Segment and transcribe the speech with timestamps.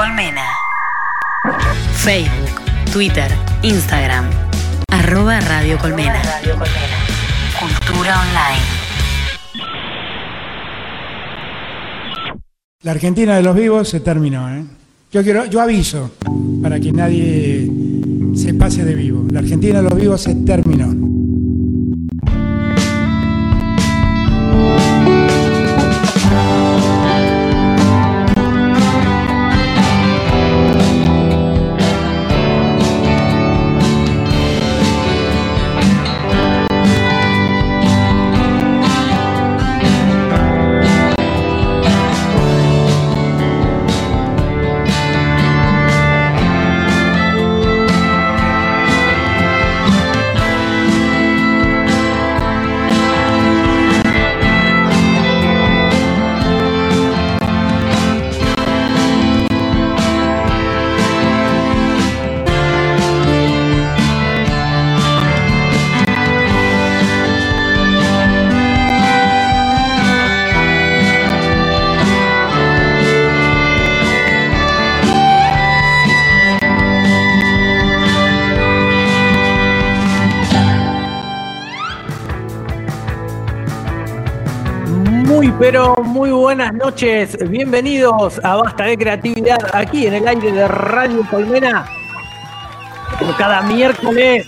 [0.00, 0.46] Colmena.
[1.92, 4.30] Facebook, Twitter, Instagram.
[4.90, 6.22] Arroba Radio Colmena.
[7.60, 8.64] Cultura online.
[12.82, 14.48] La Argentina de los vivos se terminó.
[14.48, 14.64] ¿eh?
[15.12, 16.10] Yo quiero, yo aviso
[16.62, 17.70] para que nadie
[18.34, 19.26] se pase de vivo.
[19.30, 20.99] La Argentina de los vivos se terminó.
[86.60, 87.38] Buenas noches.
[87.48, 91.86] Bienvenidos a Basta de Creatividad aquí en el aire de Radio Colmena.
[93.18, 94.46] Como cada miércoles,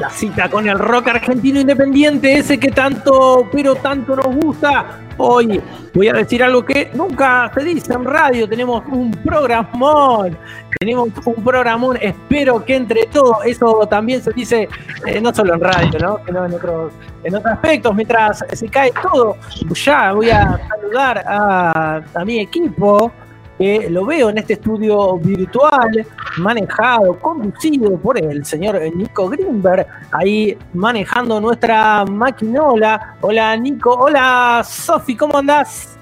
[0.00, 4.98] la cita con el rock argentino independiente, ese que tanto, pero tanto nos gusta.
[5.18, 5.60] Hoy
[5.92, 8.48] voy a decir algo que nunca se dice en radio.
[8.48, 10.38] Tenemos un programón.
[10.82, 11.96] Tenemos un programón.
[12.00, 14.68] Espero que entre todos, eso también se dice
[15.06, 16.18] eh, no solo en radio, ¿no?
[16.26, 17.94] sino en otros, en otros aspectos.
[17.94, 19.36] Mientras se cae todo,
[19.74, 23.12] ya voy a saludar a, a mi equipo
[23.58, 26.04] que lo veo en este estudio virtual,
[26.38, 33.14] manejado, conducido por el señor Nico Greenberg, ahí manejando nuestra maquinola.
[33.20, 35.96] Hola Nico, hola Sofi, ¿cómo andás?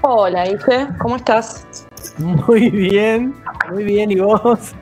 [0.00, 1.83] Hola, Ife, ¿cómo estás?
[2.18, 3.34] Muy bien,
[3.70, 4.72] muy bien, ¿y vos?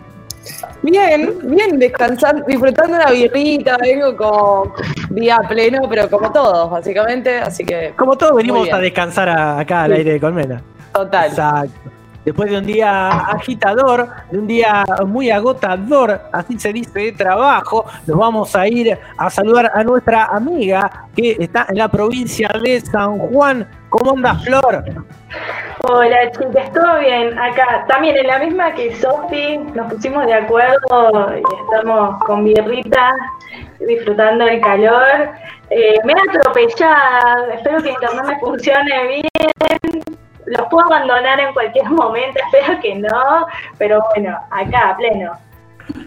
[0.83, 4.73] Bien, bien, descansando, disfrutando la birrita, vengo con
[5.15, 7.93] día pleno, pero como todos, básicamente, así que...
[7.97, 9.99] Como todos venimos a descansar a- acá al Sí.
[9.99, 10.63] aire de Colmena.
[10.93, 11.31] Total.
[11.31, 11.91] Exacto.
[12.25, 17.85] Después de un día agitador, de un día muy agotador, así se dice, de trabajo,
[18.07, 22.81] nos vamos a ir a saludar a nuestra amiga que está en la provincia de
[22.81, 23.69] San Juan.
[23.89, 24.85] ¿Cómo anda Flor?
[25.89, 27.37] Hola chicas, ¿todo bien?
[27.37, 33.13] Acá también en la misma que Sofi, nos pusimos de acuerdo y estamos con birrita,
[33.81, 35.31] disfrutando el calor.
[35.71, 40.22] Eh, me he atropellada, espero que internet me funcione bien.
[40.59, 43.47] Los puedo abandonar en cualquier momento, espero que no,
[43.79, 45.33] pero bueno, acá, pleno.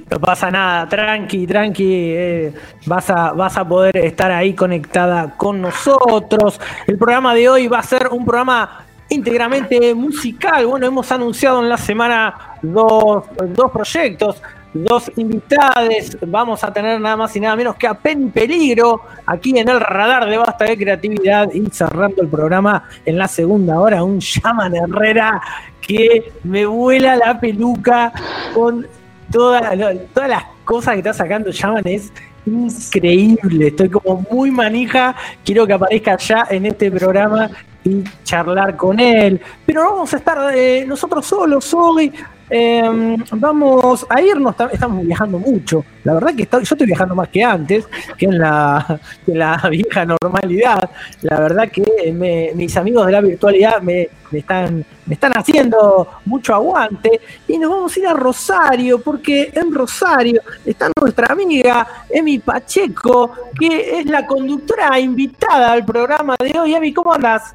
[0.09, 2.53] No pasa nada, tranqui, tranqui, eh,
[2.85, 6.59] vas, a, vas a poder estar ahí conectada con nosotros.
[6.87, 10.65] El programa de hoy va a ser un programa íntegramente musical.
[10.65, 14.41] Bueno, hemos anunciado en la semana dos, dos proyectos,
[14.75, 16.17] dos invitades.
[16.27, 19.79] Vamos a tener nada más y nada menos que a Pen Peligro aquí en el
[19.79, 24.75] radar de Basta de Creatividad y cerrando el programa en la segunda hora, un Shaman
[24.75, 25.41] Herrera
[25.79, 28.11] que me vuela la peluca
[28.53, 28.85] con
[29.31, 29.71] toda-
[30.13, 32.11] todas las cosas que está sacando Shaman es
[32.45, 33.67] increíble.
[33.67, 35.15] Estoy como muy manija.
[35.43, 37.49] Quiero que aparezca ya en este programa
[37.83, 39.39] y charlar con él.
[39.65, 42.11] Pero vamos a estar eh, nosotros solos hoy.
[42.57, 45.83] Eh, vamos a irnos, tam- estamos viajando mucho.
[46.05, 47.85] La verdad que yo estoy viajando más que antes,
[48.17, 50.89] que en la, en la vieja normalidad.
[51.23, 52.13] La verdad que
[52.55, 57.19] mis amigos de la virtualidad me, me están, me están haciendo mucho aguante.
[57.45, 63.31] Y nos vamos a ir a Rosario, porque en Rosario está nuestra amiga Emi Pacheco,
[63.59, 66.73] que es la conductora invitada al programa de hoy.
[66.73, 67.53] Emi, ¿cómo andás?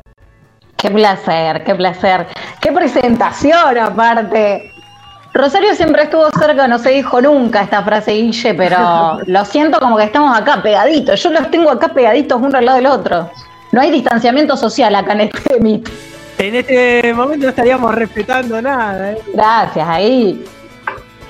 [0.76, 2.26] Qué placer, qué placer.
[2.60, 4.72] Qué presentación aparte.
[5.32, 9.96] Rosario siempre estuvo cerca, no se dijo nunca esta frase, Guille, pero lo siento como
[9.96, 11.22] que estamos acá pegaditos.
[11.22, 13.30] Yo los tengo acá pegaditos uno al lado del otro.
[13.72, 15.88] No hay distanciamiento social acá en este meet.
[16.38, 19.12] En este momento no estaríamos respetando nada.
[19.12, 19.18] ¿eh?
[19.32, 20.44] Gracias, ahí.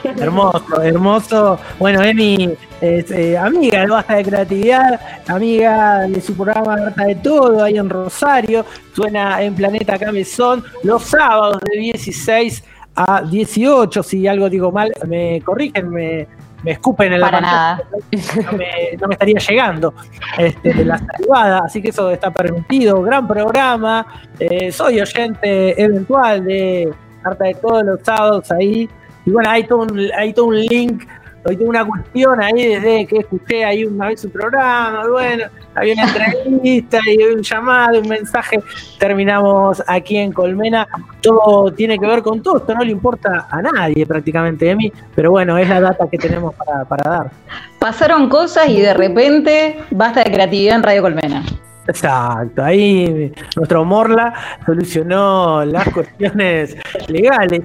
[0.02, 1.58] Hermoso, hermoso.
[1.78, 7.16] Bueno, Emi es eh, amiga de Basta de Creatividad, amiga de su programa Harta de
[7.16, 8.64] Todo ahí en Rosario.
[8.94, 12.64] Suena en Planeta Cabezón los sábados de 16
[12.94, 14.02] a 18.
[14.02, 16.26] Si algo digo mal, me corrigen, me,
[16.62, 18.42] me escupen en la Para pantalla.
[18.50, 18.66] No me,
[19.00, 19.94] no me estaría llegando
[20.38, 23.02] este, la saludada, así que eso está permitido.
[23.02, 24.06] Gran programa.
[24.38, 26.92] Eh, soy oyente eventual de
[27.22, 28.88] carta de todos los sábados ahí.
[29.26, 31.04] Y bueno, hay todo un, hay todo un link
[31.42, 35.44] Hoy tengo una cuestión ahí desde que escuché ahí una vez un programa, bueno,
[35.74, 38.60] había una entrevista y un llamado, un mensaje,
[38.98, 40.86] terminamos aquí en Colmena,
[41.22, 44.92] todo tiene que ver con todo, esto no le importa a nadie prácticamente de mí,
[45.14, 47.30] pero bueno, es la data que tenemos para, para dar.
[47.78, 51.42] Pasaron cosas y de repente basta de creatividad en Radio Colmena.
[51.86, 54.34] Exacto, ahí nuestro Morla
[54.66, 56.76] solucionó las cuestiones
[57.08, 57.62] legales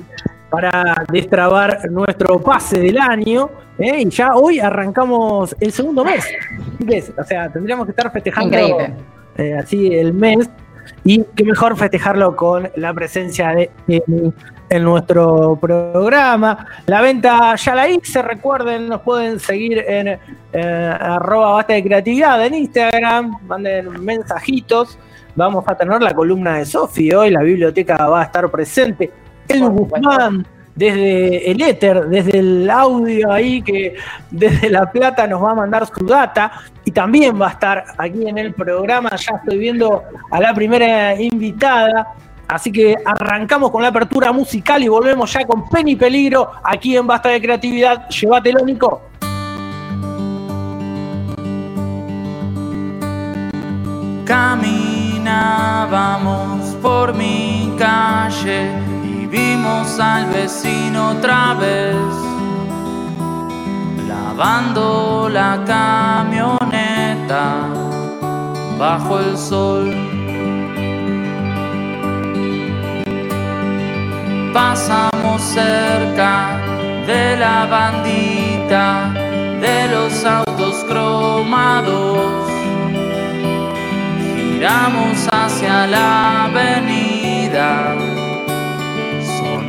[0.56, 3.50] para destrabar nuestro pase del año.
[3.78, 4.04] ¿eh?
[4.04, 6.26] Y ya hoy arrancamos el segundo mes.
[7.18, 8.58] O sea, tendríamos que estar festejando
[9.38, 10.50] eh, así el mes.
[11.04, 13.70] Y qué mejor festejarlo con la presencia de
[14.70, 16.66] en nuestro programa.
[16.86, 20.20] La venta ya la hice, recuerden, nos pueden seguir en
[20.54, 24.98] eh, arroba basta de creatividad en Instagram, manden mensajitos.
[25.36, 29.12] Vamos a tener la columna de Sofi hoy, la biblioteca va a estar presente
[29.48, 30.46] el Guzmán,
[30.76, 33.96] desde el éter, desde el audio ahí, que
[34.30, 36.52] desde La Plata nos va a mandar su data
[36.84, 39.10] y también va a estar aquí en el programa.
[39.12, 42.14] Ya estoy viendo a la primera invitada.
[42.48, 47.08] Así que arrancamos con la apertura musical y volvemos ya con Penny Peligro aquí en
[47.08, 48.08] Basta de Creatividad.
[48.10, 49.02] Llévatelo, Nico.
[54.26, 58.70] Caminábamos por mi calle
[59.36, 61.96] vimos al vecino otra vez
[64.08, 67.48] lavando la camioneta
[68.80, 69.94] bajo el sol.
[74.54, 76.58] Pasamos cerca
[77.06, 79.12] de la bandita
[79.66, 82.48] de los autos cromados.
[84.34, 88.05] Giramos hacia la avenida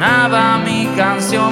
[0.06, 1.45] sonaba mi canción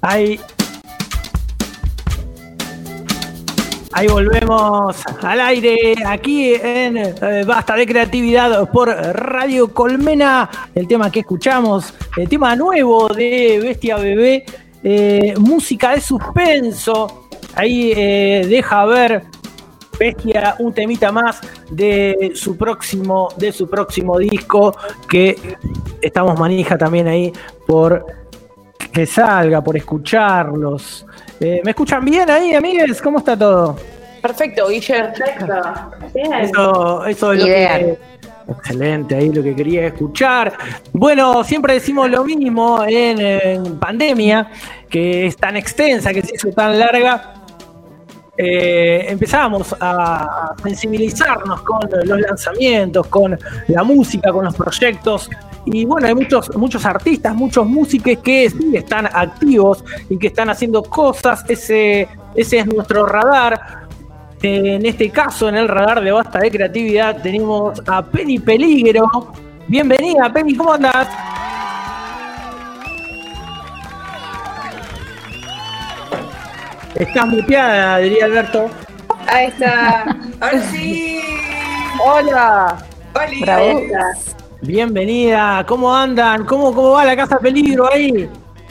[0.00, 0.40] Ahí.
[3.92, 10.48] Ahí volvemos al aire, aquí en eh, Basta de Creatividad por Radio Colmena.
[10.74, 14.44] El tema que escuchamos, el tema nuevo de Bestia Bebé,
[14.84, 17.28] eh, música de suspenso.
[17.56, 19.24] Ahí eh, deja ver
[19.98, 21.40] Bestia un temita más
[21.70, 24.76] de su próximo, de su próximo disco
[25.08, 25.56] que
[26.00, 27.32] estamos manija también ahí
[27.66, 28.06] por
[28.92, 31.06] que salga, por escucharlos.
[31.40, 33.00] Eh, ¿Me escuchan bien ahí, amigues?
[33.00, 33.76] ¿Cómo está todo?
[34.20, 35.12] Perfecto, Guillermo.
[35.14, 35.90] Perfecto.
[36.14, 36.32] Bien.
[36.34, 37.98] Eso, eso es lo que.
[38.48, 40.54] Excelente, ahí lo que quería escuchar.
[40.92, 44.50] Bueno, siempre decimos lo mismo en, en pandemia,
[44.88, 47.34] que es tan extensa, que se hizo tan larga.
[48.40, 55.28] Eh, empezamos a sensibilizarnos con los lanzamientos, con la música, con los proyectos.
[55.66, 60.50] Y bueno, hay muchos, muchos artistas, muchos músicos que sí están activos y que están
[60.50, 61.44] haciendo cosas.
[61.48, 63.88] Ese, ese es nuestro radar.
[64.40, 69.32] En este caso, en el radar de Basta de Creatividad, tenemos a Penny Peligro.
[69.66, 71.08] Bienvenida, Penny, ¿cómo andas?
[76.98, 78.68] Estás muteada, diría Alberto.
[79.26, 80.02] Ahí está.
[80.40, 81.20] Ahora sí.
[82.04, 82.76] Hola.
[83.14, 84.16] Hola.
[84.62, 86.44] Bienvenida, ¿cómo andan?
[86.44, 88.28] ¿Cómo, cómo va la Casa Peligro ahí?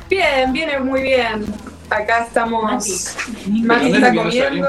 [0.09, 1.45] Bien, viene muy bien.
[1.89, 3.15] Acá estamos.
[3.47, 4.67] Mati está comiendo.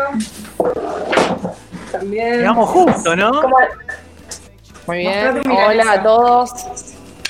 [1.91, 2.37] También.
[2.39, 3.43] Llegamos justo, ¿no?
[3.43, 3.57] ¿Cómo-
[4.87, 5.43] Muy bien.
[5.51, 6.51] Hola a todos.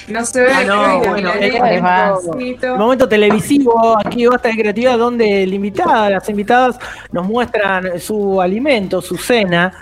[0.09, 0.53] No se ve.
[0.53, 6.29] Ah, no, que bueno, es un momento televisivo aquí Basta de Creatividad donde el las
[6.29, 6.79] invitadas
[7.13, 9.73] nos muestran su alimento, su cena.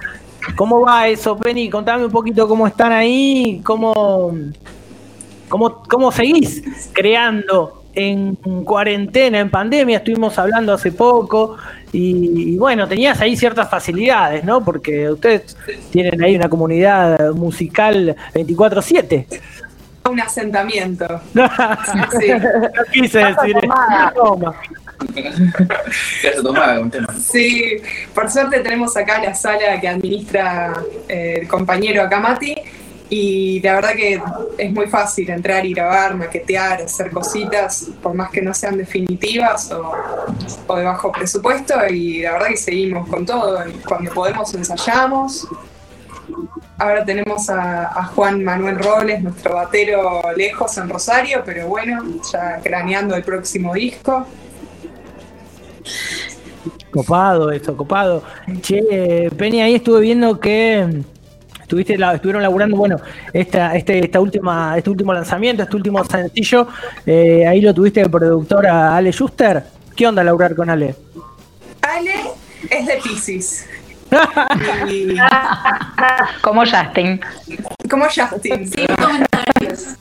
[0.54, 1.68] ¿Cómo va eso, Penny?
[1.68, 4.36] Contame un poquito cómo están ahí, cómo,
[5.48, 9.98] cómo, cómo seguís creando en cuarentena, en pandemia.
[9.98, 11.56] Estuvimos hablando hace poco
[11.92, 14.64] y, y bueno, tenías ahí ciertas facilidades, ¿no?
[14.64, 15.56] Porque ustedes
[15.90, 19.26] tienen ahí una comunidad musical 24-7.
[20.10, 21.20] Un asentamiento.
[21.34, 21.48] No
[22.20, 22.28] Sí.
[22.92, 24.12] quise decir eso.
[24.14, 24.54] Toma.
[26.22, 27.08] Ya se tomaba un tema.
[27.14, 27.76] Sí,
[28.14, 30.72] por suerte tenemos acá la sala que administra
[31.08, 32.54] eh, el compañero acá Mati
[33.08, 34.20] y la verdad que
[34.58, 39.70] es muy fácil entrar y grabar, maquetear, hacer cositas, por más que no sean definitivas
[39.70, 39.92] o,
[40.66, 45.46] o de bajo presupuesto y la verdad que seguimos con todo, cuando podemos ensayamos.
[46.78, 52.60] Ahora tenemos a, a Juan Manuel Robles, nuestro batero lejos en Rosario, pero bueno, ya
[52.62, 54.26] craneando el próximo disco.
[56.90, 58.22] Copado eso, copado.
[58.60, 61.02] Che, Penny, ahí estuve viendo que
[61.62, 62.96] estuviste la- estuvieron laburando, bueno,
[63.32, 66.68] esta, este, esta última, este último lanzamiento, este último sencillo,
[67.06, 69.64] eh, ahí lo tuviste de productora Ale Schuster.
[69.94, 70.94] ¿Qué onda laburar con Ale?
[71.82, 72.12] Ale
[72.70, 73.66] es de Pisces.
[74.88, 75.16] Y
[76.42, 77.20] Como Justin.
[77.90, 78.70] como Justin.
[78.70, 79.96] Sin comentarios.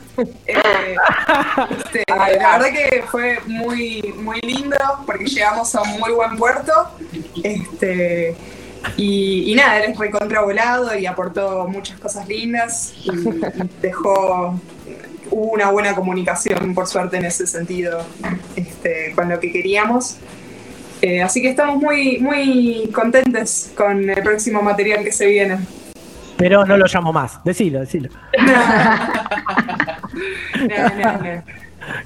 [0.46, 6.72] este, la verdad que fue muy, muy lindo porque llegamos a un muy buen puerto.
[7.44, 8.36] Este,
[8.98, 13.12] y, y nada, él recontravolado y aportó muchas cosas lindas y
[13.82, 14.60] dejó
[15.32, 18.04] hubo una buena comunicación, por suerte, en ese sentido,
[18.56, 20.18] este, con lo que queríamos.
[21.06, 25.60] Eh, así que estamos muy, muy contentes con el próximo material que se viene.
[26.36, 27.44] Pero no lo llamo más.
[27.44, 28.10] Decilo, decilo.
[30.56, 31.44] No, no, no.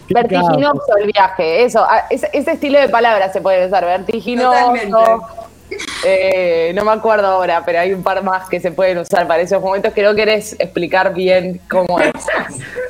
[0.05, 4.51] Qué Vertiginoso el viaje, eso, ah, ese, ese estilo de palabras se puede usar, vertiginoso.
[4.51, 4.97] Totalmente.
[6.05, 9.41] eh, no me acuerdo ahora, pero hay un par más que se pueden usar para
[9.41, 12.11] esos momentos que no querés explicar bien cómo es.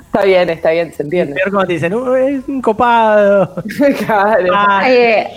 [0.00, 1.34] está bien, está bien, se entiende.
[1.34, 3.54] Peor como te dicen, "Uh, es un copado.
[4.06, 4.52] Claro.
[4.54, 5.28] Ah, Eh,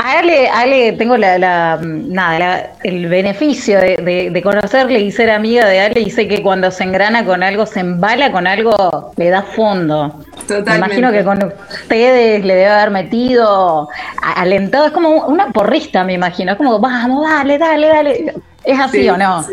[0.00, 5.00] a Ale, a Ale tengo la, la- nada, la- el beneficio de, de- de conocerle
[5.00, 8.30] y ser amiga de Ale y sé que cuando se engrana con algo, se embala
[8.30, 10.14] con algo, le da fondo.
[10.46, 10.70] Totalmente.
[10.70, 13.88] Me imagino que con ustedes le debe haber metido
[14.36, 18.34] alentado, es como una porrista, me imagino, es como, vamos, dale, dale, dale.
[18.64, 19.44] ¿Es así Sí, o no?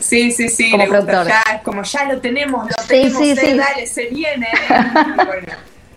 [0.00, 1.26] Sí, sí, sí, Como productor.
[1.26, 3.56] ya, es como ya lo tenemos, lo Sí, tenemos, sí, eh, sí.
[3.56, 4.46] dale, se viene.
[4.46, 4.74] eh.
[5.12, 5.52] Y bueno,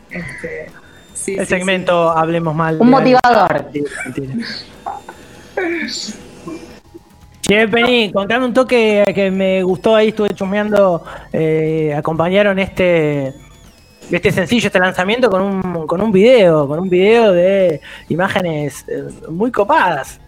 [0.09, 0.71] este,
[1.13, 2.77] sí, el sí, segmento Hablemos Mal.
[2.79, 3.67] Un motivador.
[7.41, 13.33] Che, Penny, contame un toque que me gustó ahí, estuve chusmeando, eh, acompañaron este
[14.11, 19.03] este sencillo, este lanzamiento con un, con un video, con un video de imágenes eh,
[19.29, 20.19] muy copadas.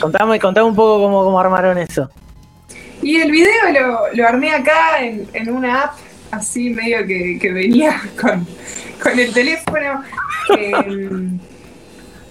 [0.00, 2.10] Contame, contame un poco cómo, cómo armaron eso.
[3.02, 5.94] Y el video lo, lo armé acá en, en una app,
[6.30, 8.46] así medio que, que venía con,
[9.02, 10.02] con el teléfono.
[10.58, 11.38] Em,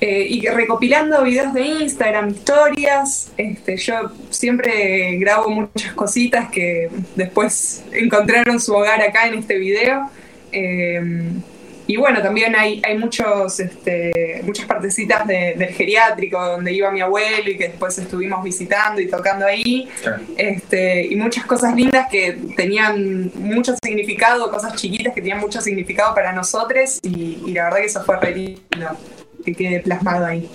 [0.06, 3.32] eh, y recopilando videos de Instagram, historias.
[3.38, 10.10] Este, yo siempre grabo muchas cositas que después encontraron su hogar acá en este video.
[10.51, 11.42] Em,
[11.88, 17.02] y bueno, también hay, hay muchos, este, muchas partecitas de- del geriátrico donde iba mi
[17.02, 19.90] abuelo y que después estuvimos visitando y tocando ahí.
[20.38, 26.13] Este, y muchas cosas lindas que tenían mucho significado, cosas chiquitas que tenían mucho significado
[26.16, 28.98] para nosotros y, y la verdad que eso fue re lindo,
[29.46, 30.50] que quede plasmado ahí.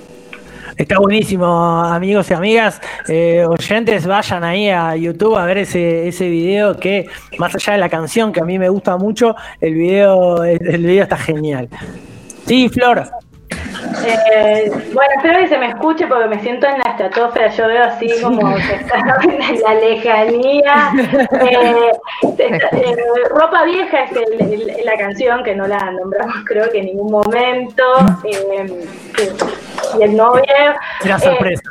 [0.77, 1.47] Está buenísimo,
[1.85, 2.81] amigos y amigas.
[3.09, 7.07] Eh, oyentes, vayan ahí a YouTube a ver ese, ese video que,
[7.39, 11.03] más allá de la canción, que a mí me gusta mucho, el video, el video
[11.05, 11.69] está genial.
[12.47, 13.03] Sí, Flor.
[14.07, 17.49] Eh, bueno, espero que se me escuche porque me siento en la estratosfera.
[17.49, 20.93] Yo veo así como que está en la lejanía.
[22.41, 22.97] Eh, eh,
[23.31, 27.11] ropa vieja es el- el- la canción que no la nombramos, creo que en ningún
[27.11, 27.83] momento.
[28.23, 29.33] Que-
[29.99, 30.45] y el novio.
[31.05, 31.63] Era eh, sorpresa.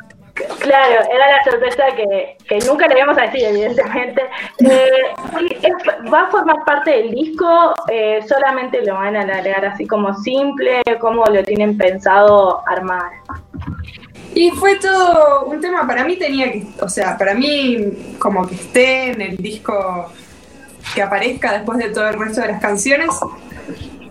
[0.59, 4.21] Claro, era la sorpresa que, que nunca le íbamos a decir, evidentemente.
[4.59, 4.89] Eh,
[5.63, 7.73] es- ¿Va a formar parte del disco?
[7.89, 10.81] Eh, ¿Solamente lo van a alargar así como simple?
[10.99, 13.11] ¿Cómo lo tienen pensado armar?
[14.35, 18.53] Y fue todo un tema, para mí tenía que, o sea, para mí como que
[18.53, 20.11] esté en el disco
[20.93, 23.09] que aparezca después de todo el resto de las canciones,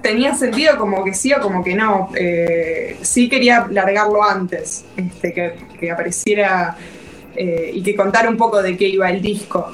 [0.07, 2.11] tenía sentido como que sí o como que no.
[2.17, 6.77] Eh, sí quería largarlo antes, este, que, que apareciera
[7.35, 9.73] eh, y que contara un poco de qué iba el disco.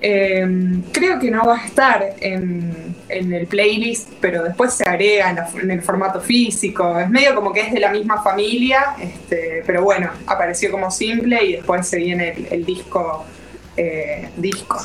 [0.00, 0.46] Eh,
[0.92, 5.70] creo que no va a estar en, en el playlist, pero después se agrega en,
[5.70, 6.96] el formato físico.
[7.00, 11.42] Es medio como que es de la misma familia, este, pero bueno, apareció como simple
[11.44, 13.24] y después se viene el, el disco.
[13.76, 14.78] eh, disco.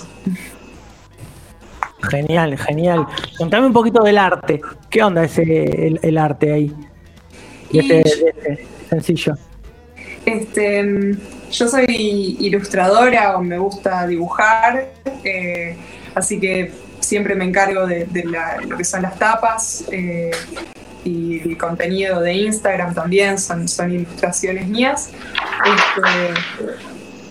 [2.01, 3.05] Genial, genial.
[3.37, 4.61] Contame un poquito del arte.
[4.89, 6.73] ¿Qué onda ese el, el arte ahí?
[7.71, 9.35] De este, de este sencillo.
[10.25, 11.15] Este,
[11.51, 11.85] yo soy
[12.39, 14.91] ilustradora o me gusta dibujar,
[15.23, 15.75] eh,
[16.15, 20.31] así que siempre me encargo de, de la- lo que son las tapas eh,
[21.03, 25.09] y el contenido de Instagram también son, son ilustraciones mías.
[25.65, 26.33] Este,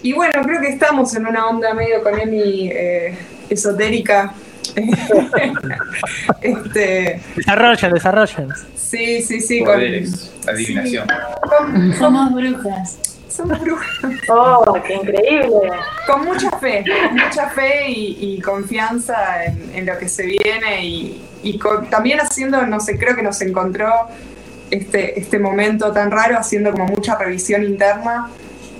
[0.02, 3.16] y bueno, creo que estamos en una onda medio con Emi eh,
[3.50, 4.34] esotérica.
[6.40, 8.48] este, Desarrollen, desarrollen.
[8.74, 9.58] sí, sí, sí.
[9.64, 11.06] con- Poderes, adivinación.
[11.42, 12.98] con- Somos brujas.
[13.28, 14.12] Somos brujas.
[14.30, 15.70] ¡Oh, qué increíble!
[16.06, 20.84] Con mucha fe, con mucha fe y, y confianza en, en lo que se viene
[20.84, 23.92] y, y con- también haciendo, no sé, creo que nos encontró
[24.70, 28.28] este, este momento tan raro haciendo como mucha revisión interna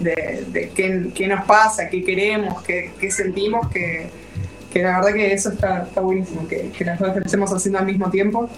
[0.01, 4.11] de, de qué, qué nos pasa, qué queremos, qué, qué sentimos, que,
[4.73, 7.87] que la verdad que eso está, está buenísimo, que, que las dos estemos haciendo al
[7.87, 8.49] mismo tiempo.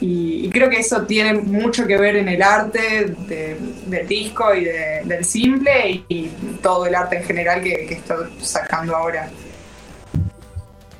[0.00, 4.54] Y, y creo que eso tiene mucho que ver en el arte de- del disco
[4.54, 6.30] y de- del simple y,
[6.62, 9.28] todo el arte en general que, que estoy sacando ahora.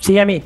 [0.08, 0.42] Sigue a mí.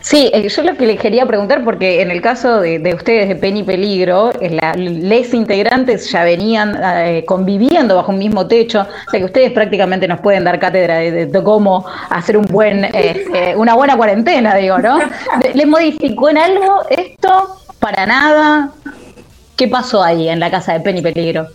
[0.00, 3.28] Sí, eh, yo lo que les quería preguntar, porque en el caso de, de ustedes
[3.28, 8.80] de Penny Peligro, eh, la- les integrantes ya venían eh, conviviendo bajo un mismo techo,
[8.80, 12.46] o sea que ustedes prácticamente nos pueden dar cátedra de, de- de cómo hacer un
[12.46, 14.98] buen, este, una buena cuarentena, digo, ¿no?
[15.54, 17.56] ¿Les modificó en algo esto?
[17.78, 18.70] ¿Para nada?
[19.54, 21.46] ¿Qué pasó ahí en la casa de Penny Peligro?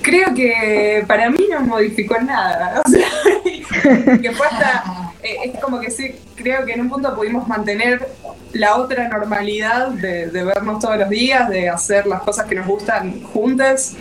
[0.00, 2.82] Creo que para mí no modificó nada.
[2.86, 4.84] O sea, que fue hasta.
[5.22, 8.08] eh, es como que sí, creo que en un punto pudimos mantener
[8.52, 12.66] la otra normalidad de, de vernos todos los días, de hacer las cosas que nos
[12.66, 13.94] gustan juntas.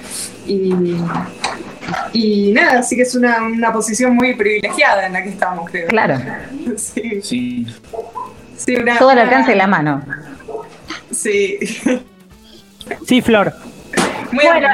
[0.46, 0.74] Y,
[2.14, 5.88] y nada, así que es una, una posición muy privilegiada en la que estamos, creo.
[5.88, 6.20] Claro.
[6.78, 7.68] Sí, Sí.
[8.58, 10.02] sí, una- Todo al una- alcance de la mano.
[11.12, 11.58] Sí.
[13.08, 13.54] Sí, Flor.
[14.34, 14.68] Muy Bueno,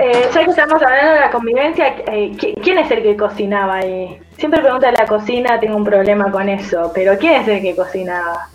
[0.00, 3.76] eh, ya que estamos hablando de la convivencia, eh, ¿qui- ¿quién es el que cocinaba
[3.76, 4.18] ahí?
[4.38, 8.48] Siempre pregunta la cocina, tengo un problema con eso, pero ¿quién es el que cocinaba?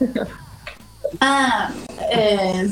[1.21, 1.69] Ah,
[2.11, 2.67] eh,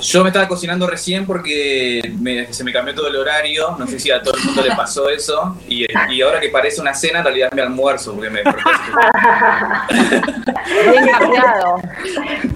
[0.00, 3.76] Yo me estaba cocinando recién porque me- se me cambió todo el horario.
[3.78, 5.56] No sé si a todo el mundo le pasó eso.
[5.68, 8.14] Y, y ahora que parece una cena, en realidad es mi almuerzo.
[8.14, 8.42] Porque me
[10.90, 11.80] Bien cambiado.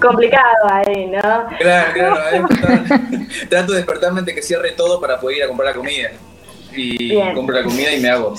[0.01, 1.47] Complicado ahí, ¿no?
[1.59, 2.47] Claro, claro.
[3.49, 6.09] Trato de despertarme antes que cierre todo para poder ir a comprar la comida.
[6.75, 7.33] Y Bien.
[7.35, 8.33] compro la comida y me hago.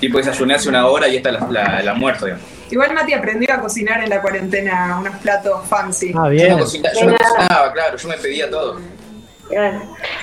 [0.00, 2.46] Tipo desayuné hace una hora y esta es la, la- el almuerzo, digamos.
[2.70, 6.12] Igual Mati aprendió a cocinar en la cuarentena unos platos fancy.
[6.16, 6.50] Ah, Yo bien.
[6.52, 8.80] no, cocina- yo no cocinaba, claro, yo me pedía todo.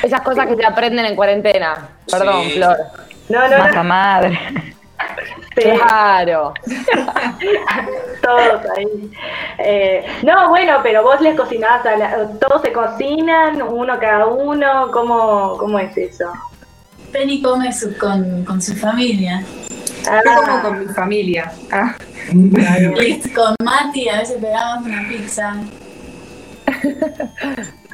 [0.03, 1.89] Esas cosas que se aprenden en cuarentena.
[2.09, 2.51] Perdón, Sí.
[2.53, 2.77] Flor.
[3.29, 3.83] No, no, Masa no.
[3.83, 4.39] madre.
[5.55, 5.63] Sí.
[5.69, 6.53] Claro.
[8.21, 9.11] Todos ahí.
[9.57, 14.89] Eh, no, bueno, pero vos les cocinás, a la- todos se cocinan, uno cada uno,
[14.93, 16.31] ¿cómo, cómo es eso?
[17.11, 19.43] Penny come su- con, con su familia.
[20.09, 21.51] Ah, Yo como con mi familia.
[21.71, 21.95] Ah,
[23.35, 25.55] con Mati a veces pegamos una pizza.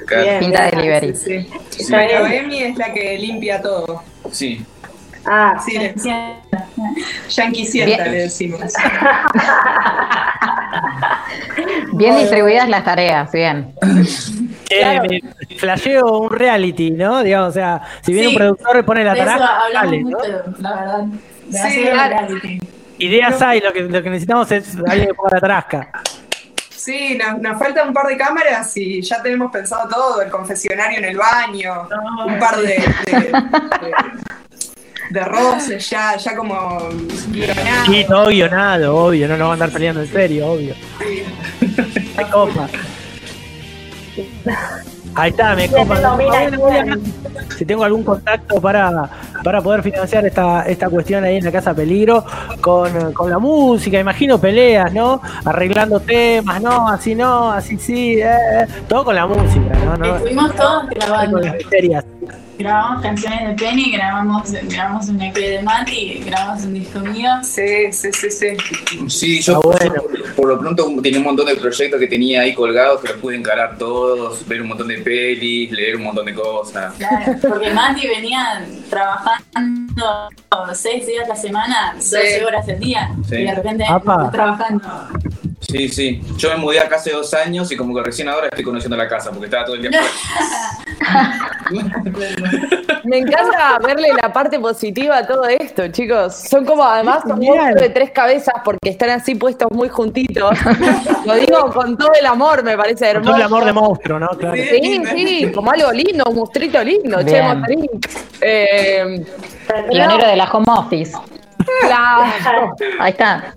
[0.10, 0.72] Bien, Pinta bien.
[0.76, 1.16] delivery.
[1.16, 1.48] sí.
[1.70, 1.86] Sí.
[1.90, 4.04] Pero Emi es la que limpia todo.
[4.32, 4.64] Sí.
[5.26, 5.78] ah, Sí.
[7.30, 8.62] Yankee sienta, le decimos.
[11.94, 13.74] Bien distribuidas las tareas, bien.
[14.70, 17.24] Eh, me flasheo un reality, ¿no?
[17.24, 18.34] Digamos, o sea, si viene Sí.
[18.36, 20.10] un productor y pone la De hablamos dale, ¿no?
[20.10, 20.22] mucho,
[20.60, 21.06] la verdad.
[21.48, 22.28] De Sí, claro.
[23.00, 25.90] Ideas hay, lo que, lo que necesitamos es alguien que ponga la tarasca.
[26.70, 30.98] Sí, nos, nos falta un par de cámaras y ya tenemos pensado todo, el confesionario
[31.00, 31.88] en el baño,
[32.26, 32.68] un par de,
[33.06, 34.04] de, de-
[35.10, 36.90] de roces ya, ya como
[37.30, 37.86] guionados.
[37.86, 40.76] Sí, todo guionado, obvio, no nos van a andar peleando en serio, obvio.
[42.18, 42.68] Me copa.
[45.16, 46.18] Ahí está, me copa.
[47.58, 49.10] Si tengo algún contacto para,
[49.44, 52.24] para poder financiar esta, esta cuestión ahí en la Casa Peligro
[52.62, 55.22] con, con la música, imagino peleas, ¿no?
[55.46, 56.88] Arreglando temas, ¿no?
[56.88, 59.98] Así no, así sí, eh, todo con la música, ¿no?
[59.98, 61.40] no Estuvimos todos con grabando.
[61.40, 62.06] las misterias.
[62.60, 67.30] Grabamos canciones de Penny, grabamos, grabamos un EP de Mati, grabamos un disco mío.
[67.44, 68.48] Sí, sí, sí, sí.
[69.08, 69.94] Sí, yo Ah, bueno.
[70.18, 73.18] yo por lo pronto tenía un montón de proyectos que tenía ahí colgados que los
[73.18, 76.96] pude encarar todos, ver un montón de pelis, leer un montón de cosas.
[76.98, 79.27] Claro, porque Mati venía trabajando
[80.74, 83.36] seis días a la semana, 12 horas al día, Sí.
[83.36, 84.16] y de repente Apa.
[84.26, 84.88] está trabajando.
[85.70, 86.22] Sí, sí.
[86.38, 89.08] Yo me mudé acá hace dos años y como que recién ahora estoy conociendo la
[89.08, 90.02] casa porque estaba todo el día.
[93.04, 96.36] Me encanta verle la parte positiva a todo esto, chicos.
[96.50, 100.58] Son como además son de tres cabezas porque están así puestos muy juntitos.
[101.26, 103.30] Lo digo con todo el amor, me parece Con hermoso.
[103.32, 104.28] todo el amor de monstruo, ¿no?
[104.30, 104.56] Claro.
[104.56, 107.46] Sí, sí, como algo lindo, un monstruito lindo, che, Bien.
[107.46, 107.90] monstruín.
[108.42, 109.26] Eh,
[109.90, 111.14] Pionero de la home office.
[111.82, 112.76] claro.
[113.00, 113.56] Ahí está.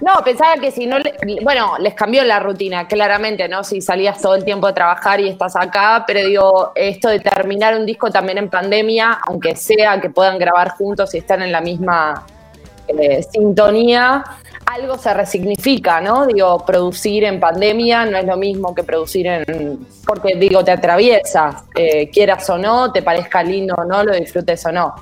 [0.00, 3.62] No, pensaba que si no, le- bueno, les cambió la rutina, claramente, ¿no?
[3.64, 7.76] Si salías todo el tiempo a trabajar y estás acá, pero digo, esto de terminar
[7.76, 11.60] un disco también en pandemia, aunque sea que puedan grabar juntos y están en la
[11.60, 12.24] misma
[12.88, 14.24] eh, sintonía,
[14.70, 16.26] algo se resignifica, ¿no?
[16.26, 19.86] Digo, producir en pandemia no es lo mismo que producir en...
[20.06, 24.64] Porque, digo, te atraviesa, eh, quieras o no, te parezca lindo o no, lo disfrutes
[24.66, 24.94] o no.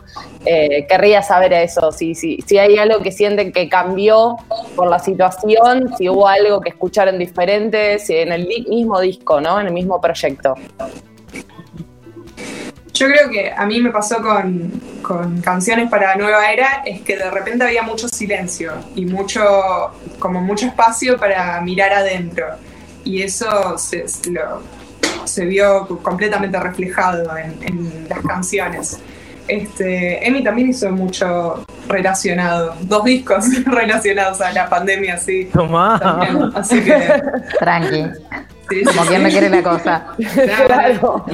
[0.45, 4.37] Eh, querría saber eso, si, si, si hay algo que sienten que cambió
[4.75, 9.61] por la situación, si hubo algo que escucharon diferente, si en el mismo disco, ¿no?
[9.61, 10.55] En el mismo proyecto.
[12.99, 14.71] Yo creo que a mí me pasó con,
[15.03, 19.41] con canciones para Nueva Era, es que de repente había mucho silencio y mucho,
[20.19, 22.47] como mucho espacio para mirar adentro.
[23.05, 24.63] Y eso se, se lo-
[25.25, 28.99] se vio completamente reflejado en, en las canciones.
[29.47, 35.49] Este, Emi también hizo mucho relacionado, dos discos relacionados a la pandemia, sí.
[35.53, 35.99] Tomá.
[36.01, 37.23] También, así que
[37.61, 38.05] Tranqui.
[38.69, 39.09] Sí, sí, Como sí.
[39.09, 40.07] quien me quiere la cosa.
[40.67, 41.25] Claro.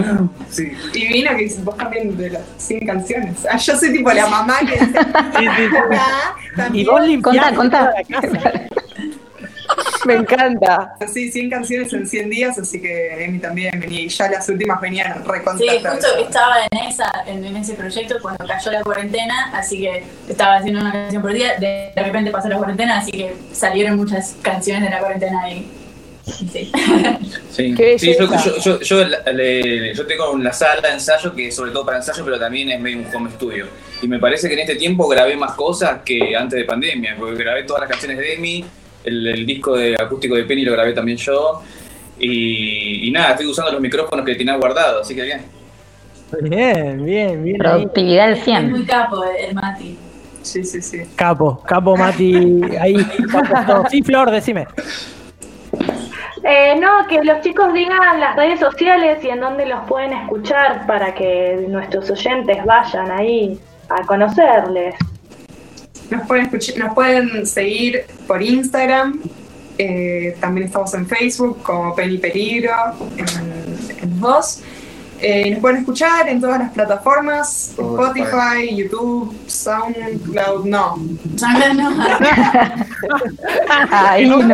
[0.51, 0.73] Sí.
[0.95, 3.47] Y vino que vos también de las 100 canciones.
[3.51, 5.77] Ah, yo soy tipo la mamá que dice, Sí, sí, sí.
[5.99, 6.87] "Ah, Y también".
[6.87, 7.79] vos limpiás Contá, contá.
[8.19, 8.61] toda la casa.
[10.07, 10.95] Me encanta.
[11.13, 14.03] Sí, 100 canciones en 100 días, así que Emi también venía.
[14.03, 15.95] Y ya las últimas venían Sí, recontradas.
[16.05, 20.57] justo estaba en esa, en, en ese proyecto cuando cayó la cuarentena, así que estaba
[20.57, 24.37] haciendo una canción por día, de, de repente pasó la cuarentena, así que salieron muchas
[24.43, 25.67] canciones de la cuarentena ahí.
[26.25, 26.71] Sí.
[27.99, 31.55] Sí, yo, yo, yo, yo la- le- yo tengo una sala de ensayo que es
[31.57, 33.67] sobre todo para ensayo, pero también es medio un home studio.
[34.03, 37.37] Y me parece que en este tiempo grabé más cosas que antes de pandemia, porque
[37.43, 38.65] grabé todas las canciones de Demi,
[39.05, 41.63] el, el disco de acústico de Penny lo grabé también yo.
[42.19, 45.43] Y, y nada, estoy usando los micrófonos que tenía guardados, así que bien.
[46.41, 47.59] Bien, bien, bien.
[47.59, 48.71] Productividad al Es 100.
[48.71, 49.97] muy capo el, el Mati.
[50.43, 50.99] Sí, sí, sí.
[51.17, 52.97] Capo, capo Mati, ahí.
[53.31, 53.85] capo.
[53.91, 54.67] Sí, Flor, decime.
[56.47, 60.87] Eh, no, que los chicos digan las redes sociales y en dónde los pueden escuchar
[60.87, 64.95] para que nuestros oyentes vayan ahí a conocerles.
[66.11, 69.23] Nos pueden, escuchar, nos pueden seguir por Instagram.
[69.79, 72.73] eh, también estamos en Facebook como Penny Peligro,
[73.17, 73.27] en,
[74.03, 74.21] en.
[75.27, 80.97] Eh, nos pueden escuchar en todas las plataformas, Spotify, YouTube, SoundCloud, no.
[83.91, 84.41] Ahí no.
[84.41, 84.47] ¿eh?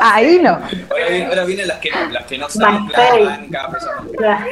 [0.00, 0.50] Ahí no.
[0.50, 4.46] Ahora, viene- ahora vienen las que, las que no saben, claro, cada persona.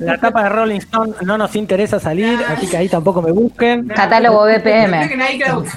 [0.00, 3.88] La tapa de Rolling Stone no nos interesa salir, así que ahí tampoco me busquen.
[3.88, 5.08] Catálogo BPM.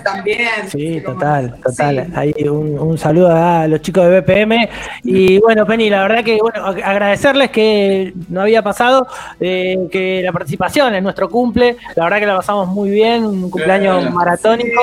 [0.03, 0.49] también.
[0.69, 2.07] Sí, total, total.
[2.15, 4.69] Ahí un, un saludo a los chicos de BPM.
[5.03, 7.82] Y bueno, Penny, la verdad que bueno, ag- agradecerles que
[8.29, 9.07] no había pasado,
[9.39, 13.49] eh, que la participación en nuestro cumple, la verdad que la pasamos muy bien, un
[13.49, 14.81] cumpleaños maratónico.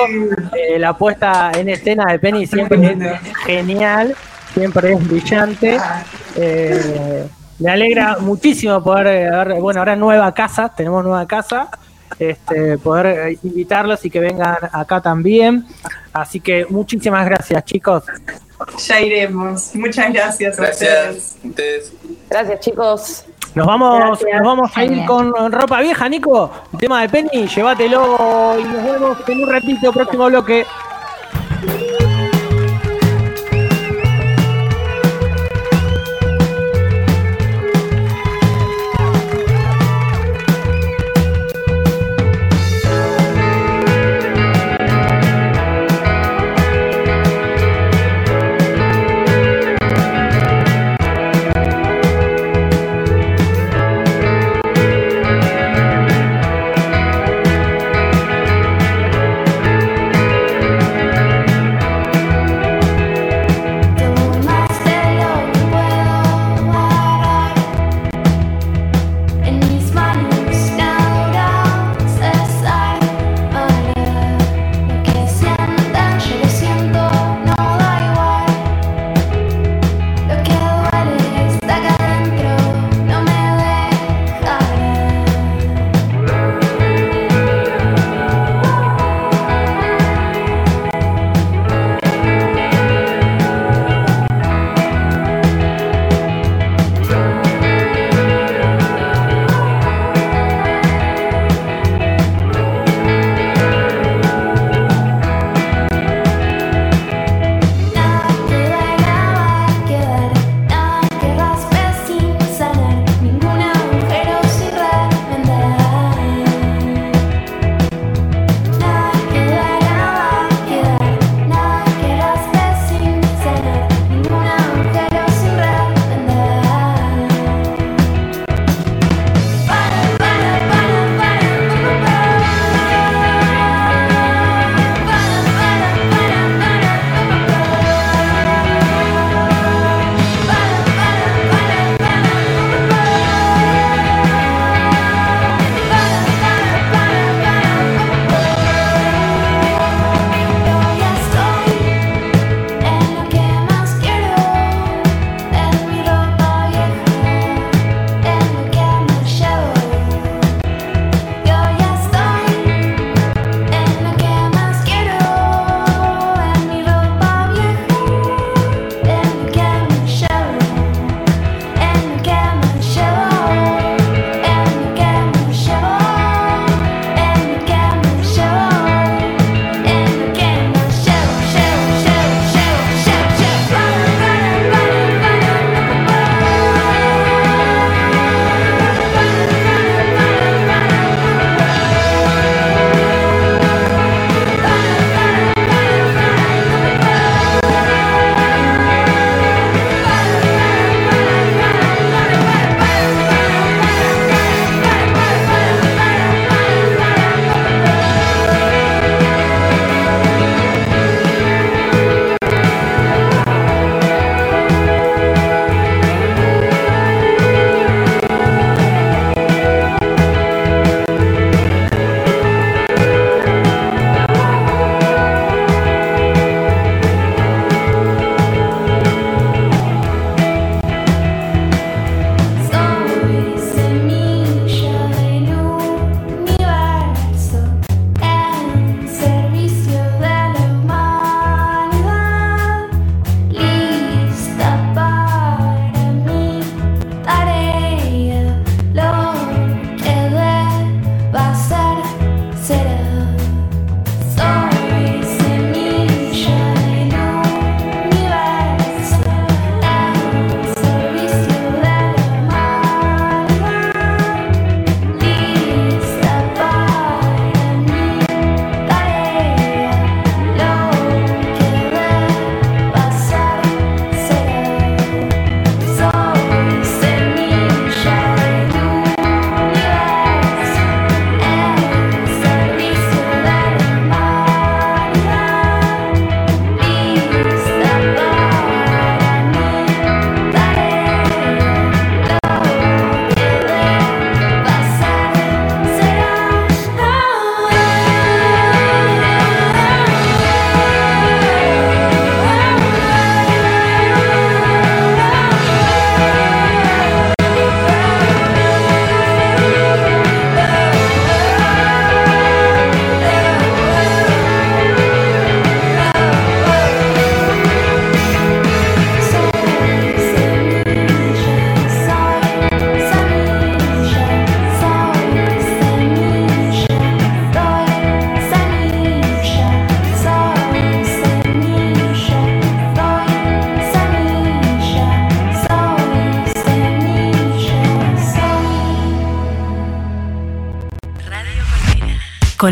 [0.53, 4.15] Eh, la puesta en escena de Penny siempre es genial,
[4.53, 5.77] siempre es brillante.
[6.35, 7.27] Eh,
[7.59, 11.69] me alegra muchísimo poder haber, bueno, ahora nueva casa, tenemos nueva casa,
[12.17, 15.65] este, poder invitarlos y que vengan acá también.
[16.13, 18.03] Así que muchísimas gracias, chicos.
[18.87, 19.75] Ya iremos.
[19.75, 20.79] Muchas gracias a ustedes.
[20.79, 21.37] Gracias.
[21.43, 21.93] Ustedes.
[22.31, 23.25] Gracias, chicos.
[23.55, 26.49] Nos vamos, nos vamos a ir con ropa vieja, Nico.
[26.71, 30.65] El tema de Penny, llévatelo y nos vemos en un ratito, próximo bloque.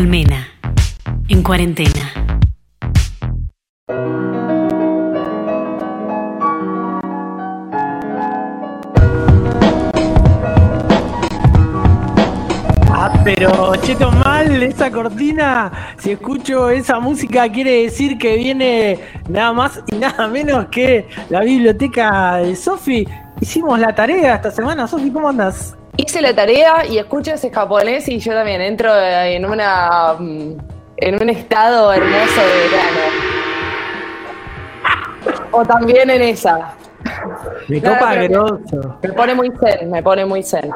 [0.00, 0.48] Colmena.
[1.28, 2.10] En cuarentena.
[12.88, 15.70] Ah, pero cheto mal esa cortina.
[15.98, 21.40] Si escucho esa música, quiere decir que viene nada más y nada menos que la
[21.40, 23.06] biblioteca de Sofi.
[23.38, 24.86] Hicimos la tarea esta semana.
[24.86, 25.76] Sofi, ¿cómo andas?
[25.96, 30.52] Hice la tarea y escucho ese japonés y yo también entro en una mm,
[30.96, 33.00] en un estado hermoso de verano.
[35.52, 36.74] O también en esa.
[37.68, 38.96] Me Nada, copa grosso.
[39.02, 40.70] Me pone muy zen, me pone muy zen.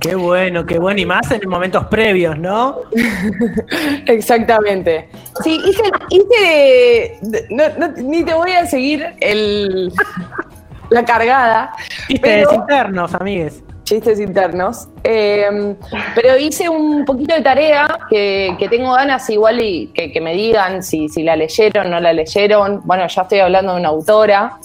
[0.00, 0.98] Qué bueno, qué bueno.
[1.00, 2.78] Y más en momentos previos, ¿no?
[4.06, 5.08] Exactamente.
[5.44, 7.18] Sí, hice, hice
[7.50, 9.92] no- no- ni te voy a seguir el,
[10.88, 11.72] la cargada.
[12.08, 13.62] Chistes pero- internos, amigues.
[13.90, 14.86] Chistes internos.
[15.02, 15.74] Eh,
[16.14, 20.32] pero hice un poquito de tarea que, que tengo ganas igual y que, que me
[20.32, 22.82] digan si, si la leyeron, no la leyeron.
[22.84, 24.58] Bueno, ya estoy hablando de una autora.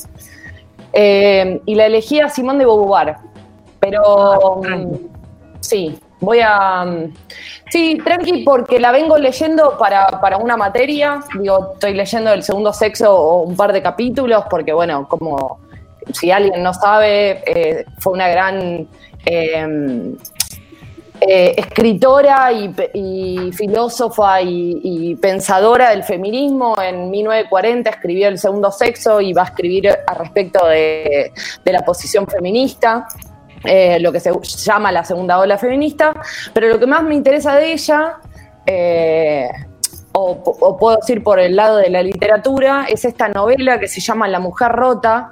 [0.93, 3.15] Eh, y la elegí a Simón de Beauvoir.
[3.79, 4.61] Pero
[5.59, 6.85] sí, voy a...
[6.85, 7.13] mm,
[7.71, 11.19] Sí, tranqui, porque la vengo leyendo para, para una materia.
[11.39, 15.57] Digo, estoy leyendo el segundo sexo o un par de capítulos, porque bueno, como
[16.13, 18.87] si alguien no sabe, eh, fue una gran
[19.25, 20.15] eh,
[21.21, 26.75] eh, escritora y, filósofa y, pensadora del feminismo.
[26.81, 31.31] En 1940 escribió El Segundo Sexo y va a escribir a respecto de,
[31.63, 33.07] de la posición feminista.
[33.63, 34.31] eh, lo que se
[34.63, 36.13] llama la segunda ola feminista,
[36.53, 38.17] pero lo que más me interesa de ella,
[38.65, 39.49] eh,
[40.11, 44.01] o, o puedo decir por el lado de la literatura, es esta novela que se
[44.01, 45.31] llama La mujer rota,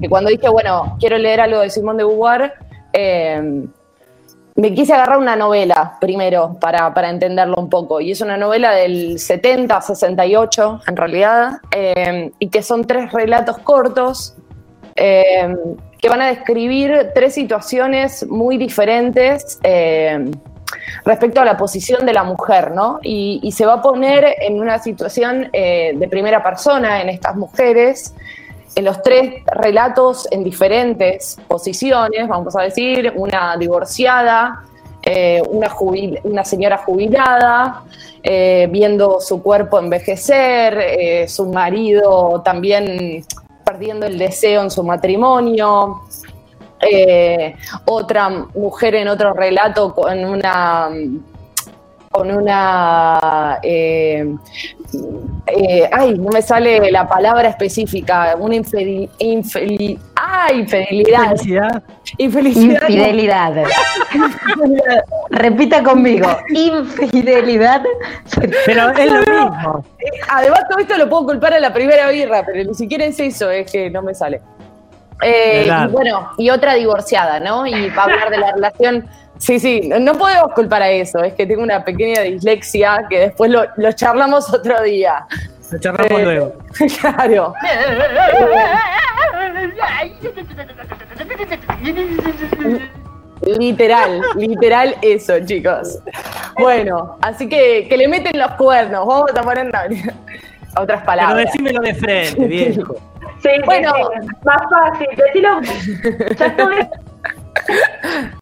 [0.00, 2.54] que cuando dije, bueno, quiero leer algo de Simón de Beauvoir,
[2.94, 3.66] eh,
[4.56, 8.00] me quise agarrar una novela primero para, para entenderlo un poco.
[8.00, 13.58] Y es una novela del 70, 68 en realidad, eh, y que son tres relatos
[13.58, 14.36] cortos
[14.96, 15.54] eh,
[16.00, 19.58] que van a describir tres situaciones muy diferentes
[21.04, 22.98] respecto a la posición de la mujer, ¿no?
[23.02, 27.36] Y, y se va a poner en una situación eh, de primera persona en estas
[27.36, 28.14] mujeres
[28.74, 34.64] en los tres relatos en diferentes posiciones, vamos a decir, una divorciada,
[35.02, 35.68] eh, una,
[36.24, 37.82] una señora jubilada,
[38.22, 43.24] eh, viendo su cuerpo envejecer, eh, su marido también
[43.64, 46.02] perdiendo el deseo en su matrimonio,
[47.86, 50.90] otra mujer en otro relato con una
[52.14, 54.24] con una eh,
[55.48, 61.30] eh, ay, no me sale la palabra específica, una infeli, infeli- ay, infidelidad.
[61.30, 61.82] Felicidad.
[62.18, 62.82] Infelicidad.
[62.88, 63.64] Infidelidad.
[65.30, 66.28] Repita conmigo.
[66.50, 67.82] Infidelidad.
[68.64, 69.84] Pero es lo mismo.
[69.98, 73.18] Eh, Además, todo esto lo puedo culpar a la primera birra, pero ni siquiera es
[73.18, 74.40] eso, es que no me sale.
[75.22, 77.66] Eh, y bueno, y otra divorciada, ¿no?
[77.66, 79.06] Y para hablar de la relación.
[79.38, 83.50] Sí, sí, no podemos culpar a eso, es que tengo una pequeña dislexia que después
[83.50, 85.26] lo, lo charlamos otro día.
[85.72, 86.52] Lo charlamos Eh, luego.
[87.00, 87.54] claro.
[93.58, 95.98] Literal, literal eso, chicos.
[96.58, 101.44] Bueno, así que que le meten los cuernos, vamos a poner otras Pero palabras.
[101.46, 102.94] decímelo de frente, viejo.
[103.44, 103.92] Sí, Bueno.
[103.94, 105.08] sí, sí, más fácil.
[105.16, 105.60] Decilo.
[106.38, 106.90] Ya estuve.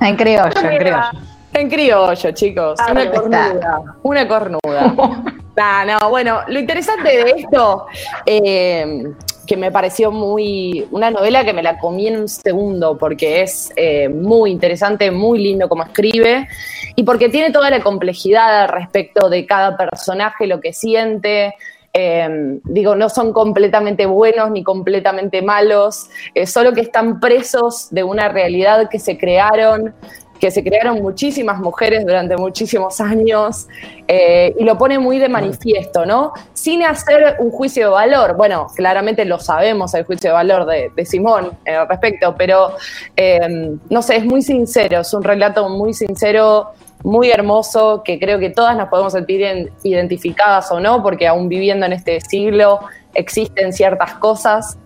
[0.01, 1.11] En criollo, en criollo.
[1.55, 2.79] En criollo, chicos.
[2.81, 3.83] Ah, una cornuda.
[4.03, 4.95] Una cornuda.
[5.55, 7.85] Nah, no, bueno, lo interesante de esto,
[8.25, 9.05] eh,
[9.47, 10.89] que me pareció muy.
[10.91, 15.41] Una novela que me la comí en un segundo, porque es eh, muy interesante, muy
[15.41, 16.49] lindo como escribe,
[16.97, 21.55] y porque tiene toda la complejidad al respecto de cada personaje, lo que siente.
[21.95, 28.03] Eh, digo, no son completamente buenos ni completamente malos, eh, solo que están presos de
[28.03, 29.95] una realidad que se crearon,
[30.43, 33.69] que se crearon muchísimas mujeres durante muchísimos años,
[34.09, 36.33] eh, y lo pone muy de manifiesto, ¿no?
[36.53, 38.37] Sin hacer un juicio de valor.
[38.37, 42.73] Bueno, claramente lo sabemos el juicio de valor de, Simón eh, al respecto, pero
[43.17, 46.73] eh, no sé, es muy sincero, es un relato muy sincero,
[47.05, 51.49] muy hermoso, que creo que todas nos podemos sentir en- identificadas o no, porque aún
[51.49, 52.81] viviendo en este siglo
[53.15, 54.79] existen ciertas cosas.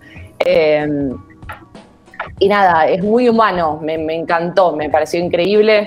[0.45, 0.87] Eh,
[2.39, 5.85] y nada, es muy humano, me, me encantó, me pareció increíble.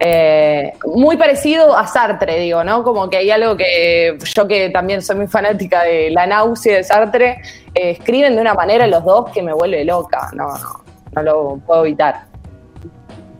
[0.00, 2.84] Eh, muy parecido a Sartre, digo, ¿no?
[2.84, 6.84] Como que hay algo que yo que también soy muy fanática de la náusea de
[6.84, 7.40] Sartre,
[7.74, 11.56] eh, escriben de una manera los dos que me vuelve loca, no, no, no lo
[11.66, 12.27] puedo evitar.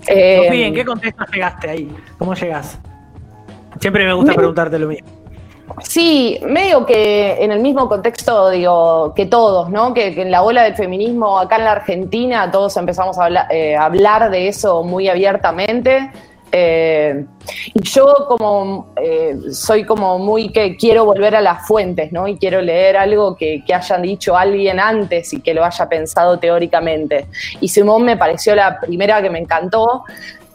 [0.09, 1.97] Eh, Sofía, ¿en qué contexto llegaste ahí?
[2.19, 2.79] ¿Cómo llegas?
[3.81, 5.09] Siempre me gusta preguntarte lo mismo.
[5.83, 9.95] Sí, medio que en el mismo contexto, digo, que todos, ¿no?
[9.95, 13.47] Que, que en la ola del feminismo acá en la Argentina todos empezamos a hablar,
[13.51, 16.11] eh, a hablar de eso muy abiertamente.
[16.51, 17.27] Eh,
[17.75, 22.27] y yo como eh, soy como muy que quiero volver a las fuentes, ¿no?
[22.27, 26.39] Y quiero leer algo que, que hayan dicho alguien antes y que lo haya pensado
[26.39, 27.27] teóricamente.
[27.61, 30.05] Y Simón me pareció la primera que me encantó,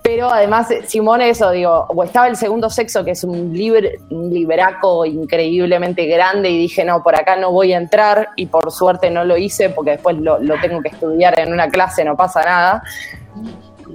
[0.03, 4.33] pero además, Simón, eso, digo, o estaba el segundo sexo, que es un, liber, un
[4.33, 9.09] liberaco increíblemente grande, y dije, no, por acá no voy a entrar, y por suerte
[9.09, 12.43] no lo hice, porque después lo, lo tengo que estudiar en una clase, no pasa
[12.43, 12.83] nada.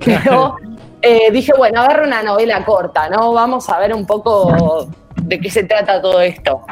[0.04, 0.56] Pero
[1.02, 3.32] eh, dije, bueno, agarro una novela corta, ¿no?
[3.32, 6.62] Vamos a ver un poco de qué se trata todo esto.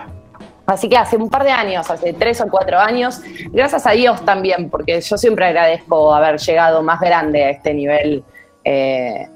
[0.66, 3.20] Así que hace un par de años, hace tres o cuatro años,
[3.52, 8.24] gracias a Dios también, porque yo siempre agradezco haber llegado más grande a este nivel
[8.64, 9.28] eh,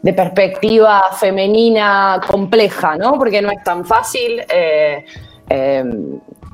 [0.00, 3.18] de perspectiva femenina compleja, ¿no?
[3.18, 4.42] Porque no es tan fácil.
[4.48, 5.04] eh,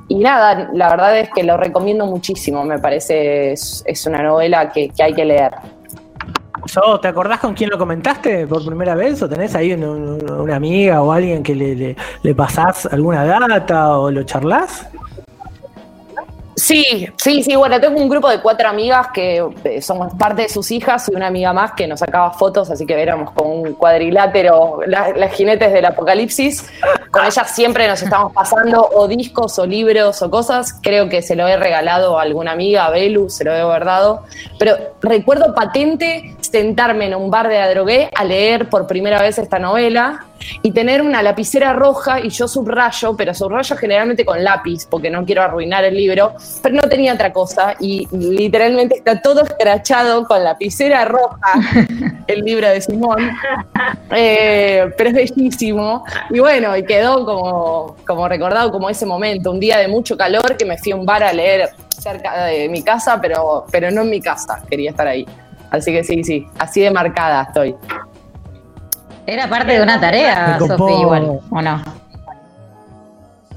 [0.09, 4.71] y nada, la verdad es que lo recomiendo muchísimo, me parece, es, es una novela
[4.71, 5.53] que hay que leer.
[7.01, 9.21] ¿Te acordás con quién lo comentaste por primera vez?
[9.23, 14.11] ¿O tenés ahí un- un- una amiga o alguien que le, pasás alguna data o
[14.11, 14.87] lo charlás?
[16.55, 20.49] Sí, sí, sí, bueno, tengo un grupo de cuatro amigas que eh, somos parte de
[20.51, 23.73] sus hijas y una amiga más que nos sacaba fotos, así que éramos como un
[23.73, 26.71] cuadrilátero, la- las jinetes del apocalipsis.
[27.11, 30.79] Con ellas siempre nos estamos pasando o discos o libros o cosas.
[30.83, 34.23] Creo que se lo he regalado a alguna amiga, a Belu, se lo he guardado.
[34.59, 39.59] Pero recuerdo patente sentarme en un bar de Adrogué a leer por primera vez esta
[39.59, 40.27] novela
[40.61, 45.25] y tener una lapicera roja y yo subrayo, pero subrayo generalmente con lápiz porque no
[45.25, 50.45] quiero arruinar el libro, pero no tenía otra cosa y literalmente está todo escrachado con
[50.45, 51.53] lapicera roja
[52.27, 53.31] el libro de Simón,
[54.15, 59.59] Eh, pero es bellísimo y bueno, y quedó como, como recordado como ese momento, un
[59.59, 62.83] día de mucho calor que me fui a un bar a leer cerca de mi
[62.83, 65.27] casa, pero, pero no en mi casa, quería estar ahí.
[65.73, 67.75] Así que sí, sí, así de marcada estoy.
[69.27, 70.59] Era parte de una tarea.
[70.59, 71.83] Sofi, igual, ¿o no?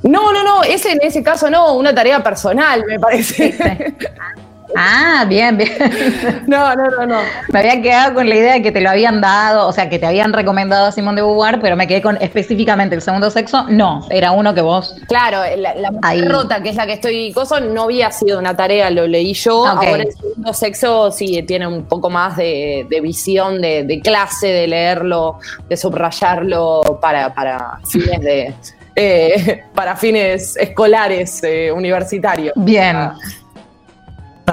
[0.04, 3.94] No, no, no, ese en ese caso no, una tarea personal, me parece.
[4.78, 5.72] Ah, bien, bien.
[6.48, 7.20] No, no, no, no.
[7.52, 9.98] Me había quedado con la idea de que te lo habían dado, o sea, que
[10.00, 13.66] te habían recomendado a Simón de Beauvoir, pero me quedé con específicamente el segundo sexo.
[13.70, 14.96] No, era uno que vos.
[15.08, 16.22] Claro, la, la mujer Ahí.
[16.22, 19.62] rota, que es la que estoy coso, no había sido una tarea, lo leí yo.
[19.64, 19.68] Ok.
[19.84, 24.48] Ahora el segundo sexo sí tiene un poco más de, de visión de, de clase,
[24.48, 28.54] de leerlo, de subrayarlo para, para fines de.
[28.96, 32.54] eh, para fines escolares, eh, universitarios.
[32.56, 33.10] Bien.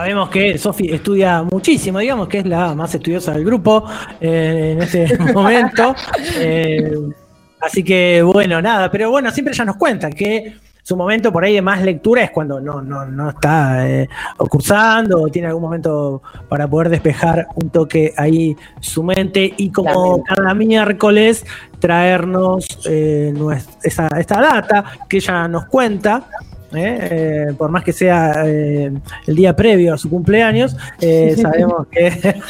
[0.02, 3.84] Sabemos que Sofi estudia muchísimo, digamos que es la más estudiosa del grupo
[4.20, 5.94] eh, en este momento.
[6.40, 6.92] Eh,
[7.60, 11.54] así que bueno, nada, pero bueno, siempre ella nos cuenta que su momento por ahí
[11.54, 15.62] de más lectura es cuando no, no, no está eh, o cursando o tiene algún
[15.62, 21.46] momento para poder despejar un toque ahí su mente y como cada miércoles
[21.78, 26.24] traernos eh, nues- esa, esta data que ella nos cuenta.
[26.74, 27.08] ¿Eh?
[27.10, 28.92] Eh, por más que sea eh,
[29.26, 32.40] el día previo a su cumpleaños, eh, sabemos que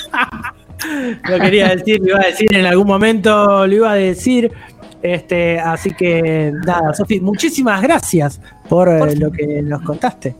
[1.29, 4.53] lo quería decir, lo iba a decir en algún momento, lo iba a decir.
[5.03, 10.37] Este, así que nada, Sofi, muchísimas gracias por, eh, lo que nos contaste.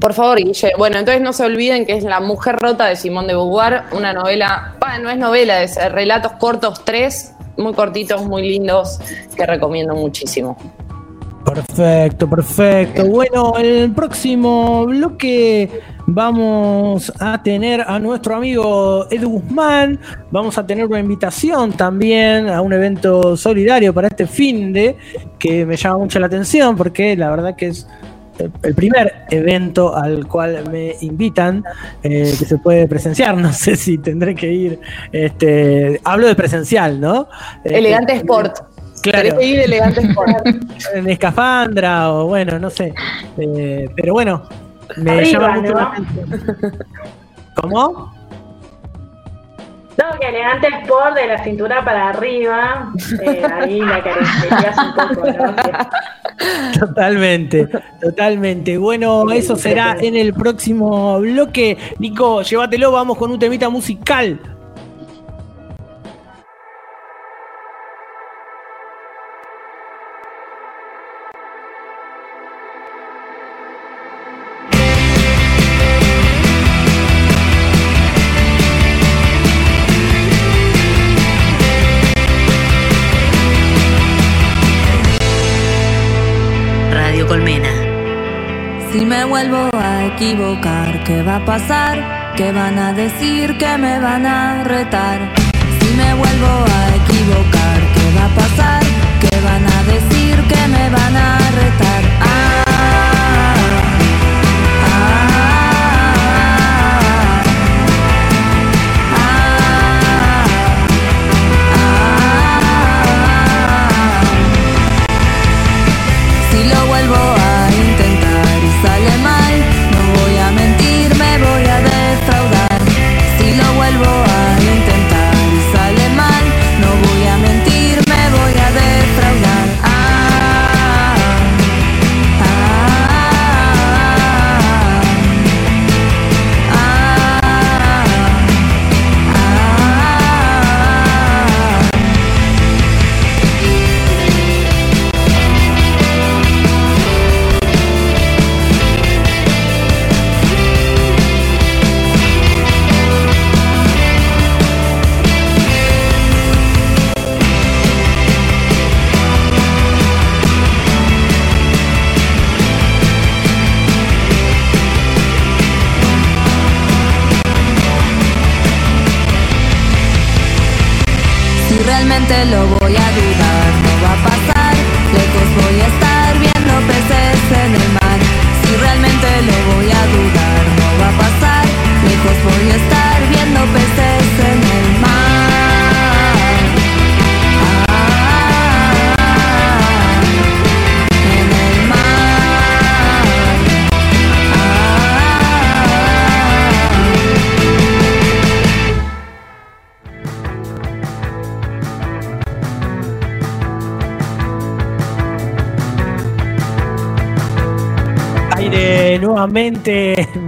[0.00, 0.72] Por favor, Guille.
[0.76, 4.12] Bueno, entonces no se olviden que es La Mujer Rota de Simón de Beauvoir, una
[4.12, 8.98] novela, bah, no es novela, es relatos cortos, tres, muy cortitos, muy lindos,
[9.34, 10.58] que recomiendo muchísimo.
[11.46, 13.06] Perfecto, perfecto.
[13.06, 15.70] Bueno, el próximo bloque
[16.06, 19.98] vamos a tener a nuestro amigo Edu Guzmán.
[20.32, 24.96] Vamos a tener una invitación también a un evento solidario para este fin de
[25.38, 27.86] que me llama mucho la atención porque la verdad que es
[28.62, 31.64] el- primer evento al cual me invitan
[32.02, 33.36] eh, que se puede presenciar.
[33.46, 34.80] No sé si tendré que ir.
[35.12, 37.28] Este, hablo de presencial, ¿no?
[37.64, 38.75] Elegante Este, Sport.
[39.10, 39.40] Claro.
[39.40, 39.60] Ir
[40.94, 42.92] en escafandra o bueno, no sé.
[43.38, 44.42] Eh, pero bueno,
[44.96, 45.78] me Arriba, llama mucho ¿no?
[45.78, 46.78] la atención.
[47.54, 48.16] ¿Cómo?
[49.98, 52.92] No, que elegante sport de la cintura para arriba.
[53.22, 55.54] eh, ahí la caracterías un poco, ¿no?
[56.78, 57.66] Totalmente,
[58.00, 58.76] totalmente.
[58.76, 61.78] Bueno, eso será en el próximo bloque.
[61.98, 64.38] Nico, llévatelo, vamos con un temita musical.
[91.44, 92.34] Pasar?
[92.36, 93.56] ¿Qué van a decir?
[93.58, 95.18] ¿Qué me van a retar?
[95.80, 96.65] Si me vuelvo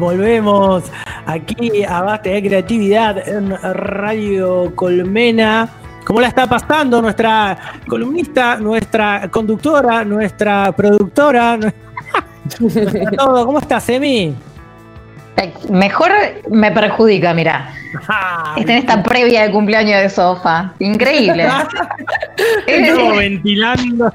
[0.08, 0.84] volvemos
[1.26, 5.68] aquí a Basta de Creatividad en Radio Colmena.
[6.06, 11.58] ¿Cómo la está pasando nuestra columnista, nuestra conductora, nuestra productora?
[12.58, 13.44] nuestra todo?
[13.44, 14.34] ¿Cómo estás, Emi?
[15.68, 16.10] Mejor
[16.50, 17.74] me perjudica, mira.
[18.56, 20.72] Está en esta previa de cumpleaños de sofá.
[20.78, 21.46] Increíble.
[22.66, 24.14] Estamos ventilando.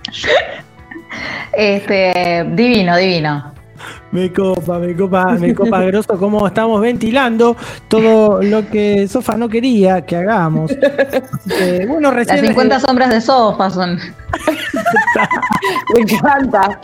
[1.55, 3.52] Este, divino, divino.
[4.13, 7.57] Me copa, me copa, me copa grosso cómo estamos ventilando
[7.87, 10.71] todo lo que Sofa no quería que hagamos.
[11.87, 12.37] Bueno, recién.
[12.37, 13.97] Las 50 sombras de sofá son.
[15.95, 16.79] Me encanta.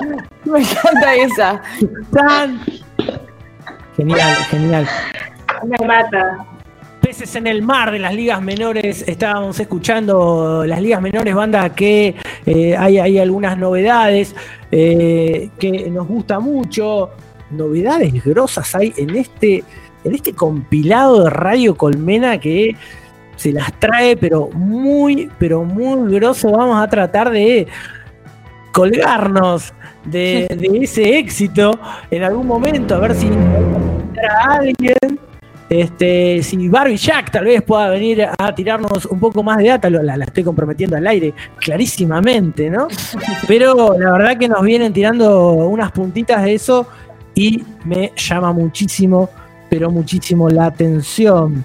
[0.46, 1.62] Me encanta esa.
[2.12, 2.60] Tan-
[3.96, 4.88] Genial, genial.
[5.66, 6.38] Me mata.
[7.10, 9.04] Peces en el mar de las ligas menores.
[9.08, 12.14] Estábamos escuchando las ligas menores, banda que
[12.46, 14.36] eh, hay, hay algunas novedades
[14.72, 17.10] eh, que nos gusta mucho.
[17.50, 19.64] Novedades grosas hay en este,
[20.04, 22.76] en este compilado de Radio Colmena que
[23.38, 26.52] se las trae, pero muy, pero muy grosso.
[26.52, 27.66] Vamos a tratar de
[28.72, 29.74] colgarnos
[30.06, 31.72] de, de ese éxito
[32.12, 35.29] en algún momento, a ver si a alguien.
[35.70, 39.90] Este, si Barbie Jack tal vez pueda venir a tirarnos un poco más de data,
[39.90, 42.88] la, la estoy comprometiendo al aire clarísimamente, ¿no?
[43.48, 46.88] Pero la verdad que nos vienen tirando unas puntitas de eso
[47.36, 49.30] y me llama muchísimo,
[49.70, 51.64] pero muchísimo la atención.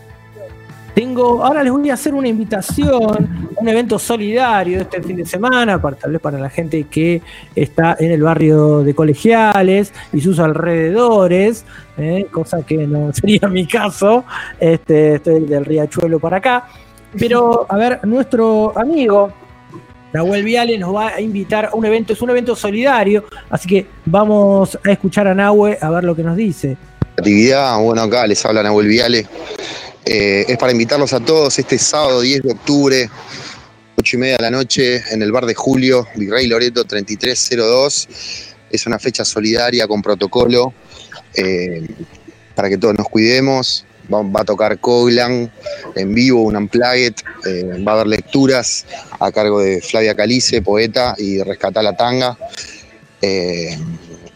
[0.94, 5.82] Tengo, ahora les voy a hacer una invitación, un evento solidario este fin de semana,
[5.82, 7.20] para, tal vez para la gente que
[7.56, 11.64] está en el barrio de colegiales y sus alrededores,
[11.98, 14.24] eh, cosa que no sería mi caso,
[14.60, 16.68] este, estoy del riachuelo para acá.
[17.18, 19.32] Pero, a ver, nuestro amigo
[20.12, 23.86] Nahuel Viale nos va a invitar a un evento, es un evento solidario, así que
[24.06, 26.76] vamos a escuchar a Nahue a ver lo que nos dice.
[27.16, 29.26] Actividad, bueno, acá les habla Nahuel Viale.
[30.06, 33.10] Eh, es para invitarlos a todos este sábado 10 de octubre,
[33.96, 38.08] 8 y media de la noche, en el bar de Julio, Virrey Loreto 3302.
[38.70, 40.74] Es una fecha solidaria con protocolo
[41.34, 41.86] eh,
[42.54, 43.86] para que todos nos cuidemos.
[44.12, 45.50] Va, a tocar Coglan
[45.94, 47.14] en vivo, un unplugged.
[47.46, 48.84] eh, va a haber lecturas
[49.18, 52.36] a cargo de Flavia Calice, poeta, y Rescatar la Tanga.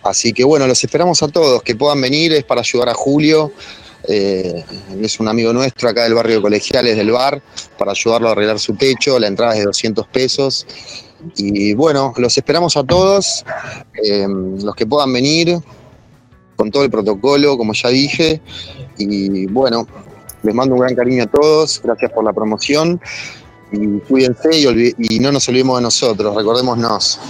[0.02, 3.52] Así que bueno, los esperamos a todos, que puedan venir, es para ayudar a Julio.
[4.10, 4.64] Eh,
[5.02, 7.42] es un amigo nuestro acá del barrio de Colegiales del bar,
[7.78, 10.66] para ayudarlo a arreglar su techo, la entrada es de 200 pesos.
[11.36, 13.44] Y bueno, los esperamos a todos,
[14.02, 15.58] eh, los que puedan venir,
[16.56, 18.40] con todo el protocolo, como ya dije.
[18.96, 19.86] Y bueno,
[20.42, 23.00] les mando un gran cariño a todos, gracias por la promoción.
[23.72, 27.20] Y cuídense y, y no nos olvidemos de nosotros, recordémonos.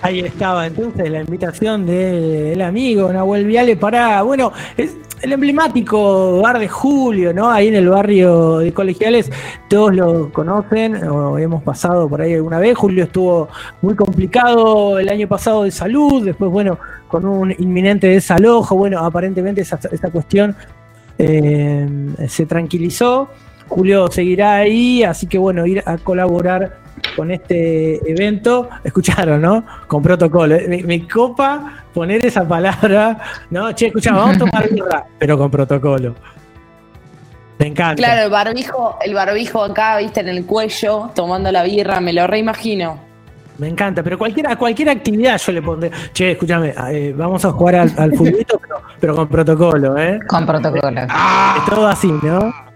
[0.00, 6.60] Ahí estaba entonces la invitación del amigo Nahuel Viale para, bueno, es el emblemático bar
[6.60, 7.50] de Julio, ¿no?
[7.50, 9.30] Ahí en el barrio de Colegiales,
[9.68, 12.78] todos lo conocen o hemos pasado por ahí alguna vez.
[12.78, 13.48] Julio estuvo
[13.82, 16.78] muy complicado el año pasado de salud, después, bueno,
[17.08, 20.54] con un inminente desalojo, bueno, aparentemente esa, esa cuestión
[21.18, 21.88] eh,
[22.28, 23.28] se tranquilizó.
[23.66, 26.87] Julio seguirá ahí, así que bueno, ir a colaborar
[27.18, 29.64] con este evento, escucharon, ¿no?
[29.88, 30.56] Con protocolo.
[30.68, 33.18] Me, me copa poner esa palabra,
[33.50, 33.72] ¿no?
[33.72, 36.14] Che, escucha, vamos a tomar birra, pero con protocolo.
[37.58, 37.96] Me encanta.
[37.96, 42.24] Claro, el barbijo, el barbijo acá, viste, en el cuello, tomando la birra, me lo
[42.28, 43.00] reimagino.
[43.58, 45.90] Me encanta, pero cualquier, a cualquier actividad yo le pondré.
[46.12, 50.20] Che, escúchame, eh, vamos a jugar al, al futbolito, pero, pero con protocolo, ¿eh?
[50.28, 51.00] Con protocolo.
[51.00, 52.67] Es todo así, ¿no?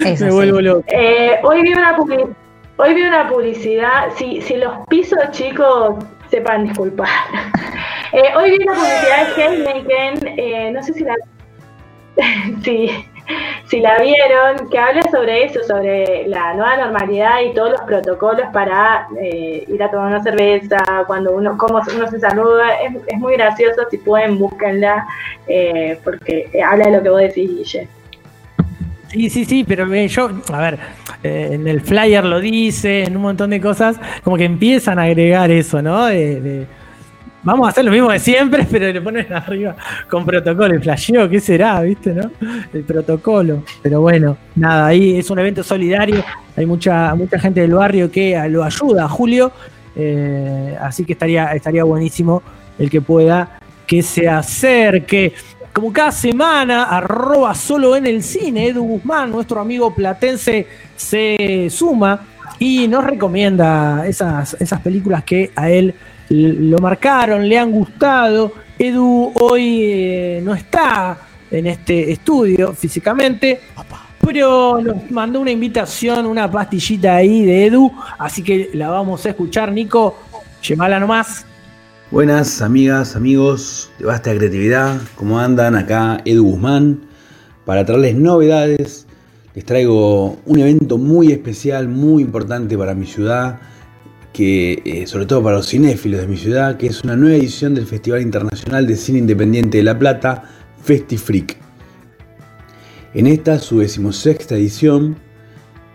[0.00, 0.36] Eso Me sí.
[0.36, 0.84] vuelvo loco.
[0.88, 2.34] Eh, hoy vi una publi-
[2.76, 4.08] hoy vi una publicidad.
[4.16, 5.96] Si, si los pisos chicos
[6.30, 7.08] sepan disculpar.
[8.12, 11.14] Eh, hoy vi una publicidad de Heineken, eh, no sé si la
[12.62, 12.88] si,
[13.66, 18.46] si la vieron, que habla sobre eso, sobre la nueva normalidad y todos los protocolos
[18.52, 20.78] para eh, ir a tomar una cerveza,
[21.08, 22.80] cuando uno, cómo uno se saluda.
[22.80, 25.04] Es, es muy gracioso, si pueden, búsquenla,
[25.48, 27.88] eh, porque habla de lo que vos decís, Guille.
[29.08, 30.78] Sí, sí, sí, pero eh, yo, a ver,
[31.22, 35.02] eh, en el flyer lo dice, en un montón de cosas, como que empiezan a
[35.02, 36.06] agregar eso, ¿no?
[36.06, 36.66] De, de,
[37.44, 39.76] vamos a hacer lo mismo de siempre, pero le ponen arriba
[40.10, 40.74] con protocolo.
[40.74, 41.80] El flasheo, ¿qué será?
[41.82, 42.30] ¿Viste, no?
[42.72, 43.62] El protocolo.
[43.82, 46.24] Pero bueno, nada, ahí es un evento solidario.
[46.56, 49.52] Hay mucha, mucha gente del barrio que lo ayuda Julio.
[49.94, 52.42] eh, así que estaría, estaría buenísimo
[52.78, 55.32] el que pueda que se acerque.
[55.76, 60.66] Como cada semana, arroba solo en el cine, Edu Guzmán, nuestro amigo platense,
[60.96, 62.18] se suma
[62.58, 65.94] y nos recomienda esas, esas películas que a él
[66.30, 68.54] lo marcaron, le han gustado.
[68.78, 71.18] Edu hoy eh, no está
[71.50, 73.60] en este estudio físicamente,
[74.18, 79.28] pero nos mandó una invitación, una pastillita ahí de Edu, así que la vamos a
[79.28, 80.16] escuchar, Nico.
[80.62, 81.45] Llamala nomás.
[82.12, 85.74] Buenas amigas, amigos de Basta Creatividad, ¿cómo andan?
[85.74, 87.00] Acá Edu Guzmán
[87.64, 89.08] para traerles novedades.
[89.56, 93.58] Les traigo un evento muy especial, muy importante para mi ciudad,
[94.32, 97.74] que eh, sobre todo para los cinéfilos de mi ciudad, que es una nueva edición
[97.74, 100.44] del Festival Internacional de Cine Independiente de La Plata,
[100.84, 101.56] FestiFreak.
[103.14, 105.16] En esta, su decimosexta edición,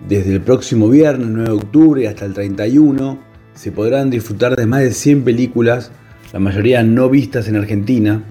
[0.09, 3.18] desde el próximo viernes 9 de octubre hasta el 31,
[3.53, 5.91] se podrán disfrutar de más de 100 películas,
[6.34, 8.23] la mayoría no vistas en Argentina.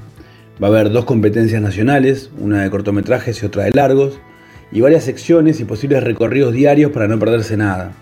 [0.62, 4.20] Va a haber dos competencias nacionales, una de cortometrajes y otra de largos,
[4.72, 7.92] y varias secciones y posibles recorridos diarios para no perderse nada.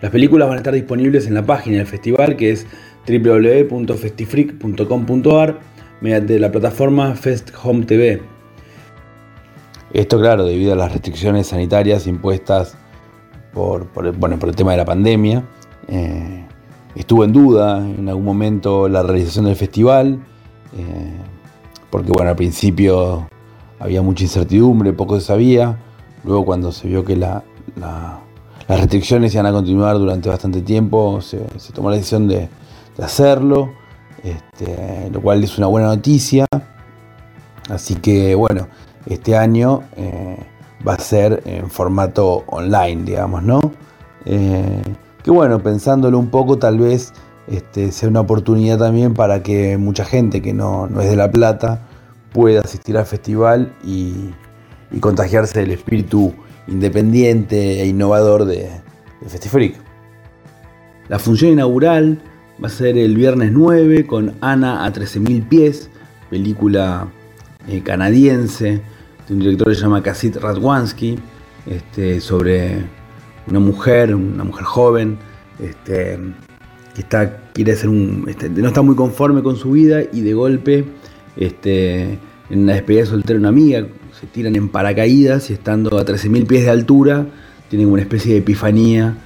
[0.00, 2.66] Las películas van a estar disponibles en la página del festival que es
[3.08, 5.58] www.festifreak.com.ar
[6.00, 8.22] mediante la plataforma Fest Home TV.
[9.92, 12.76] Esto claro, debido a las restricciones sanitarias impuestas
[13.52, 15.42] por, bueno, por el tema de la pandemia.
[15.88, 16.45] Eh,
[16.96, 20.18] estuvo en duda en algún momento la realización del festival,
[20.76, 21.12] eh,
[21.90, 23.28] porque bueno, al principio
[23.78, 25.78] había mucha incertidumbre, poco se sabía.
[26.24, 27.44] Luego cuando se vio que la,
[27.76, 28.20] la-
[28.68, 31.38] las restricciones iban a continuar durante bastante tiempo, se,
[31.72, 32.48] tomó la decisión de,
[32.96, 33.70] de hacerlo,
[34.24, 36.46] este, lo cual es una buena noticia.
[37.68, 38.66] Así que bueno,
[39.06, 40.36] este año eh,
[40.86, 43.60] va a ser en formato online, digamos, ¿no?
[44.24, 44.82] Eh,
[45.26, 47.12] que bueno, pensándolo un poco, tal vez
[47.48, 51.32] este, sea una oportunidad también para que mucha gente que no, no es de La
[51.32, 51.82] Plata
[52.32, 54.30] pueda asistir al festival y,
[55.00, 56.32] contagiarse del espíritu
[56.68, 58.70] independiente e innovador de,
[59.20, 59.74] de FestiFreak.
[61.08, 62.22] La función inaugural
[62.62, 65.90] va a ser el viernes 9 con Ana a 13.000 pies,
[66.30, 67.08] película
[67.66, 68.80] eh, canadiense
[69.26, 71.18] de un director que se llama Kasit Radwansky,
[71.66, 72.84] este, sobre
[73.46, 75.18] una mujer, una mujer joven,
[75.58, 76.18] este,
[76.94, 80.34] que está, quiere hacer un, este, no está muy conforme con su vida y de
[80.34, 80.84] golpe,
[81.36, 82.18] este,
[82.50, 83.86] en una despedida de una amiga,
[84.18, 87.26] se tiran en paracaídas y estando a 13.000 pies de altura,
[87.68, 89.16] tienen una especie de epifanía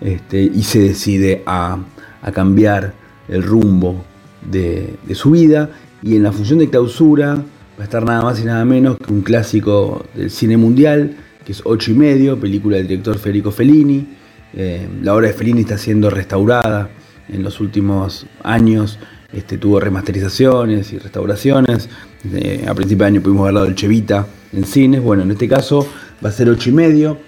[0.00, 1.78] este, y se decide a,
[2.22, 2.94] a cambiar
[3.28, 4.04] el rumbo
[4.50, 5.70] de, de su vida.
[6.02, 9.12] Y en la función de clausura va a estar nada más y nada menos que
[9.12, 14.06] un clásico del cine mundial, que es 8 y medio, película del director Federico Fellini.
[14.54, 16.90] Eh, la obra de Fellini está siendo restaurada
[17.28, 18.98] en los últimos años.
[19.32, 21.88] Este, tuvo remasterizaciones y restauraciones.
[22.32, 25.02] Eh, a principio de año pudimos ver la Dolce Vita en cines.
[25.02, 25.86] Bueno, en este caso
[26.24, 27.18] va a ser 8 y medio.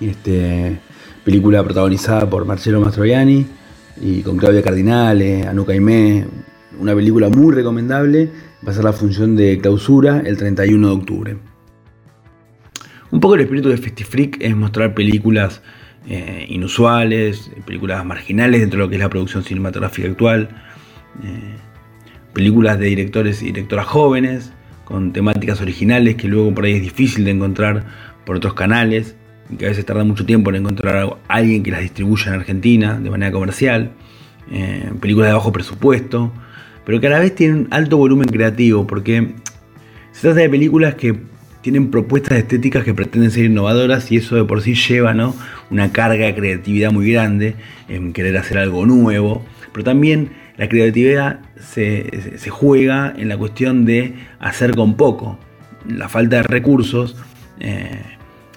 [0.00, 0.78] Este,
[1.24, 3.46] película protagonizada por Marcello Mastroianni,
[4.00, 6.26] y con Claudia Cardinale, Anu Caimé,
[6.78, 8.30] una película muy recomendable,
[8.66, 11.49] va a ser la función de clausura el 31 de octubre.
[13.10, 15.62] Un poco el espíritu de Festifreak es mostrar películas
[16.06, 20.48] eh, inusuales, películas marginales dentro de lo que es la producción cinematográfica actual,
[21.24, 21.56] eh,
[22.32, 24.52] películas de directores y directoras jóvenes,
[24.84, 27.84] con temáticas originales que luego por ahí es difícil de encontrar
[28.24, 29.16] por otros canales,
[29.50, 32.40] y que a veces tarda mucho tiempo en encontrar a alguien que las distribuya en
[32.40, 33.90] Argentina de manera comercial,
[34.52, 36.32] eh, películas de bajo presupuesto,
[36.84, 39.34] pero que a la vez tienen alto volumen creativo, porque
[40.12, 41.18] se trata de películas que
[41.62, 45.14] tienen propuestas estéticas que pretenden ser innovadoras y eso de por sí lleva
[45.70, 47.54] una carga de creatividad muy grande
[47.88, 52.08] en querer hacer algo nuevo, pero también la creatividad se,
[52.50, 55.38] juega en la cuestión de hacer con poco.
[55.88, 57.16] La falta de recursos
[57.60, 58.02] eh,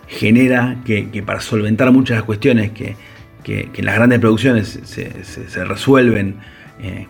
[0.07, 2.95] genera que, para solventar muchas de las cuestiones que,
[3.43, 6.35] que las grandes producciones se, resuelven
[6.81, 7.07] eh,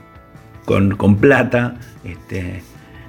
[0.66, 2.62] con, con, plata, este,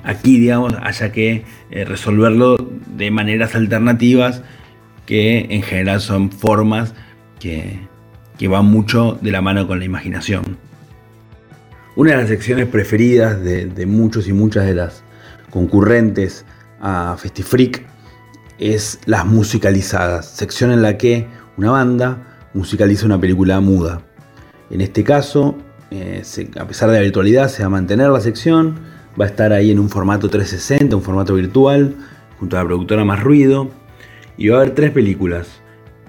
[0.05, 2.57] aquí digamos haya que eh, resolverlo
[2.97, 4.43] de maneras alternativas
[5.07, 6.95] que en general son formas
[7.41, 7.81] que,
[8.39, 10.57] que van mucho de la mano con la imaginación.
[11.97, 15.05] Una de las secciones preferidas de, de muchos y muchas de las
[15.51, 16.45] concurrentes
[16.81, 17.87] a Festifreak
[18.59, 21.27] es las musicalizadas, sección en la que
[21.57, 24.03] una banda musicaliza una película muda.
[24.71, 25.57] En este caso,
[25.91, 26.23] eh,
[26.59, 28.81] a pesar de la virtualidad, se va a mantener la sección,
[29.21, 31.95] va a estar ahí en un formato 360, un formato virtual,
[32.39, 33.71] junto a la productora Más Ruido,
[34.37, 35.61] y va a haber tres películas.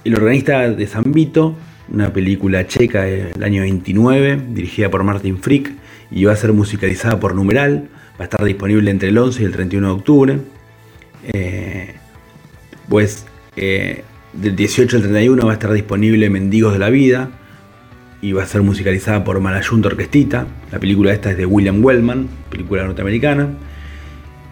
[0.04, 1.56] El organista de Zambito,
[1.92, 5.72] una película checa del año 29, dirigida por Martin Frick,
[6.12, 7.90] y va a ser musicalizada por Numeral,
[8.20, 10.40] va a estar disponible entre el 11 y el 31 de octubre.
[11.34, 11.96] Eh,
[12.88, 13.26] pues
[13.56, 14.04] eh,
[14.34, 17.32] del 18 al 31 va a estar disponible Mendigos de la Vida
[18.26, 20.48] y va a ser musicalizada por Malayunta Orquestita.
[20.72, 23.50] La película esta es de William Wellman, película norteamericana.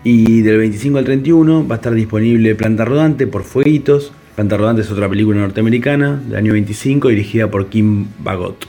[0.04, 4.12] Y del 25 al 31 va a estar disponible Planta Rodante por Fueguitos.
[4.36, 8.68] Planta Rodante es otra película norteamericana del año 25 dirigida por Kim Bagot.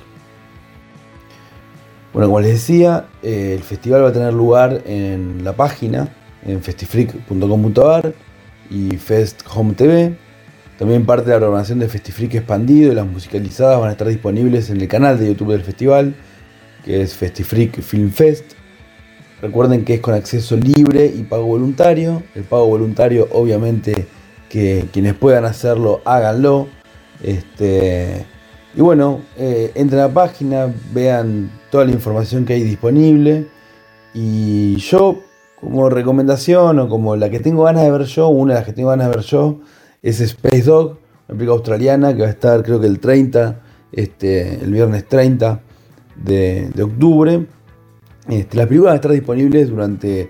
[2.14, 6.08] Bueno, como les decía, eh, el festival va a tener lugar en la página,
[6.46, 8.14] en festifreak.com.ar
[8.70, 9.42] y Fest
[9.76, 10.16] TV.
[10.78, 14.70] También parte de la programación de Festifreak expandido y las musicalizadas van a estar disponibles
[14.70, 16.14] en el canal de YouTube del festival,
[16.84, 18.54] que es Festifreak Film Fest.
[19.40, 22.22] Recuerden que es con acceso libre y pago voluntario.
[22.34, 24.06] El pago voluntario, obviamente,
[24.48, 26.66] que quienes puedan hacerlo, háganlo.
[27.22, 28.24] Este,
[28.74, 33.46] y bueno, eh, entren a la página, vean toda la información que hay disponible.
[34.12, 35.20] Y yo
[35.60, 38.72] como recomendación o como la que tengo ganas de ver yo, una de las que
[38.72, 39.60] tengo ganas de ver yo,
[40.04, 40.98] es Space Dog,
[41.28, 45.60] una película australiana que va a estar creo que el 30, este, el viernes 30
[46.16, 47.46] de, de octubre.
[48.28, 50.28] Este, las películas van a estar disponibles durante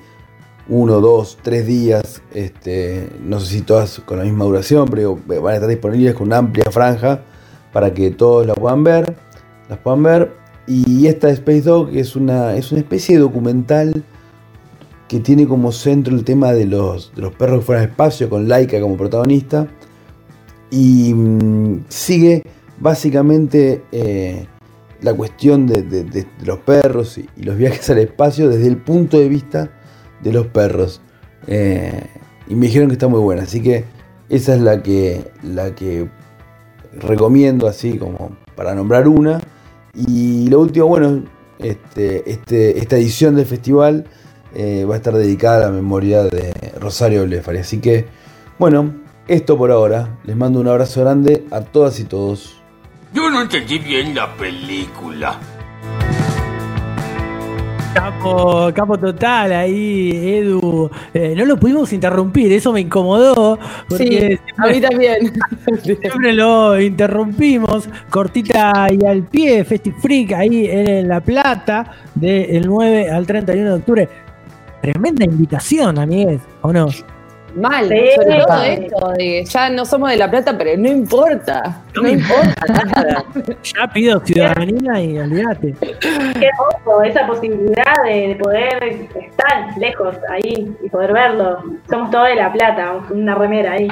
[0.68, 5.48] uno, dos, tres días, este, no sé si todas con la misma duración, pero van
[5.48, 7.22] a estar disponibles con una amplia franja
[7.72, 9.16] para que todos la puedan ver,
[9.68, 10.32] las puedan ver.
[10.68, 14.04] Y esta Space Dog es una, es una especie de documental
[15.08, 18.28] que tiene como centro el tema de los, de los perros que fueran al espacio,
[18.28, 19.68] con Laika como protagonista.
[20.70, 22.42] Y mmm, sigue
[22.80, 24.46] básicamente eh,
[25.02, 29.28] la cuestión de, los perros y, y, los viajes al espacio desde el punto de
[29.28, 29.70] vista
[30.22, 31.00] de los perros.
[31.46, 32.02] Eh,
[32.48, 33.84] y me dijeron que está muy buena, así que
[34.28, 36.08] esa es la que, la que
[36.92, 39.40] recomiendo así como para nombrar una.
[39.94, 41.24] Y lo último, bueno,
[41.58, 44.06] este, este, esta edición del festival
[44.54, 47.58] eh, va a estar dedicada a la memoria de Rosario Blefari.
[47.58, 48.06] Así que,
[48.58, 48.94] bueno,
[49.26, 50.18] esto por ahora.
[50.24, 52.60] Les mando un abrazo grande a todas y todos.
[53.12, 55.38] Yo no entendí bien la película.
[57.94, 60.90] Capo, capo total ahí, Edu.
[61.14, 63.56] Eh, no lo pudimos interrumpir, eso me incomodó.
[63.88, 65.32] Porque sí, a mí también.
[65.82, 67.88] Siempre lo interrumpimos.
[68.10, 74.08] Cortita y al pie, Festifreak ahí en La Plata, del 9 al 31 de octubre.
[74.84, 76.88] Tremenda invitación, amigues, ¿o no?
[77.56, 81.80] Mal, sí, sobre todo esto, de, ya no somos de La Plata, pero no importa,
[81.94, 83.24] no, no importa nada.
[83.62, 85.74] Ya pido ciudadanía y olvídate.
[85.80, 91.62] Qué ojo, esa posibilidad de, de, poder estar lejos ahí y poder verlo.
[91.88, 93.88] Somos todos de La Plata, una remera ahí.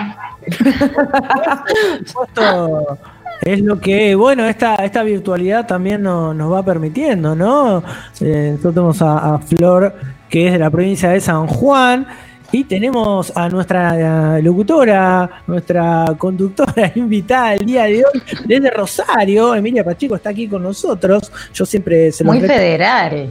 [3.40, 7.82] es lo que, bueno, esta, esta virtualidad también no, nos va permitiendo, ¿no?
[8.20, 12.06] Eh, nosotros tenemos a, a Flor, que es de la provincia de San Juan
[12.52, 19.54] Y tenemos a nuestra locutora, nuestra conductora invitada el día de hoy desde Rosario.
[19.54, 21.30] Emilia Pacheco está aquí con nosotros.
[21.54, 23.28] Yo siempre se lo Muy federal.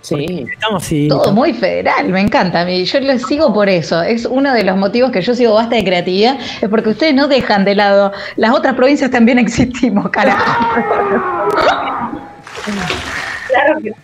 [0.00, 0.46] Sí.
[0.52, 1.08] Estamos sí.
[1.08, 2.60] Todo muy federal, me encanta.
[2.60, 2.84] a mí.
[2.84, 4.02] Yo lo sigo por eso.
[4.02, 7.26] Es uno de los motivos que yo sigo basta de creatividad, es porque ustedes no
[7.26, 8.12] dejan de lado.
[8.36, 10.44] Las otras provincias también existimos, carajo.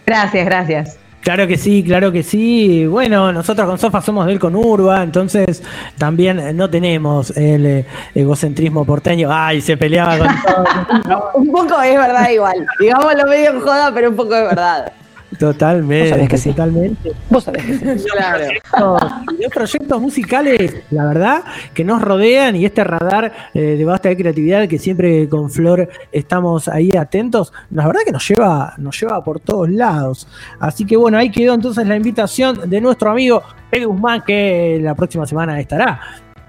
[0.06, 1.01] Gracias, gracias.
[1.22, 2.84] Claro que sí, claro que sí.
[2.84, 5.62] Bueno, nosotros con Sofa somos del Conurba, entonces
[5.96, 9.28] también no tenemos el eh, egocentrismo porteño.
[9.30, 10.26] Ay, se peleaba con
[11.06, 11.30] todo.
[11.34, 12.66] Un poco es verdad igual.
[12.80, 14.92] Digámoslo medio en joda, pero un poco es verdad.
[15.38, 16.50] Totalmente, Vos sabés que sí.
[16.50, 17.12] totalmente.
[17.30, 18.06] Vos sabés que sí.
[18.12, 18.96] Claro.
[19.38, 21.42] Y los proyectos musicales, la verdad,
[21.74, 25.88] que nos rodean y este radar eh, de basta de creatividad que siempre con Flor
[26.10, 30.28] estamos ahí atentos, la verdad que nos lleva, nos lleva por todos lados.
[30.60, 34.94] Así que bueno, ahí quedó entonces la invitación de nuestro amigo Eddie Guzmán, que la
[34.94, 36.00] próxima semana estará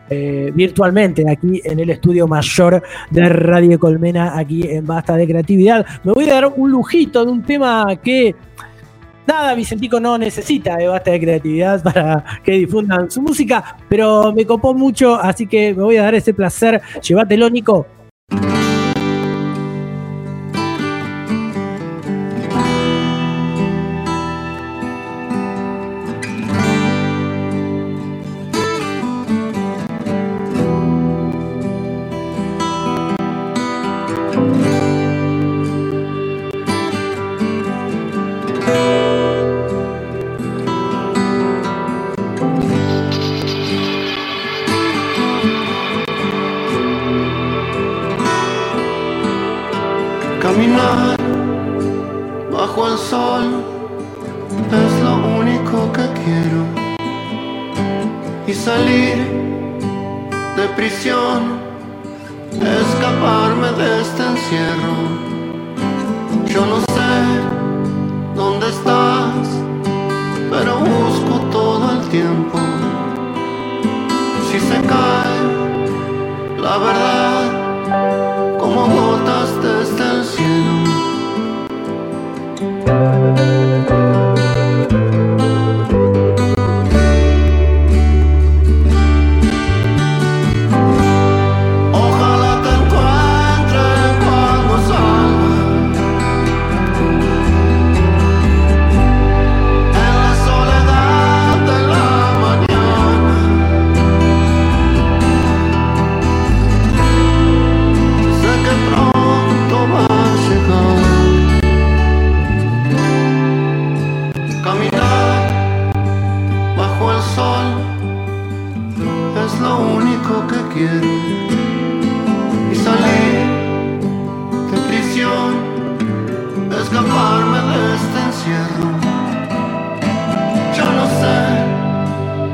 [0.10, 5.86] eh, virtualmente aquí en el estudio mayor de Radio Colmena, aquí en Basta de Creatividad.
[6.04, 8.36] Me voy a dar un lujito de un tema que
[9.28, 14.46] nada, Vicentico no necesita de Basta de Creatividad para que difundan su música, pero me
[14.46, 16.82] copó mucho, así que me voy a dar ese placer.
[17.02, 17.88] Llévatelo, Nico.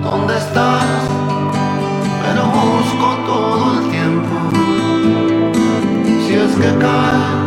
[0.09, 0.83] dónde estás,
[2.21, 4.35] me lo busco todo el tiempo.
[6.25, 7.38] Si es que caes.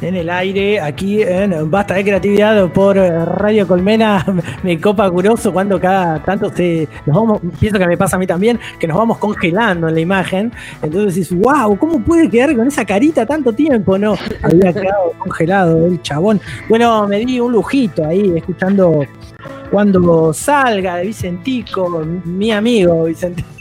[0.00, 4.24] En el aire, aquí en Basta de Creatividad por eh, Radio Colmena.
[4.62, 8.26] Me copa curioso cuando cada tanto se, nos vamos, pienso que me pasa a mí
[8.26, 10.52] también, que nos vamos congelando en la imagen.
[10.82, 13.98] Entonces dices, wow, ¿cómo puede quedar con esa carita tanto tiempo?
[13.98, 16.40] No, había quedado congelado el chabón.
[16.68, 19.04] Bueno, me di un lujito ahí escuchando
[19.70, 23.48] cuando salga de Vicentico, mi amigo Vicentico.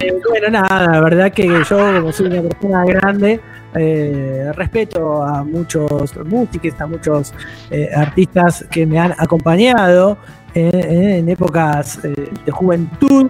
[0.00, 3.40] Eh, bueno, nada, la verdad que yo, como soy una persona grande,
[3.74, 7.34] eh, respeto a muchos músicos, a muchos
[7.70, 10.16] eh, artistas que me han acompañado
[10.54, 13.28] en, en épocas eh, de juventud.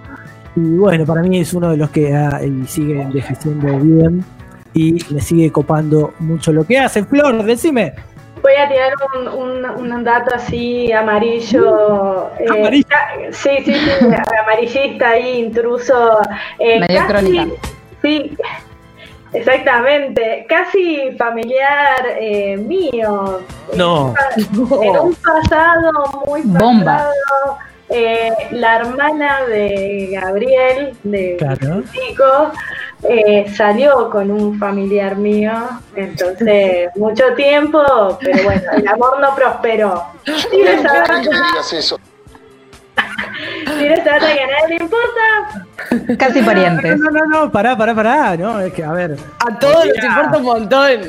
[0.57, 4.25] Y bueno, para mí es uno de los que ha- y sigue envejeciendo bien
[4.73, 7.05] y me sigue copando mucho lo que hace.
[7.05, 7.93] Flor, decime.
[8.43, 12.31] Voy a tirar un, un- un dato así amarillo.
[12.39, 12.87] eh, Amarillo.
[13.31, 14.07] sí, sí, sí,
[14.43, 16.19] amarillista ahí, intruso.
[16.59, 17.47] eh, Medio casi- crónica.
[18.03, 18.34] Sí,
[19.35, 20.47] exactamente.
[20.49, 23.41] Casi familiar eh, mío.
[23.77, 24.15] No.
[24.83, 27.11] En un pasado muy Bomba.
[27.11, 27.59] pasado,
[27.89, 31.83] eh, la hermana de Gabriel, de Claro.
[31.93, 32.53] chico,
[33.09, 35.53] eh, salió con un familiar mío,
[35.95, 37.83] entonces mucho tiempo,
[38.21, 40.03] pero bueno, el amor no prosperó.
[40.25, 41.05] Tiro esa
[43.79, 46.17] a nadie le importa.
[46.19, 46.99] Casi parientes.
[46.99, 48.37] No, no, no, pará, pará, pará.
[48.37, 49.17] No, es que, a ver.
[49.41, 51.01] A todos nos Podría- importa un montón.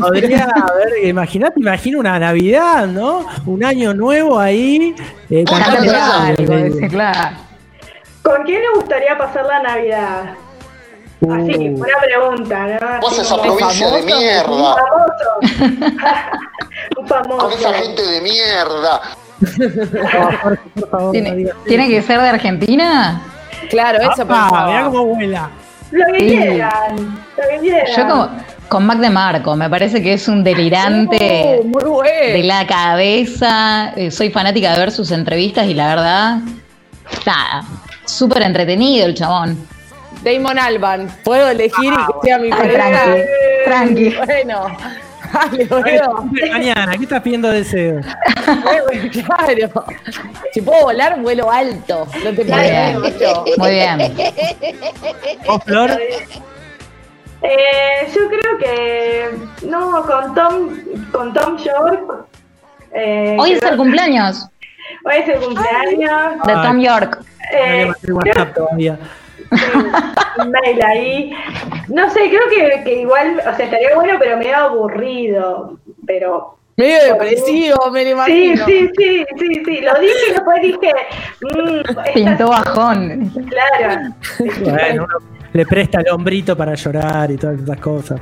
[0.00, 3.26] Podría haber, imagínate, imagina una Navidad, ¿no?
[3.46, 4.94] Un año nuevo ahí.
[5.30, 7.36] eh, algo, claro.
[8.22, 10.22] ¿Con quién le gustaría pasar la Navidad?
[11.22, 11.76] Así, Uh.
[11.78, 13.00] una pregunta, ¿no?
[13.00, 14.76] Vos Así esa provincia de Un mierda.
[14.76, 15.38] famoso.
[16.98, 17.38] un famoso.
[17.38, 19.00] Con esa gente de mierda.
[19.40, 20.58] Por favor,
[20.92, 23.22] no ¿Tiene, digas ¿tiene que ser de Argentina?
[23.70, 24.66] Claro, eso Apa, pensaba.
[24.66, 25.50] mirá cómo vuela.
[25.90, 26.26] Lo que Sí.
[26.28, 26.96] quieran,
[27.36, 27.86] lo que quieran.
[27.96, 28.28] Yo como,
[28.68, 32.08] con Mac de Marco, me parece que es un delirante muy bueno.
[32.32, 33.92] de la cabeza.
[33.96, 36.38] Eh, soy fanática de ver sus entrevistas y la verdad,
[37.26, 37.64] nada,
[38.04, 39.56] súper entretenido el chabón.
[40.22, 43.22] Damon Alban, puedo elegir y que sea mi Ah, tranqui,
[43.64, 44.14] tranqui.
[44.26, 44.66] Bueno,
[45.32, 46.24] dale, boludo.
[46.50, 48.00] mañana, ¿qué estás pidiendo deseo?
[49.12, 49.84] Claro.
[50.52, 52.06] Si puedo volar, vuelo alto.
[52.24, 53.44] No te Muy pares bien, mucho.
[53.58, 54.16] muy bien.
[55.46, 55.90] ¿Vos, Flor?
[57.42, 60.70] Eh, yo creo que no con Tom
[61.12, 62.26] con Tom York.
[62.92, 64.46] eh, Hoy es el cumpleaños
[65.04, 66.42] hoy es el cumpleaños.
[66.46, 66.52] de.
[66.52, 67.22] Tom York.
[67.54, 67.90] Eh,
[68.54, 68.98] todavía.
[70.38, 71.32] Un mail ahí.
[71.88, 75.78] No sé, creo que, que igual, o sea, estaría bueno, pero medio aburrido.
[76.06, 78.66] Pero Medio depresivo, me lo sí, imagino.
[78.66, 79.80] sí, sí, sí, sí.
[79.82, 80.92] Lo dije y después dije,
[81.42, 83.30] mm, esta- Pintó bajón.
[83.48, 84.14] claro.
[84.64, 85.16] Bueno, uno
[85.52, 88.20] le presta el hombrito para llorar y todas esas cosas.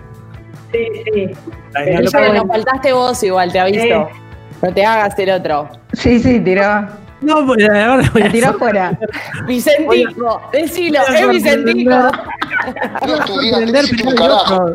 [0.72, 1.30] Sí, sí.
[1.74, 3.82] Ay, no faltaste vos igual, te aviso.
[4.10, 4.18] Sí.
[4.60, 5.68] No te hagas el otro.
[5.92, 6.88] Sí, sí, tiró.
[7.20, 8.98] No, pues, la verdad voy a tiró fuera.
[9.46, 11.90] Vicentico, decilo, voy a es Vicentico.
[11.90, 12.10] No
[13.06, 14.54] hay carajo.
[14.54, 14.74] otro.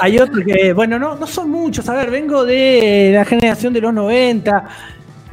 [0.00, 1.88] Hay otro que, bueno, no, no son muchos.
[1.88, 4.64] A ver, vengo de la generación de los 90.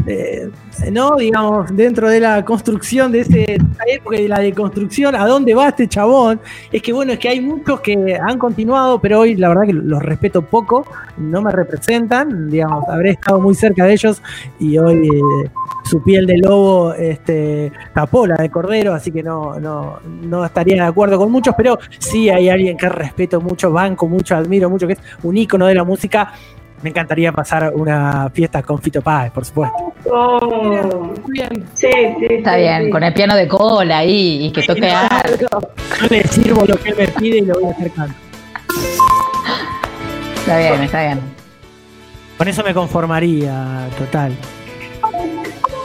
[0.08, 0.50] Eh,
[0.92, 5.54] no, digamos, dentro de la construcción de ese, esa época de la deconstrucción, ¿a dónde
[5.54, 6.40] va este chabón?
[6.72, 9.74] Es que bueno, es que hay muchos que han continuado, pero hoy la verdad que
[9.74, 10.86] los respeto poco,
[11.18, 14.22] no me representan, digamos, habré estado muy cerca de ellos
[14.60, 15.50] y hoy eh,
[15.84, 20.76] su piel de lobo este, tapó la de cordero, así que no, no, no estaría
[20.76, 24.88] de acuerdo con muchos, pero sí hay alguien que respeto mucho, banco mucho, admiro mucho,
[24.88, 26.34] que es un ícono de la música.
[26.82, 29.94] Me encantaría pasar una fiesta con Fito Páez, por supuesto.
[30.12, 31.66] Oh, Bien.
[31.74, 32.26] sí, sí.
[32.30, 32.90] Está sí, bien, sí.
[32.90, 35.48] con el piano de cola ahí y que toque algo.
[36.02, 38.16] Yo le sirvo lo que él me pide y lo voy a hacer canto.
[40.38, 41.20] Está bien, está bien.
[42.38, 44.36] Con eso me conformaría, total.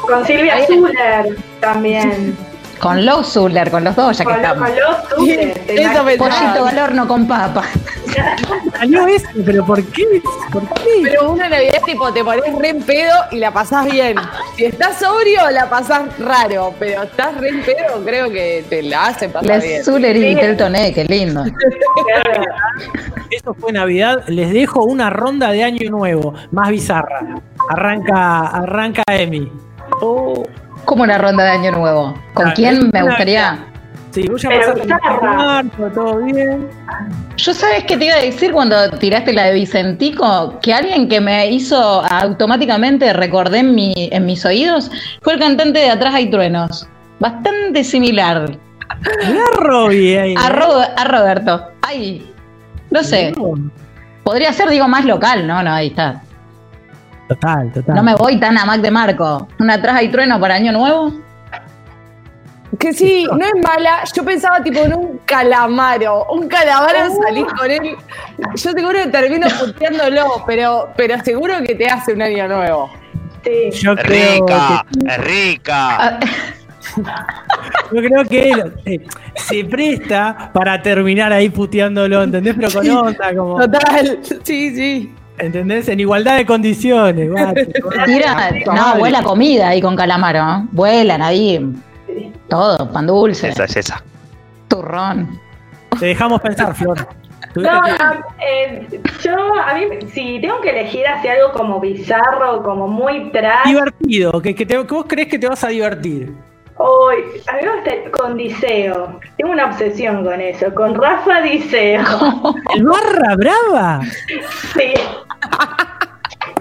[0.06, 2.34] Con Silvia Zuller también.
[2.80, 4.68] Con los Zuller, con los dos, ya que Con, lo- estamos.
[4.70, 6.18] con los Zuller.
[6.18, 7.62] Pollito al horno con papa.
[8.78, 10.22] Salió eso, pero ¿por qué?
[10.52, 11.00] ¿Por qué?
[11.02, 14.16] Pero una Navidad tipo te pones re en pedo y la pasás bien.
[14.56, 16.72] Si estás sobrio, la pasás raro.
[16.78, 19.76] Pero estás re en pedo, creo que te la hace pasar bien.
[19.78, 21.44] Les Zuller y Teltoné, qué lindo.
[23.30, 24.24] Eso fue Navidad.
[24.28, 27.20] Les dejo una ronda de Año Nuevo, más bizarra.
[27.70, 29.50] Arranca, arranca Emi.
[30.86, 32.14] Como una ronda de año nuevo.
[32.32, 33.58] ¿Con quién me gustaría?
[34.12, 36.66] Sí, vos ya pasaste marzo, todo bien.
[37.36, 41.20] Yo sabes qué te iba a decir cuando tiraste la de Vicentico, que alguien que
[41.20, 41.76] me hizo
[42.10, 46.88] automáticamente recordé en, mi, en mis oídos fue el cantante de Atrás hay truenos.
[47.20, 48.56] Bastante similar
[48.88, 50.34] a Robbie ahí.
[50.38, 50.50] A, ¿eh?
[50.50, 51.62] Ro- a Roberto.
[51.82, 52.32] Ay,
[52.90, 53.34] no sé.
[54.22, 55.62] Podría ser, digo, más local, ¿no?
[55.62, 56.22] No, ahí está.
[57.28, 57.96] Total, total.
[57.96, 59.48] No me voy tan a Mac de Marco.
[59.58, 61.12] Una traja y trueno para Año Nuevo.
[62.78, 64.04] Que sí, no es mala.
[64.14, 66.26] Yo pensaba tipo en un calamaro.
[66.30, 67.96] Un calamaro salís con él.
[68.54, 72.90] Yo seguro que termino puteándolo, pero, pero seguro que te hace un año nuevo.
[73.44, 73.70] Sí.
[73.80, 76.18] Yo creo Rica, que, es rica.
[77.92, 78.52] yo creo que
[78.84, 79.06] eh,
[79.36, 82.54] se presta para terminar ahí puteándolo, ¿entendés?
[82.56, 83.58] Pero con onda, como.
[83.58, 85.14] Total, sí, sí.
[85.38, 85.88] ¿Entendés?
[85.88, 87.30] En igualdad de condiciones.
[87.30, 87.54] guacho.
[88.06, 90.44] Tira, no, vuela comida ahí con calamaro.
[90.44, 90.68] ¿no?
[90.72, 91.74] Vuelan ahí.
[92.48, 94.02] Todo, pan dulce, Esa es esa.
[94.68, 95.38] turrón.
[95.98, 97.06] Te dejamos pensar, Flor.
[97.54, 97.80] No,
[98.46, 98.86] eh,
[99.22, 104.42] yo, a mí, si tengo que elegir hacia algo como bizarro, como muy trash, Divertido,
[104.42, 106.34] que, que, te- que vos crees que te vas a divertir.
[106.78, 107.16] Hoy,
[107.46, 109.20] a mí me gusta con Diceo.
[109.36, 112.02] Tengo una obsesión con eso, con Rafa Diceo.
[112.74, 114.00] ¿El barra brava?
[114.74, 114.94] Sí.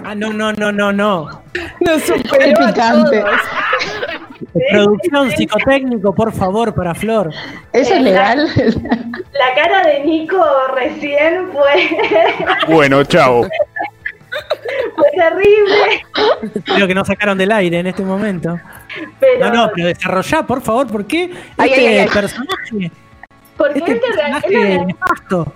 [0.04, 1.42] Ah, no, no, no, no, no.
[1.80, 3.24] Nos Qué superó a picante.
[4.70, 7.30] Producción psicotécnico, por favor, para Flor.
[7.72, 8.48] ¿Eso es legal?
[8.56, 10.42] La cara de Nico
[10.74, 11.98] recién fue,
[12.74, 13.46] Bueno, chao.
[14.96, 18.58] fue terrible, Creo que no sacaron del aire en este momento.
[19.20, 22.08] Pero No, no, pero desarrollá, por favor, ¿por qué Ay, este ay, ay, ay.
[22.08, 22.90] personaje,
[23.56, 25.52] porque este él te orga- él personaje organiza- nefasto?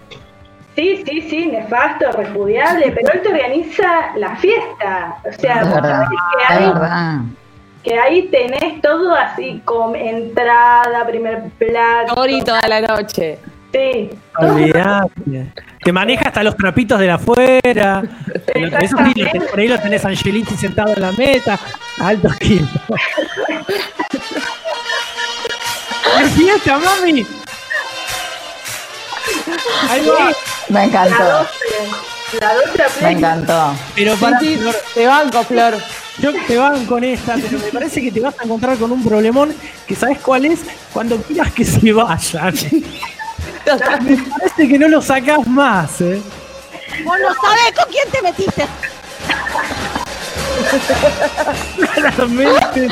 [0.77, 5.17] Sí, sí, sí, nefasto, repudiable, pero él te organiza la fiesta.
[5.29, 6.15] O sea, Es verdad, que
[6.45, 7.17] es hay verdad.
[7.83, 12.15] que ahí tenés todo así como entrada, primer plato.
[12.15, 13.39] Tori toda la noche.
[13.73, 14.11] Sí.
[14.37, 15.53] Olvidate.
[15.83, 18.03] Te maneja hasta los trapitos de la afuera.
[18.55, 21.59] Eso sí, por ahí lo tenés a Angeliti sentado en la meta.
[22.01, 22.69] Alto kill.
[26.19, 27.27] ¡Qué fiesta, mami!
[29.89, 30.33] Ahí va.
[30.69, 31.25] Me La encantó.
[31.25, 33.75] 12, la 12 Me encantó.
[33.95, 35.75] Pero para Sí, sí, Flor, te banco, Flor.
[36.19, 39.03] yo te van con esta, pero me parece que te vas a encontrar con un
[39.05, 39.55] problemón
[39.87, 40.61] que sabes cuál es
[40.93, 42.55] cuando quieras que se vayan.
[44.03, 46.21] Me parece que no lo sacás más, ¿eh?
[47.05, 48.67] Vos no sabés con quién te metiste.
[51.95, 52.89] Claramente.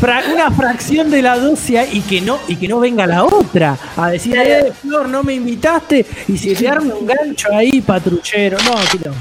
[0.00, 3.76] Fra- una fracción de la dosis y que no y que no venga la otra
[3.96, 8.58] a decir eh, Flor no me invitaste y si te arme un gancho ahí patrullero
[8.58, 9.14] no no.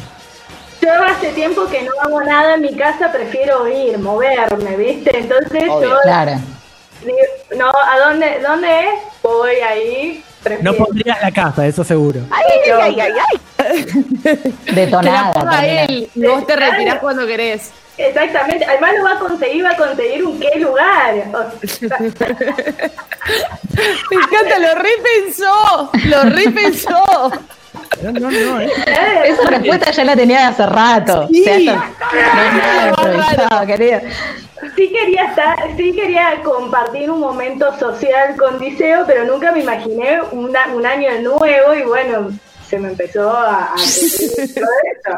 [0.79, 5.17] Yo hace tiempo que no hago nada en mi casa, prefiero ir, moverme, ¿viste?
[5.17, 6.39] Entonces yo Claro.
[7.57, 8.85] No, ¿a dónde, dónde es?
[9.23, 10.71] Voy ahí, prefiero.
[10.71, 13.37] no pondrías la casa eso seguro Ay, ay, ay, ay, ay.
[14.65, 15.31] Que la Detonada.
[15.33, 15.83] ponga termina.
[15.83, 17.71] él y vos te retirás cuando querés.
[17.97, 21.15] Exactamente, además lo va a conseguir, va a conseguir un qué lugar.
[21.33, 22.07] O sea, Me
[24.15, 25.91] encanta, lo repensó.
[26.05, 27.31] Lo repensó.
[28.03, 28.69] No no no eh.
[29.25, 31.27] Esa respuesta ya la tenía de hace rato.
[31.31, 31.69] Sí.
[31.69, 39.25] O sea, no sí quería estar, sí quería compartir un momento social con Diceo, pero
[39.25, 42.31] nunca me imaginé una- un año nuevo y bueno,
[42.67, 44.61] se me empezó a, a todo eso.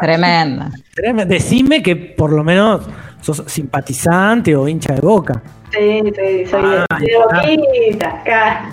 [0.01, 0.69] Tremenda.
[0.93, 1.33] Tremendo.
[1.33, 2.81] decime que por lo menos
[3.21, 5.41] sos simpatizante o hincha de boca.
[5.71, 7.17] Sí, sí, soy de, Ah, de.
[7.17, 8.69] Boquita,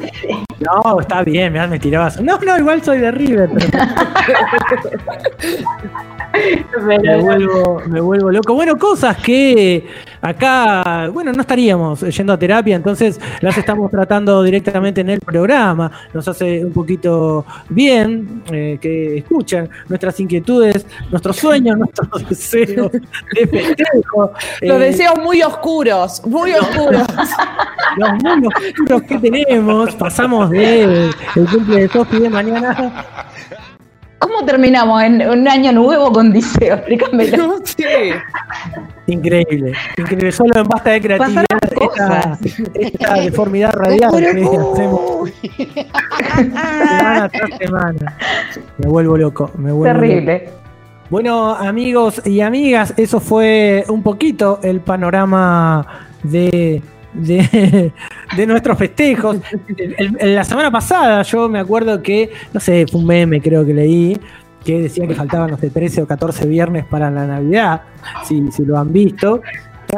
[0.61, 2.21] no está bien mirá, me tirabas.
[2.21, 3.69] No no igual soy de River pero
[6.83, 8.55] me vuelvo, me vuelvo loco.
[8.55, 9.87] Bueno, cosas que
[10.21, 15.91] acá, bueno, no estaríamos yendo a terapia, entonces las estamos tratando directamente en el programa.
[16.13, 23.47] Nos hace un poquito bien eh, que escuchen nuestras inquietudes, nuestros sueños, nuestros deseos de
[23.47, 24.33] festejo.
[24.61, 27.07] Los eh, deseos muy oscuros, muy oscuros.
[27.97, 29.95] los muy oscuros que tenemos.
[29.95, 32.93] Pasamos de el cumple de Sofi de mañana.
[34.19, 36.77] ¿Cómo terminamos en un año nuevo con Diceo?
[36.77, 37.37] Explícamelo.
[37.47, 38.15] No sé.
[39.07, 40.33] Increíble, increíble.
[40.33, 41.45] Solo en basta de creatividad,
[41.81, 42.39] esta,
[42.75, 45.31] esta deformidad radial que hacemos
[46.35, 48.17] semana tras semana.
[48.79, 50.07] Me vuelvo loco, me vuelvo loco.
[50.07, 50.49] Terrible.
[51.09, 55.87] Bueno, amigos y amigas, eso fue un poquito el panorama
[56.25, 56.83] de,
[57.17, 57.93] de,
[58.37, 59.39] de nuestros festejos.
[59.77, 63.65] El- el- la semana pasada yo me acuerdo que, no sé, fue un meme creo
[63.65, 64.19] que leí,
[64.65, 67.83] que decía que faltaban, no sé, 13 o 14 viernes para la Navidad,
[68.25, 69.41] si, si lo han visto.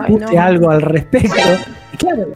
[0.07, 1.35] Puse algo al respecto.
[1.99, 2.29] Claro,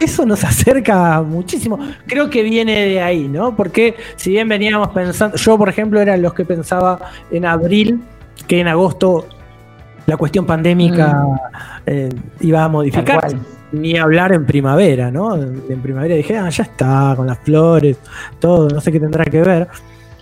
[0.00, 1.78] eso nos acerca muchísimo.
[2.06, 3.54] Creo que viene de ahí, ¿no?
[3.54, 6.98] Porque si bien veníamos pensando, yo por ejemplo era los que pensaba
[7.30, 8.00] en abril,
[8.46, 9.26] que en agosto
[10.06, 11.20] la cuestión pandémica
[11.84, 12.08] eh,
[12.40, 13.20] iba a modificar.
[13.72, 15.34] Ni hablar en primavera, ¿no?
[15.34, 17.98] En primavera dije, ah, ya está, con las flores,
[18.38, 19.68] todo, no sé qué tendrá que ver.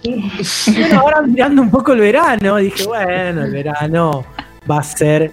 [0.02, 0.30] Y
[0.76, 4.24] bueno, ahora mirando un poco el verano, dije, bueno, el verano
[4.70, 5.32] va a ser.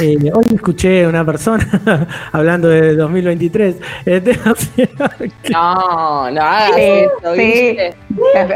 [0.00, 3.76] Eh, hoy escuché a una persona hablando de 2023.
[4.06, 7.40] este, o sea, que- No, no hagas eso, sí.
[7.40, 7.94] ¿viste?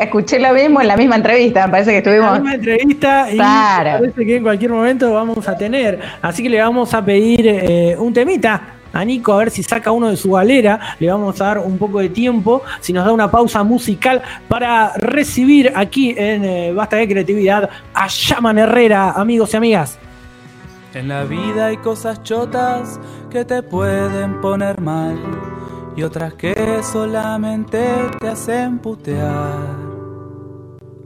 [0.00, 2.32] Escuché lo mismo en la misma entrevista, me parece que la estuvimos.
[2.40, 5.98] misma entrevista y parece que en cualquier momento vamos a tener.
[6.22, 8.62] Así que le vamos a pedir eh, un temita
[8.92, 10.80] a Nico a ver si saca uno de su galera.
[10.98, 14.92] Le vamos a dar un poco de tiempo, si nos da una pausa musical para
[14.96, 19.98] recibir aquí en eh, Basta de Creatividad a Yaman Herrera, amigos y amigas.
[20.96, 22.98] En la vida hay cosas chotas
[23.28, 25.18] que te pueden poner mal
[25.94, 27.86] y otras que solamente
[28.18, 29.76] te hacen putear.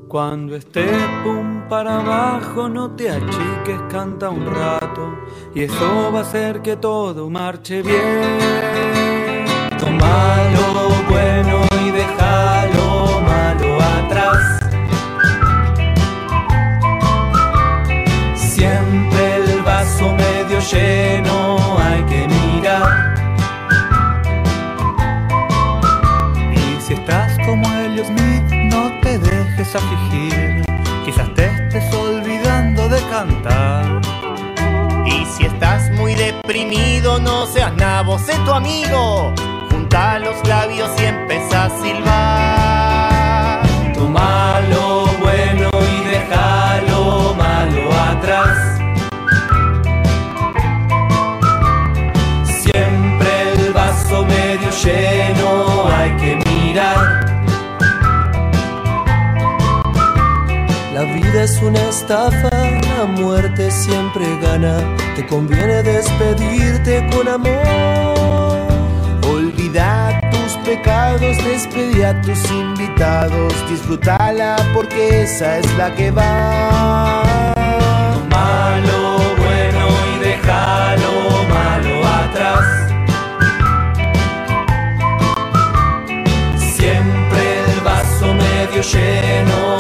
[0.07, 5.13] Cuando estés pum para abajo no te achiques, canta un rato
[5.57, 8.39] y eso va a hacer que todo marche bien.
[9.77, 11.50] Toma lo bueno
[31.05, 34.01] Quizás te estés olvidando de cantar.
[35.07, 39.33] Y si estás muy deprimido, no seas nabo, sé tu amigo.
[39.71, 43.63] Junta los labios y empieza a silbar.
[43.95, 48.50] Toma lo bueno y deja lo malo atrás.
[61.35, 64.79] Es una estafa, la muerte siempre gana.
[65.15, 68.67] Te conviene despedirte con amor.
[69.29, 73.53] Olvida tus pecados, despedí a tus invitados.
[73.69, 77.23] Disfrútala porque esa es la que va.
[78.15, 81.15] Toma lo bueno y deja lo
[81.55, 82.65] malo atrás.
[86.75, 89.80] Siempre el vaso medio lleno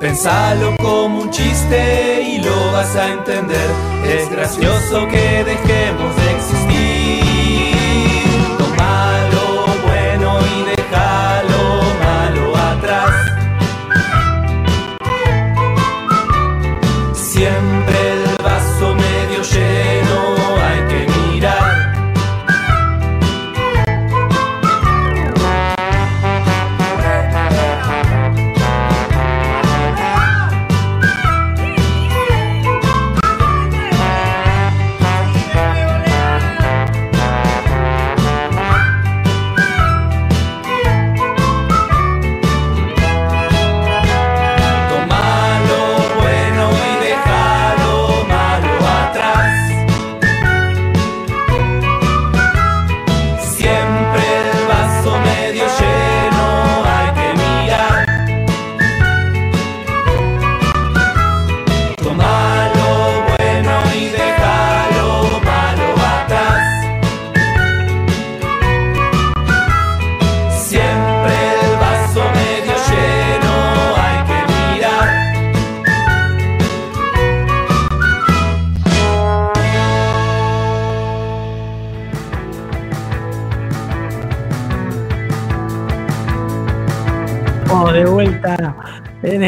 [0.00, 3.70] Pensalo como un chiste y lo vas a entender.
[4.06, 6.23] Es gracioso que dejemos de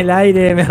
[0.07, 0.67] el aire, me,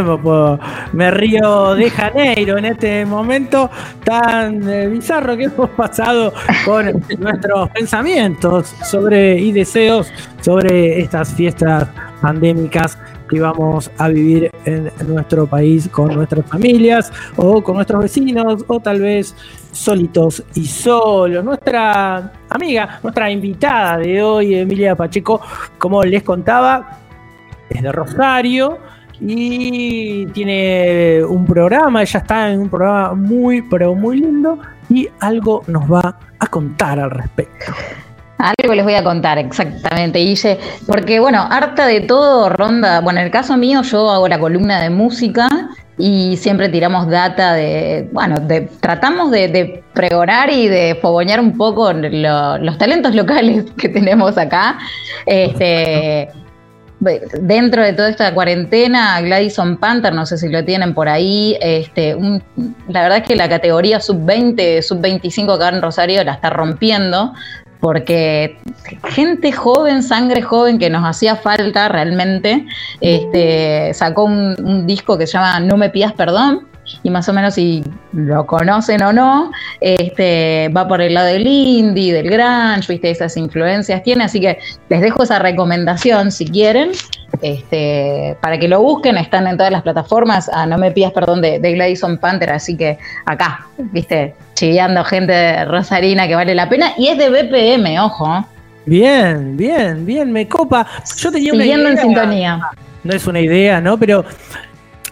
[0.94, 3.70] me río de Janeiro en este momento
[4.04, 6.34] tan eh, bizarro que hemos pasado
[6.64, 6.86] con
[7.20, 11.88] nuestros pensamientos sobre y deseos sobre estas fiestas
[12.22, 12.98] pandémicas
[13.30, 18.80] que vamos a vivir en nuestro país con nuestras familias o con nuestros vecinos o
[18.80, 19.36] tal vez
[19.72, 21.44] solitos y solos.
[21.44, 25.42] Nuestra amiga, nuestra invitada de hoy, Emilia Pacheco,
[25.78, 27.00] como les contaba,
[27.70, 28.78] es de Rosario
[29.22, 34.60] y tiene un programa, ella está en un programa muy, pero muy lindo
[34.90, 37.72] y algo nos va a contar al respecto.
[38.38, 43.26] Algo les voy a contar exactamente, Guille, porque bueno, harta de todo ronda, bueno, en
[43.28, 45.48] el caso mío yo hago la columna de música
[45.98, 51.56] y siempre tiramos data de, bueno, de, tratamos de, de pregonar y de fogonear un
[51.58, 54.78] poco lo- los talentos locales que tenemos acá.
[55.26, 56.28] Este,
[57.00, 62.16] dentro de toda esta cuarentena, Gladison Panther, no sé si lo tienen por ahí, este,
[62.16, 62.42] un-
[62.88, 67.34] la verdad es que la categoría sub-20, sub-25 acá en Rosario la está rompiendo,
[67.82, 68.58] porque
[69.10, 72.66] gente joven, sangre joven que nos hacía falta realmente,
[73.02, 76.68] este, sacó un, un disco que se llama No me pidas perdón,
[77.04, 77.84] y más o menos si
[78.14, 79.52] lo conocen o no,
[79.82, 84.60] este, va por el lado del indie, del grunge, viste, esas influencias tiene, así que
[84.90, 86.92] les dejo esa recomendación si quieren,
[87.42, 91.42] este, para que lo busquen, están en todas las plataformas, ah, no me pidas perdón
[91.42, 96.94] de, de Gladison Panther, así que acá, viste, chiviando gente rosarina que vale la pena,
[96.98, 98.46] y es de BPM, ojo.
[98.86, 100.86] Bien, bien, bien, me copa.
[101.18, 102.04] Yo tenía una Siguiendo en idea.
[102.04, 102.62] sintonía.
[103.04, 103.98] No es una idea, ¿no?
[103.98, 104.26] Pero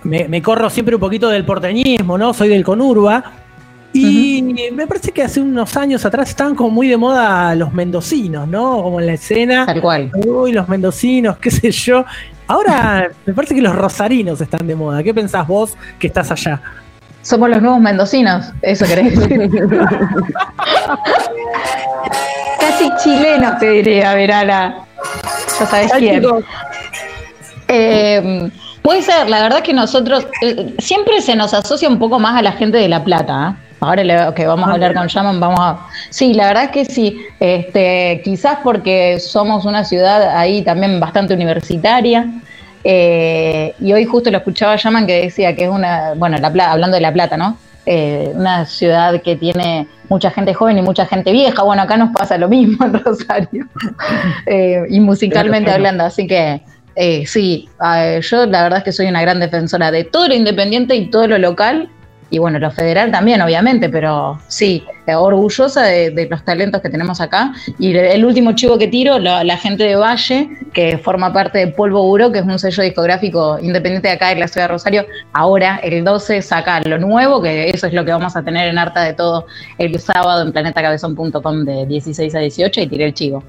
[0.04, 2.34] me, me corro siempre un poquito del porteñismo, ¿no?
[2.34, 3.24] Soy del Conurba.
[3.96, 8.48] Y me parece que hace unos años atrás estaban como muy de moda los mendocinos,
[8.48, 8.82] ¿no?
[8.82, 9.68] Como en la escena.
[9.68, 10.12] Tal cual.
[10.26, 12.04] Uy, los mendocinos, qué sé yo.
[12.48, 15.04] Ahora me parece que los rosarinos están de moda.
[15.04, 16.60] ¿Qué pensás vos que estás allá?
[17.22, 19.50] Somos los nuevos mendocinos, eso querés decir.
[22.60, 24.86] Casi chilenos te diría, Verala.
[25.60, 26.24] Ya sabes Ay, quién.
[27.68, 28.52] Eh,
[28.84, 32.42] puede ser, la verdad que nosotros eh, siempre se nos asocia un poco más a
[32.44, 33.56] la gente de La Plata.
[33.60, 33.76] ¿eh?
[33.80, 35.80] Ahora le- que vamos a hablar con Yaman, vamos a...
[36.10, 37.18] Sí, la verdad es que sí.
[37.40, 42.28] Este, quizás porque somos una ciudad ahí también bastante universitaria.
[42.84, 46.72] eh, y hoy justo lo escuchaba Yaman que decía que es una, bueno, la Pla-
[46.72, 47.58] hablando de La Plata, ¿no?
[47.86, 51.64] Eh, una ciudad que tiene mucha gente joven y mucha gente vieja.
[51.64, 53.66] Bueno, acá nos pasa lo mismo en Rosario.
[54.46, 55.78] Eh, y musicalmente Claro.
[55.78, 56.62] hablando, así que
[56.96, 57.70] eh, sí,
[58.22, 61.28] yo la verdad es que soy una gran defensora de todo lo independiente y todo
[61.28, 61.90] lo local,
[62.34, 67.22] y bueno, lo federal también, obviamente, pero sí, eh, orgullosa de, los talentos que tenemos
[67.22, 67.54] acá.
[67.78, 72.02] Y el último chivo que tiro, la, gente de Valle, que forma parte de Polvo
[72.02, 75.80] Buró, que es un sello discográfico independiente de acá de la ciudad de Rosario, ahora
[75.84, 79.04] el 12 saca lo nuevo, que eso es lo que vamos a tener en Harta
[79.04, 79.46] de Todo
[79.78, 83.44] el sábado en planetacabezón.com de 16 a 18 y tiré el chivo.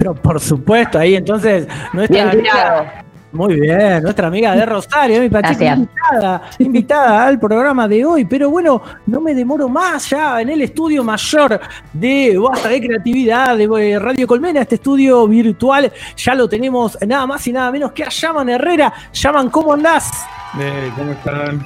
[0.00, 5.28] Pero por supuesto, ahí entonces nuestra Bien amiga, muy bien, nuestra amiga de Rosario, mi
[5.28, 5.78] Pacheco, Gracias.
[5.78, 8.24] invitada, invitada al programa de hoy.
[8.24, 11.60] Pero bueno, no me demoro más ya en el estudio mayor
[11.92, 15.92] de Basta de Creatividad de Radio Colmena, este estudio virtual.
[16.16, 18.90] Ya lo tenemos nada más y nada menos que a Yaman Herrera.
[19.12, 20.10] Yaman, ¿cómo andás?
[20.58, 21.62] Eh, ¿Cómo están?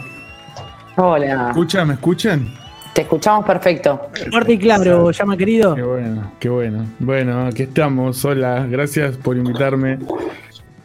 [0.96, 1.36] Hola.
[1.44, 1.86] ¿Me escuchan?
[1.86, 2.63] ¿Me escuchan?
[2.94, 4.08] Te escuchamos perfecto.
[4.30, 5.74] Fuerte y claro, Yaman querido.
[5.74, 6.86] Qué bueno, qué bueno.
[7.00, 8.24] Bueno, aquí estamos.
[8.24, 9.98] Hola, gracias por invitarme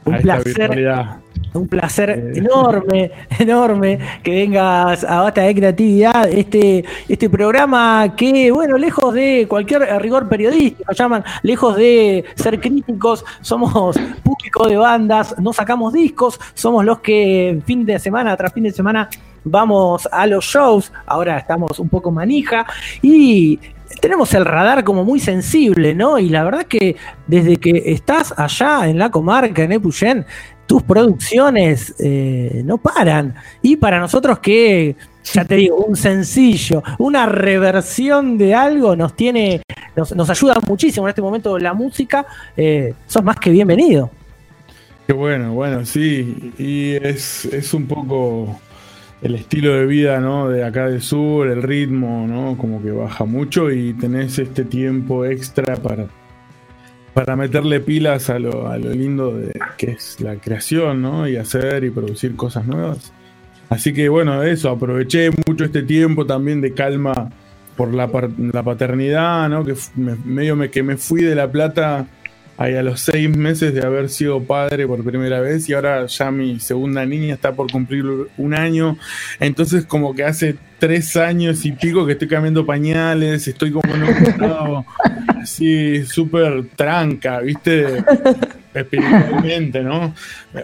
[0.05, 0.55] Un a esta placer.
[0.55, 1.17] virtualidad.
[1.53, 8.79] Un placer enorme, enorme que vengas a Basta de Creatividad, este, este programa que, bueno,
[8.79, 15.53] lejos de cualquier rigor periodístico, llaman, lejos de ser críticos, somos público de bandas, no
[15.53, 19.09] sacamos discos, somos los que fin de semana tras fin de semana
[19.49, 22.65] vamos a los shows, ahora estamos un poco manija
[23.01, 23.59] y
[23.99, 26.19] tenemos el radar como muy sensible, ¿no?
[26.19, 26.95] Y la verdad que
[27.27, 30.25] desde que estás allá en la comarca, en Epuyén,
[30.65, 33.35] tus producciones eh, no paran.
[33.61, 39.63] Y para nosotros que, ya te digo, un sencillo, una reversión de algo nos tiene,
[39.95, 44.11] nos, nos ayuda muchísimo en este momento la música, eh, sos más que bienvenido.
[45.07, 46.53] Qué bueno, bueno, sí.
[46.59, 48.59] Y es, es un poco
[49.21, 50.49] el estilo de vida, ¿no?
[50.49, 52.57] De acá del sur, el ritmo, ¿no?
[52.57, 56.07] Como que baja mucho y tenés este tiempo extra para,
[57.13, 61.27] para meterle pilas a lo, a lo lindo de que es la creación, ¿no?
[61.27, 63.11] Y hacer y producir cosas nuevas.
[63.69, 67.29] Así que bueno, eso, aproveché mucho este tiempo también de calma
[67.75, 68.09] por la,
[68.51, 69.63] la paternidad, ¿no?
[69.63, 69.75] Que
[70.25, 72.07] medio me, que me fui de La Plata
[72.59, 76.29] ahí a los seis meses de haber sido padre por primera vez y ahora ya
[76.29, 78.03] mi segunda niña está por cumplir
[78.37, 78.97] un año.
[79.39, 84.03] Entonces como que hace tres años y pico que estoy cambiando pañales, estoy como en
[84.03, 84.85] un estado
[85.41, 88.03] así súper tranca, ¿viste?
[88.73, 90.13] espiritualmente, ¿no?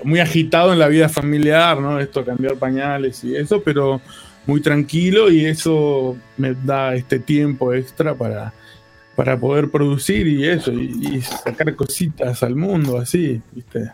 [0.04, 2.02] Muy agitado en la vida familiar, ¿no?
[2.02, 4.02] Esto, cambiar pañales y eso, pero
[4.46, 8.54] muy tranquilo y eso me da este tiempo extra para,
[9.16, 13.92] para poder producir y eso, y, y sacar cositas al mundo, así, ¿viste?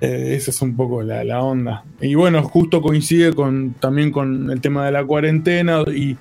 [0.00, 1.84] Eh, esa es un poco la, la onda.
[2.00, 6.16] Y bueno, justo coincide con, también con el tema de la cuarentena y,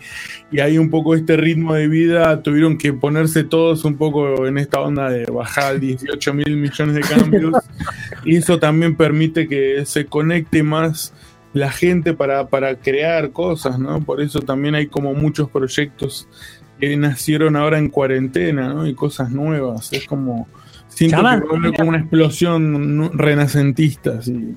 [0.51, 4.57] y ahí un poco este ritmo de vida tuvieron que ponerse todos un poco en
[4.57, 7.53] esta onda de bajar 18 mil millones de cambios
[8.25, 11.13] y eso también permite que se conecte más
[11.53, 14.01] la gente para, para crear cosas, ¿no?
[14.01, 16.27] Por eso también hay como muchos proyectos
[16.79, 18.87] que nacieron ahora en cuarentena, ¿no?
[18.87, 19.91] Y cosas nuevas.
[19.93, 20.47] Es como.
[20.89, 24.13] Siento Chaman, que va a haber como una explosión renacentista.
[24.17, 24.31] así.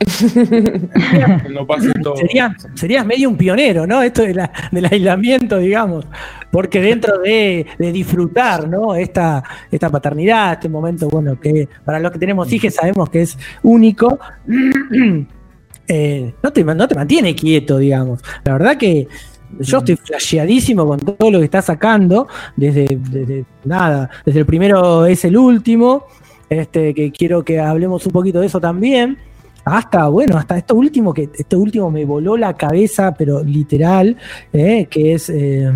[1.50, 2.16] no pase todo.
[2.16, 4.02] Sería- serías medio un pionero, ¿no?
[4.02, 6.06] Esto de la- del aislamiento, digamos.
[6.50, 8.94] Porque dentro de, de disfrutar, ¿no?
[8.94, 13.36] Esta, esta paternidad, este momento, bueno, que para los que tenemos hijos sabemos que es
[13.62, 14.18] único,
[15.88, 18.20] eh, no, te, no te mantiene quieto, digamos.
[18.44, 19.08] La verdad que
[19.58, 25.06] yo estoy flasheadísimo con todo lo que está sacando, desde, desde nada, desde el primero
[25.06, 26.04] es el último,
[26.48, 29.18] este, que quiero que hablemos un poquito de eso también.
[29.64, 34.16] Hasta, bueno, hasta esto último, que esto último me voló la cabeza, pero literal,
[34.52, 35.28] eh, que es.
[35.34, 35.70] eh,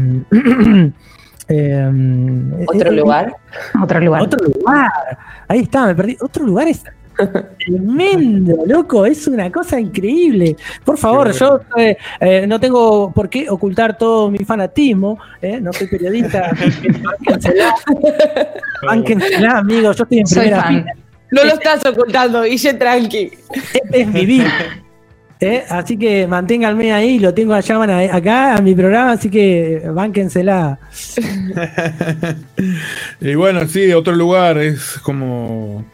[1.49, 3.37] eh, ¿Otro eh, lugar?
[3.83, 4.23] Otro lugar.
[4.23, 5.19] Otro lugar.
[5.47, 6.17] Ahí está, me perdí.
[6.21, 6.83] Otro lugar es
[7.59, 9.07] tremendo, loco.
[9.07, 10.57] Es una cosa increíble.
[10.85, 15.19] Por favor, yo eh, eh, no tengo por qué ocultar todo mi fanatismo.
[15.41, 16.51] eh, No soy periodista.
[17.27, 17.75] Bánquensela.
[18.87, 19.97] Bánquensela, amigos.
[19.97, 20.75] Yo estoy en Soy primera fan.
[20.83, 20.93] fila.
[21.31, 23.31] No lo estás ocultando, Guille, tranqui.
[23.53, 24.53] Este es mi vida.
[25.41, 30.79] Eh, Así que manténganme ahí, lo tengo a- acá a mi programa, así que bánquensela.
[33.21, 35.85] Y bueno, sí, otro lugar es como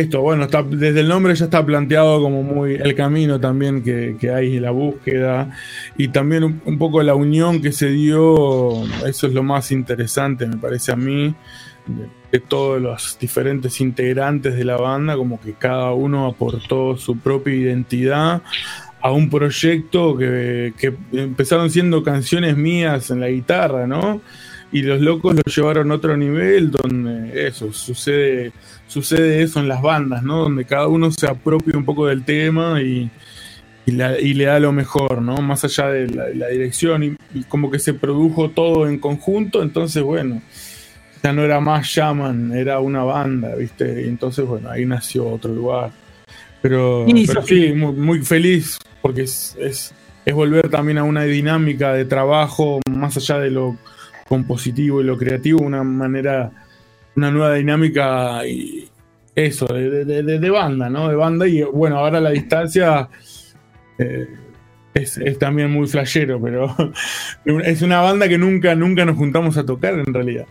[0.00, 4.16] esto, bueno, está, desde el nombre ya está planteado como muy el camino también que,
[4.18, 5.50] que hay, la búsqueda
[5.96, 10.56] y también un, poco la unión que se dio, eso es lo más interesante me
[10.56, 11.34] parece a mí,
[11.86, 17.18] de, de todos los diferentes integrantes de la banda, como que cada uno aportó su
[17.18, 18.42] propia identidad
[19.00, 24.22] a un proyecto que, que empezaron siendo canciones mías en la guitarra, ¿no?
[24.74, 28.52] Y los locos lo llevaron a otro nivel donde eso sucede
[28.88, 32.82] sucede eso en las bandas no donde cada uno se apropia un poco del tema
[32.82, 33.08] y,
[33.86, 37.16] y, la- y le da lo mejor no más allá de la, la dirección y,
[37.34, 40.42] y como que se produjo todo en conjunto entonces bueno
[41.22, 45.52] ya no era más Shaman era una banda viste y entonces bueno ahí nació otro
[45.54, 45.90] lugar.
[46.60, 47.04] Pero,
[47.46, 49.94] sí muy, muy feliz porque es, es
[50.26, 53.76] es volver también a una dinámica de trabajo más allá de lo
[54.28, 56.50] compositivo y lo creativo, una manera,
[57.16, 58.88] una nueva dinámica y
[59.34, 61.08] eso, de, de- de- de banda, ¿no?
[61.08, 63.08] De banda y bueno, ahora la distancia
[63.98, 64.28] eh,
[64.94, 66.74] es, es también muy flashero, pero
[67.64, 70.46] es una banda que nunca, nunca nos juntamos a tocar en realidad.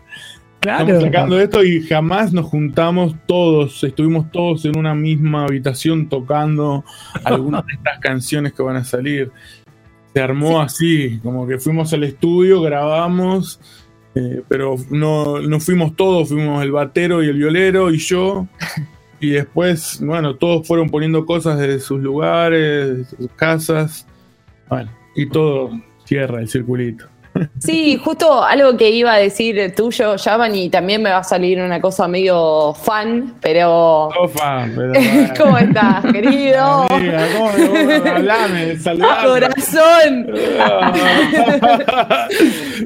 [0.59, 0.83] Claro.
[0.85, 6.85] Estamos sacando esto y jamás nos juntamos todos, estuvimos todos en una misma habitación tocando
[7.25, 9.31] algunas de estas canciones que van a salir.
[10.13, 13.59] Se armó así, como que fuimos al estudio, grabamos,
[14.15, 18.47] eh, pero no, no fuimos todos, fuimos el batero y el violero y yo.
[19.19, 24.05] Y después, bueno, todos fueron poniendo cosas de sus lugares, de sus casas.
[24.67, 25.71] Bueno, y todo
[26.03, 27.05] cierra el circulito.
[27.59, 31.59] Sí, justo algo que iba a decir tuyo, Yaman, y también me va a salir
[31.61, 34.07] una cosa medio fan, pero.
[34.07, 34.93] Ofa, pero,
[35.37, 36.63] ¿Cómo estás, querido?
[36.89, 39.27] Amiga, ¿cómo- cómo- hablame, saludame.
[39.27, 40.27] ¡Corazón!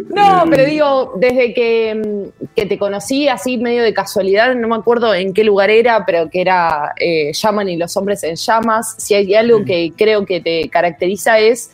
[0.10, 4.76] No, pero digo, desde que, mm, que te conocí así medio de casualidad, no me
[4.76, 8.96] acuerdo en qué lugar era, pero que era eh, Llaman y los hombres en llamas.
[8.98, 11.72] Si hay algo que creo que te caracteriza es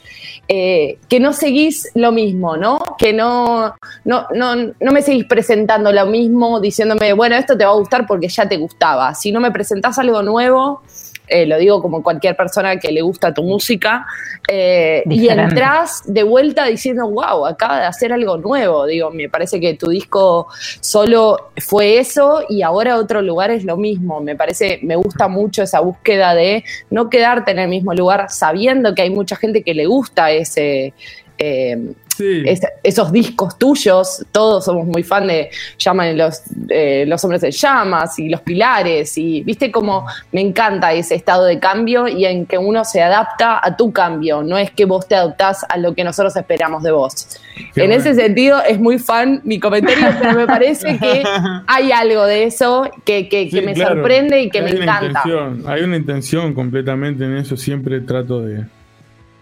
[0.48, 2.73] eh, que no seguís lo mismo, ¿no?
[2.98, 3.76] Que no,
[4.06, 8.06] no, no, no me seguís presentando lo mismo diciéndome, bueno, esto te va a gustar
[8.08, 9.14] porque ya te gustaba.
[9.16, 10.82] Si no me presentás algo nuevo,
[11.28, 14.06] eh, lo digo como cualquier persona que le gusta tu música,
[14.48, 18.86] eh, y entras de vuelta diciendo, wow, acaba de hacer algo nuevo.
[18.86, 20.48] Digo, me parece que tu disco
[20.82, 24.20] solo fue eso y ahora otro lugar es lo mismo.
[24.20, 28.94] Me parece, me gusta mucho esa búsqueda de no quedarte en el mismo lugar sabiendo
[28.94, 30.94] que hay mucha gente que le gusta ese...
[31.38, 35.50] eh, es- esos discos tuyos, todos somos muy fan de
[35.80, 40.94] llaman los, eh, los hombres en llamas y los pilares y viste como me encanta
[40.94, 44.70] ese estado de cambio y en que uno se adapta a tu cambio, no es
[44.70, 47.40] que vos te adaptás a lo que nosotros esperamos de vos.
[47.74, 47.94] Qué en bueno.
[47.96, 51.24] ese sentido es muy fan mi comentario, pero me parece que
[51.68, 53.96] hay algo de eso que, que- me claro.
[53.96, 55.06] sorprende y que Hay me encanta.
[55.08, 57.56] intención, hay una intención completamente en eso.
[57.58, 58.66] Siempre trato de,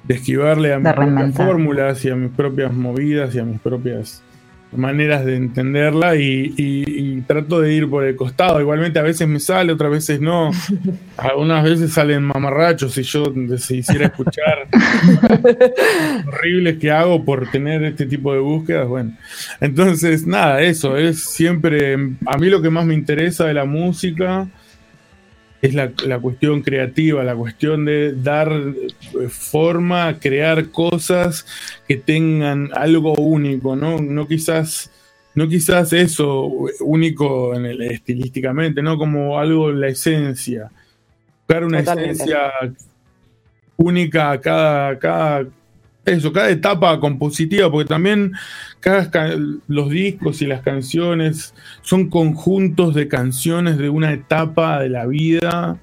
[0.04, 4.24] de esquivarle a mis propias fórmulas y a mis propias movidas y a mis propias
[4.74, 6.86] maneras de entenderla y, y-
[7.18, 8.62] y trato de ir por el costado.
[8.62, 10.52] Igualmente a veces me sale, otras veces no.
[11.18, 13.26] Algunas veces salen mamarrachos y yo
[13.58, 14.68] si hiciera escuchar
[16.28, 19.12] horribles que hago por tener este tipo de búsquedas, bueno.
[19.60, 21.94] Entonces, nada, eso es siempre,
[22.26, 24.48] a mí lo que más me interesa de la música
[25.62, 31.46] es la, la cuestión creativa, la cuestión de dar eh, forma, crear cosas
[31.88, 34.00] que tengan algo único, ¿no?
[34.02, 34.90] No quizás,
[35.36, 36.46] no quizás eso
[36.80, 38.98] único en el- estilísticamente, ¿no?
[38.98, 40.72] Como algo, la esencia.
[41.48, 42.12] Buscar una Totalmente.
[42.14, 42.40] esencia
[43.78, 45.46] única a cada, cada,
[46.06, 48.32] eso, cada etapa compositiva, porque también
[48.80, 49.36] cada ca-
[49.68, 51.54] los discos y las canciones
[51.84, 55.78] son conjuntos de canciones de una etapa de la vida,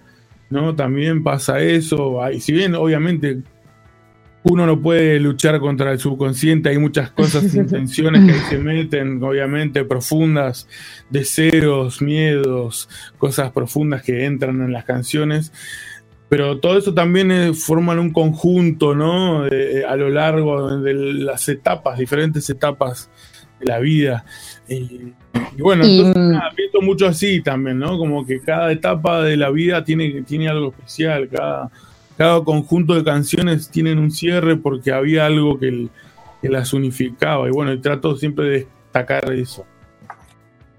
[0.50, 0.74] ¿no?
[0.74, 2.18] También pasa eso.
[2.40, 3.42] Si bien obviamente
[4.44, 9.22] uno no puede luchar contra el subconsciente, hay muchas cosas, intenciones que ahí se meten,
[9.22, 10.66] obviamente, profundas,
[11.10, 12.88] deseos, miedos,
[13.18, 15.52] cosas profundas que entran en las canciones.
[16.28, 19.44] Pero todo eso también eh, forman un conjunto, ¿no?
[19.44, 23.10] De- a lo largo de las etapas, diferentes etapas
[23.58, 24.24] de la vida.
[24.68, 24.74] Y,
[25.56, 27.96] y bueno, Y- entonces, nada, pienso mucho así también, ¿no?
[27.96, 31.70] Como que cada etapa de la vida tiene, tiene algo especial, cada,
[32.18, 35.90] cada conjunto de canciones tienen un cierre porque había algo que, el-
[36.42, 37.48] que las unificaba.
[37.48, 39.64] Y bueno, y trato siempre de destacar eso.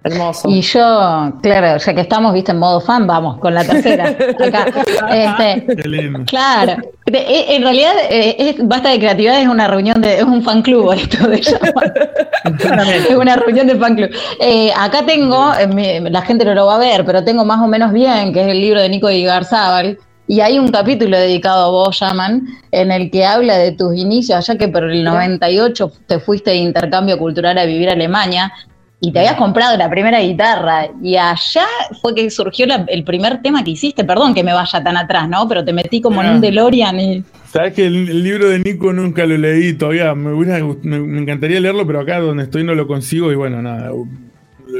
[0.03, 0.47] Hermoso.
[0.49, 4.05] Y yo, claro, ya que estamos, viste, en modo fan, vamos con la tercera.
[4.45, 4.65] Acá.
[5.11, 6.23] Este, Excelente.
[6.25, 6.77] claro.
[7.05, 10.41] De- eh, En realidad, eh, es, basta de creatividad, es una reunión de, es un
[10.41, 12.11] fan club esto de llamar.
[13.09, 14.09] es una reunión de fan club.
[14.39, 17.59] Eh, acá tengo, eh, mi- la gente no lo va a ver, pero tengo más
[17.61, 19.97] o menos bien, que es el libro de Nico Igarzábal.
[20.27, 24.45] Y hay un capítulo dedicado a vos, Yaman, en el que habla de tus inicios,
[24.45, 28.53] ya que por el 98 te fuiste de intercambio cultural a vivir a Alemania
[29.01, 30.87] y te habías comprado la primera guitarra.
[31.01, 31.65] Y allá
[32.01, 34.03] fue que surgió la- el primer tema que hiciste.
[34.03, 35.47] Perdón que me vaya tan atrás, ¿no?
[35.47, 37.23] Pero te metí como en un DeLorean y.
[37.51, 40.13] Sabes que el, el libro de Nico nunca lo leí todavía.
[40.15, 43.31] Me, hubiera gust- me, me encantaría leerlo, pero acá donde estoy no lo consigo.
[43.31, 44.05] Y bueno, nada, lo,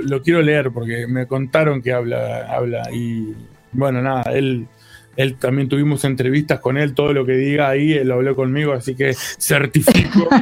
[0.03, 2.45] lo quiero leer porque me contaron que habla.
[2.49, 3.33] habla y
[3.71, 4.67] bueno, nada, él,
[5.15, 6.93] él también tuvimos entrevistas con él.
[6.93, 10.27] Todo lo que diga ahí, él habló conmigo, así que certifico.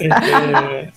[0.00, 0.92] Este,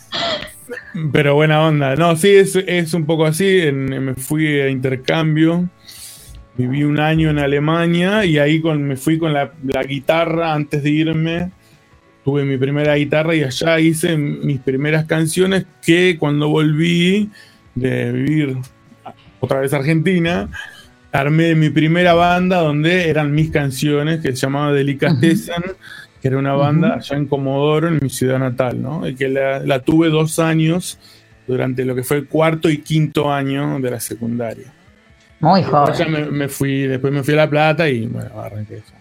[1.12, 1.96] pero buena onda.
[1.96, 3.60] No, sí, es, es un poco así.
[3.62, 5.70] En- me fui a intercambio.
[6.58, 10.84] Viví un año en Alemania y ahí con, me fui con la, la guitarra antes
[10.84, 11.52] de irme.
[12.24, 17.30] Tuve mi primera guitarra y allá hice mis primeras canciones que cuando volví
[17.76, 18.58] de vivir
[19.42, 20.50] otra vez a Argentina,
[21.12, 25.64] armé mi primera banda donde eran mis canciones que se llamaba Delicatessen,
[26.26, 29.08] que era una banda allá en Comodoro, en mi ciudad natal, ¿no?
[29.08, 30.98] Y que la, la tuve dos años
[31.46, 34.74] durante lo que fue el cuarto y quinto año de la secundaria.
[35.40, 36.12] Muy Después joven.
[36.12, 38.94] me, me fui, después me fui a La Plata y bueno, arranqué eso.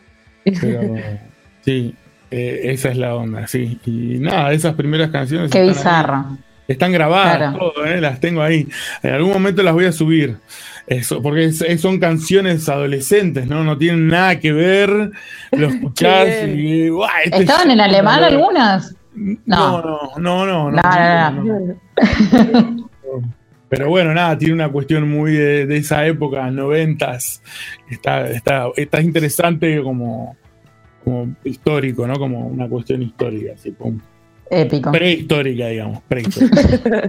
[0.60, 0.96] Pero
[1.64, 1.94] sí,
[2.30, 3.80] eh, esa es la onda, sí.
[3.86, 5.50] Y nada, esas primeras canciones.
[5.50, 5.74] Qué están ahí.
[5.78, 6.38] bizarro.
[6.68, 7.58] Están grabadas, Claro.
[7.58, 8.68] todo, eh, las tengo ahí.
[9.02, 10.36] En algún momento las voy a subir.
[10.86, 13.64] Eso, porque es- es- son canciones adolescentes, ¿no?
[13.64, 15.10] No tienen nada que ver.
[15.52, 16.88] Lo escuchás y.
[17.24, 18.94] este ¿Estaban es- en alemán algunas?
[19.14, 20.70] No, no, no, no.
[20.70, 22.90] No, no, no.
[23.68, 27.42] Pero bueno, nada, tiene una cuestión muy de, de esa época, noventas.
[27.90, 30.36] Está, está, está interesante como,
[31.02, 32.14] como histórico, ¿no?
[32.14, 33.98] Como una cuestión histórica, así, pum.
[34.50, 34.92] Épico.
[34.92, 37.08] prehistórica, digamos, prehistórica.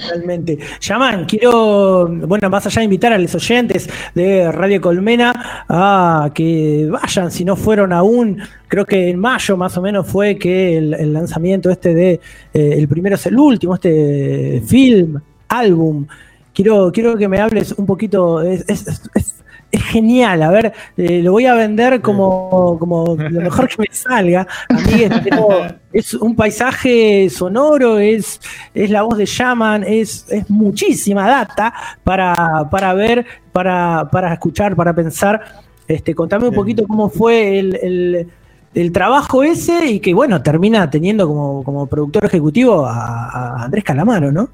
[0.00, 0.58] Totalmente.
[0.80, 6.88] Yaman, quiero, bueno, más allá de invitar a los oyentes de Radio Colmena a que
[6.90, 10.94] vayan, si no fueron aún, creo que en mayo más o menos fue que el,
[10.94, 12.12] el lanzamiento este de,
[12.54, 16.06] eh, el primero es el último, este film, álbum.
[16.54, 19.37] Quiero, quiero que me hables un poquito, es, es- es-
[19.70, 23.86] es genial, a ver, eh, lo voy a vender como, como lo mejor que me
[23.94, 24.46] salga.
[24.68, 25.48] A mí es, tipo,
[25.92, 28.40] es un paisaje sonoro, es,
[28.74, 31.72] es la voz de Shaman, es, es muchísima data
[32.02, 32.34] para,
[32.70, 35.40] para ver, para, para escuchar, para pensar.
[35.86, 38.28] Este, contame un poquito cómo fue el, el-
[38.74, 43.82] el trabajo ese y que, bueno, termina teniendo como, como productor ejecutivo a, a Andrés
[43.82, 44.50] Calamaro, ¿no?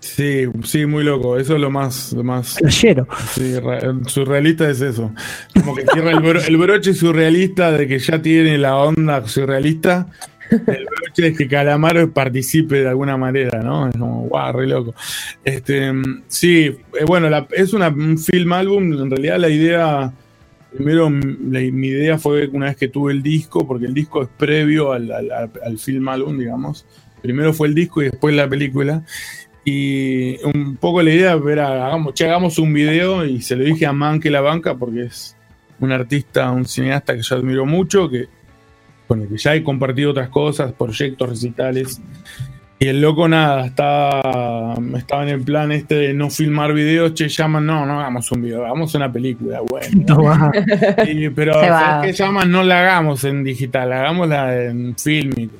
[0.00, 1.36] Sí, sí, muy loco.
[1.38, 2.12] Eso es lo más.
[2.12, 2.56] Lo más.
[3.34, 3.54] Sí,
[4.06, 5.12] surrealista es eso.
[5.54, 10.06] Como que cierra el, bro- el broche surrealista de que ya tiene la onda surrealista.
[10.50, 13.88] El broche es que Calamaro participe de alguna manera, ¿no?
[13.88, 14.94] Es como, guau, re loco.
[15.44, 15.92] Este,
[16.28, 18.92] sí, eh, bueno, la- es una, un film álbum.
[18.92, 20.12] En realidad, la idea.
[20.72, 24.28] Primero, la- mi idea fue una vez que tuve el disco, porque el disco es
[24.36, 26.86] previo al, al- al film álbum, digamos.
[27.22, 29.02] Primero fue el disco y después la película.
[29.68, 33.84] Y un poco la idea era, hagamos, che, hagamos un video y se lo dije
[33.84, 35.36] a Man que la banca porque es
[35.80, 38.26] un artista, un cineasta que yo admiro mucho, que
[39.08, 42.00] con el que ya he compartido otras cosas, proyectos, recitales.
[42.78, 47.26] Y el loco nada, estaba, estaba en el plan este de no filmar videos, che,
[47.28, 50.04] llaman, no, no hagamos un video, hagamos una película, bueno.
[51.08, 51.80] Y- pero Se va.
[51.80, 52.50] ¿sabes qué llaman?
[52.52, 55.56] No la hagamos en digital, hagámosla en fílmico.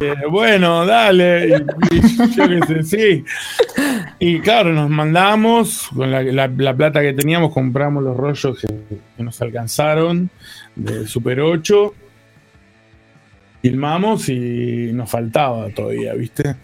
[0.00, 1.48] Eh, bueno, dale.
[1.90, 3.24] Y, y yo qué sé, sí.
[4.18, 8.66] Y claro, nos mandamos, con la, la- la plata que teníamos, compramos los rollos que,
[9.16, 10.30] que nos alcanzaron
[10.76, 11.94] de Super 8.
[13.62, 16.56] Filmamos y nos faltaba todavía, ¿viste?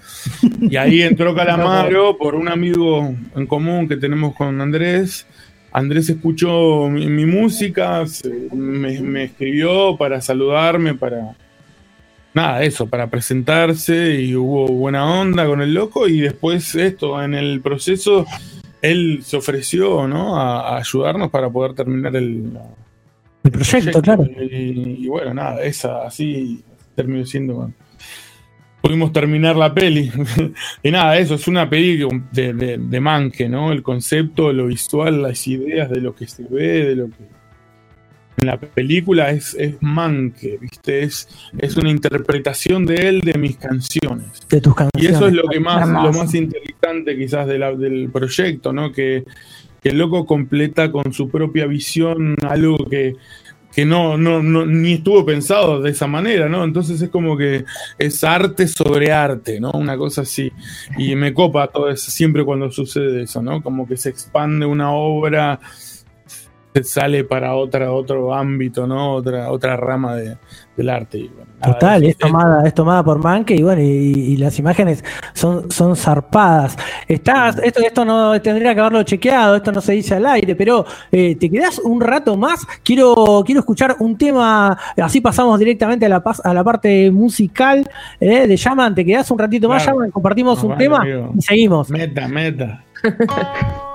[0.63, 5.27] Y ahí entró Calamaro por un amigo en común que tenemos con Andrés.
[5.73, 8.03] Andrés escuchó mi, mi música,
[8.55, 11.37] me escribió para saludarme, para,
[12.37, 17.35] nada, eso, para presentarse y hubo buena onda con el loco y después esto, en
[17.35, 18.27] el proceso,
[18.83, 20.39] él se ofreció, ¿no?
[20.39, 22.53] A, a ayudarnos para poder terminar el,
[23.43, 24.25] El proyecto, claro.
[24.25, 26.63] Y, y bueno, nada, esa así
[26.95, 27.55] terminó siendo...
[27.55, 27.75] bueno,
[28.83, 30.13] Pudimos terminar la peli.
[30.83, 33.73] y nada, eso es una peli de, de, de manque, ¿no?
[33.73, 37.36] El concepto, lo visual, las ideas de lo que se ve, de lo que
[38.47, 41.03] en la película es, es manque, ¿viste?
[41.03, 41.29] Es,
[41.59, 44.47] es una interpretación de él de mis canciones.
[44.49, 45.11] De tus Y canciones.
[45.17, 48.93] eso es lo que más, lo más interesante quizás de la- del proyecto, ¿no?
[48.93, 49.25] Que,
[49.83, 53.15] que el loco completa con su propia visión algo que,
[53.75, 56.65] que no, no, no, ni estuvo pensado de esa manera, ¿no?
[56.65, 57.65] Entonces es como que
[57.99, 59.71] es arte sobre arte, ¿no?
[59.73, 60.51] Una cosa así.
[60.97, 63.63] Y me copa todo eso, siempre cuando sucede eso, ¿no?
[63.63, 65.61] Como que se expande una obra,
[66.83, 69.13] se sale para otra, otro ámbito, ¿no?
[69.15, 70.37] Otra, otra rama de-
[70.77, 71.17] del arte.
[71.19, 74.59] Y bueno, nada, Total, es tomada, es tomada por Manque y bueno, y, y las
[74.59, 76.77] imágenes son, son zarpadas.
[77.09, 80.85] Estás, esto, esto no tendría que haberlo chequeado, esto no se dice al aire, pero
[81.11, 82.67] eh, te quedás un rato más.
[82.83, 87.89] Quiero, quiero escuchar un tema, así pasamos directamente a la, a la parte musical
[88.21, 88.95] eh, de Yaman.
[88.95, 89.97] Te quedás un ratito más, Claro.
[89.99, 91.33] Yaman, compartimos un vale, tema amigo.
[91.39, 91.89] y seguimos.
[91.89, 92.85] Meta, meta.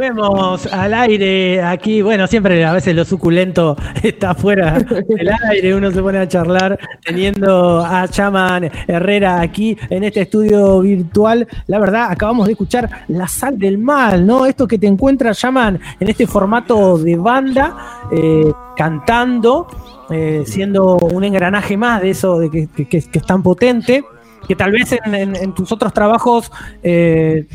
[0.00, 2.02] Volvemos al aire aquí.
[2.02, 5.74] Bueno, siempre a veces lo suculento está fuera del aire.
[5.74, 11.48] Uno se pone a charlar teniendo a Chaman Herrera aquí en este estudio virtual.
[11.66, 14.44] La verdad, acabamos de escuchar La Sal del Mal, ¿no?
[14.44, 17.74] Esto que te encuentras, Chaman, en este formato de banda,
[18.12, 19.66] eh, cantando,
[20.10, 24.04] eh, siendo un engranaje más de eso de que, que- es tan potente.
[24.46, 27.46] Que tal vez en tus otros trabajos eh,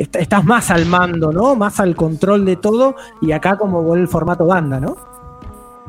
[0.00, 1.54] est- estás más al mando, ¿no?
[1.54, 4.96] Más al control de todo y acá como el formato banda, ¿no?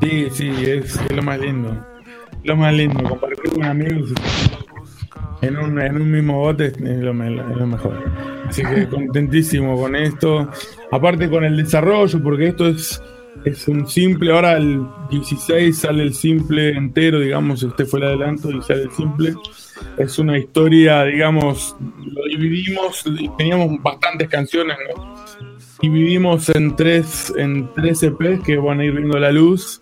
[0.00, 1.76] Sí, sí, es, lo más lindo.
[2.44, 4.12] Lo más lindo, compartir con amigos
[5.42, 8.04] en un, en un mismo bote es lo mejor.
[8.48, 10.48] Así que contentísimo con esto.
[10.90, 13.02] Aparte con el desarrollo, porque esto es,
[13.44, 18.50] es un simple, ahora el 16 sale el simple entero, digamos, este fue el adelanto
[18.50, 19.34] y sale el simple.
[19.98, 23.04] Es una historia, digamos, lo dividimos,
[23.38, 25.14] teníamos bastantes canciones, ¿no?
[25.80, 29.80] dividimos en tres, en tres EPs que van a ir viendo la luz.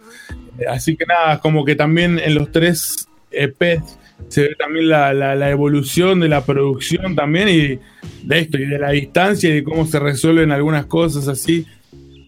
[0.68, 3.98] Así que nada, como que también en los tres EPs
[4.28, 7.78] se ve también la, la- la evolución de la producción también y
[8.26, 11.66] de esto, y de la distancia y de cómo se resuelven algunas cosas así.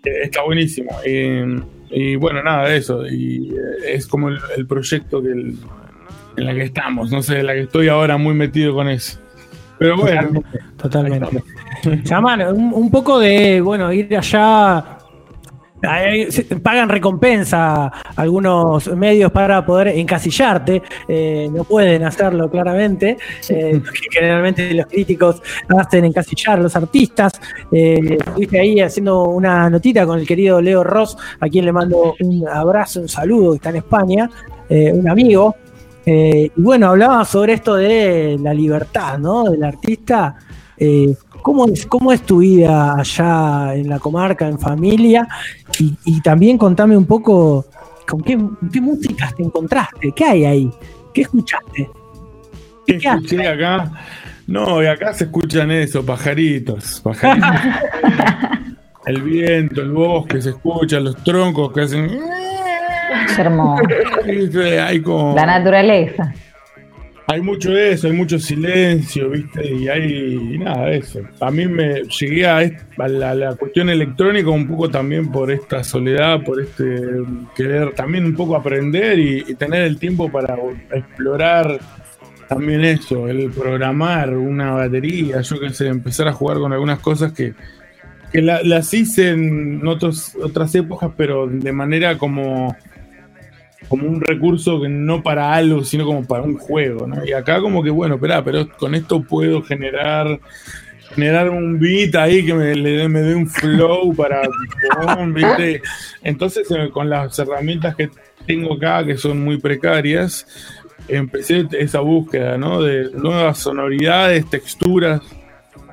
[0.05, 0.91] Está buenísimo.
[1.05, 1.61] Eh,
[1.91, 3.07] y bueno, nada de eso.
[3.07, 5.57] Y eh, es como el, el proyecto que el-
[6.37, 7.11] en la que estamos.
[7.11, 9.19] No sé, en la que estoy ahora muy metido con eso.
[9.79, 10.43] Pero bueno.
[10.81, 11.43] Totalmente.
[12.05, 14.99] Llaman un, un poco de, bueno, ir allá.
[16.63, 20.83] Pagan recompensa algunos medios para poder encasillarte.
[21.09, 23.17] eh, no pueden hacerlo claramente.
[23.49, 25.43] eh, generalmente los críticos
[25.77, 27.33] hacen encasillar a los artistas.
[27.71, 32.15] Eh, estuviste ahí haciendo una notita con el querido Leo Ross, a quien le mando
[32.21, 34.31] un abrazo, un saludo, que está en España,
[34.69, 35.57] eh, un amigo.
[36.05, 39.45] Y bueno, hablaba sobre esto de la libertad, ¿no?
[39.45, 40.37] Del artista.
[41.43, 45.27] ¿Cómo, es, ¿Cómo es tu vida allá en la comarca, en familia?
[45.79, 47.67] Y, y también contame un poco
[48.09, 48.39] con qué,
[48.73, 50.71] qué músicas te encontraste, qué hay ahí,
[51.13, 51.91] qué escuchaste.
[52.87, 53.93] ¿Qué escuché acá?
[54.47, 57.51] No, y acá se escuchan eso, pajaritos, pajaritos.
[59.07, 62.11] el viento, el bosque, se escuchan los troncos que hacen.
[63.27, 63.83] Es hermoso.
[64.27, 64.81] ¿Viste?
[64.81, 65.35] Hay como.
[65.35, 66.35] La naturaleza.
[67.33, 69.67] Hay mucho eso, hay mucho silencio, ¿viste?
[69.73, 71.21] Y hay y nada eso.
[71.41, 72.61] A mí me llegué a,
[73.09, 76.85] la, cuestión electrónica un poco también por esta soledad, por este
[77.57, 80.57] querer también un poco aprender y, tener el tiempo para
[80.93, 81.81] explorar
[82.51, 87.33] también eso, el programar una batería, yo qué sé, empezar a jugar con algunas cosas
[87.33, 87.55] que,
[88.31, 92.77] que la- las hice en otros, otras épocas, pero de manera como
[93.89, 97.25] como un recurso que no para algo, sino como para un juego, ¿no?
[97.25, 100.41] Y acá como que, bueno, espera, pero con esto puedo generar
[101.15, 104.43] generar un beat ahí que me, le me dé un flow para...
[105.27, 105.83] ¿viste?
[106.23, 108.11] Entonces, eh, con las herramientas que
[108.47, 110.47] tengo acá, que son muy precarias,
[111.09, 112.83] empecé esa búsqueda, ¿no?
[112.83, 115.21] De nuevas sonoridades, texturas,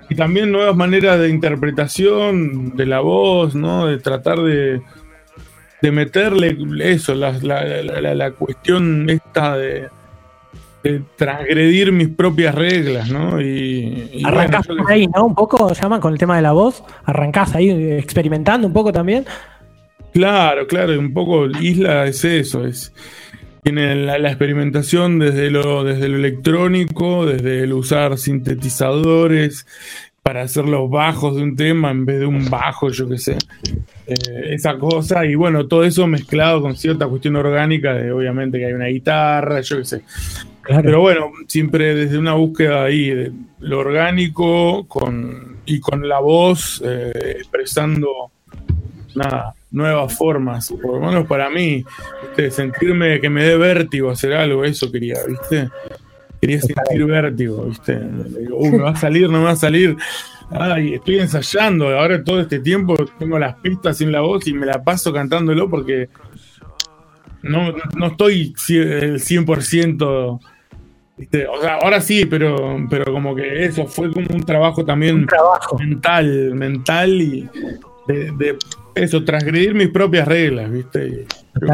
[0.09, 3.85] y también nuevas maneras de interpretación de la voz, ¿no?
[3.87, 4.81] De tratar de,
[5.81, 9.87] de meterle eso, la, la, la- la- cuestión esta de,
[10.83, 13.39] de transgredir mis propias reglas, ¿no?
[13.41, 15.25] Y, y Arrancás bueno, yo por ahí, ¿no?
[15.25, 16.83] Un poco, llaman con el tema de la voz.
[17.05, 19.25] Arrancás ahí eh, experimentando un poco también.
[20.13, 22.93] Claro, claro, un poco Isla es eso, es
[23.61, 29.67] tiene la, la experimentación desde lo, desde lo electrónico, desde el usar sintetizadores
[30.21, 33.37] para hacer los bajos de un tema en vez de un bajo, yo qué sé,
[34.07, 34.15] eh,
[34.51, 38.73] esa cosa, y bueno, todo eso mezclado con cierta cuestión orgánica de obviamente que hay
[38.73, 40.03] una guitarra, yo qué sé.
[40.67, 46.81] Pero bueno, siempre desde una búsqueda ahí de lo orgánico con, y con la voz
[46.85, 48.29] eh, expresando
[49.15, 51.83] nada, nuevas formas, por lo menos para mí,
[52.21, 52.51] ¿viste?
[52.51, 55.69] sentirme que me dé vértigo hacer algo, eso quería, ¿viste?
[56.41, 57.99] Quería sentir vértigo, ¿viste?
[58.39, 59.97] Digo, "Uh, me va a salir, no me va a salir.
[60.51, 64.65] Ay, estoy ensayando, ahora todo este tiempo tengo las pistas sin la voz y me
[64.65, 66.09] la paso cantándolo porque
[67.43, 70.39] no, no estoy el 100%.
[71.17, 71.45] ¿viste?
[71.47, 75.27] O sea, ahora sí, pero, pero como que eso fue como un trabajo también
[75.77, 77.49] mental, mental y
[78.07, 78.57] de, de
[78.95, 81.25] eso, transgredir mis propias reglas, ¿viste?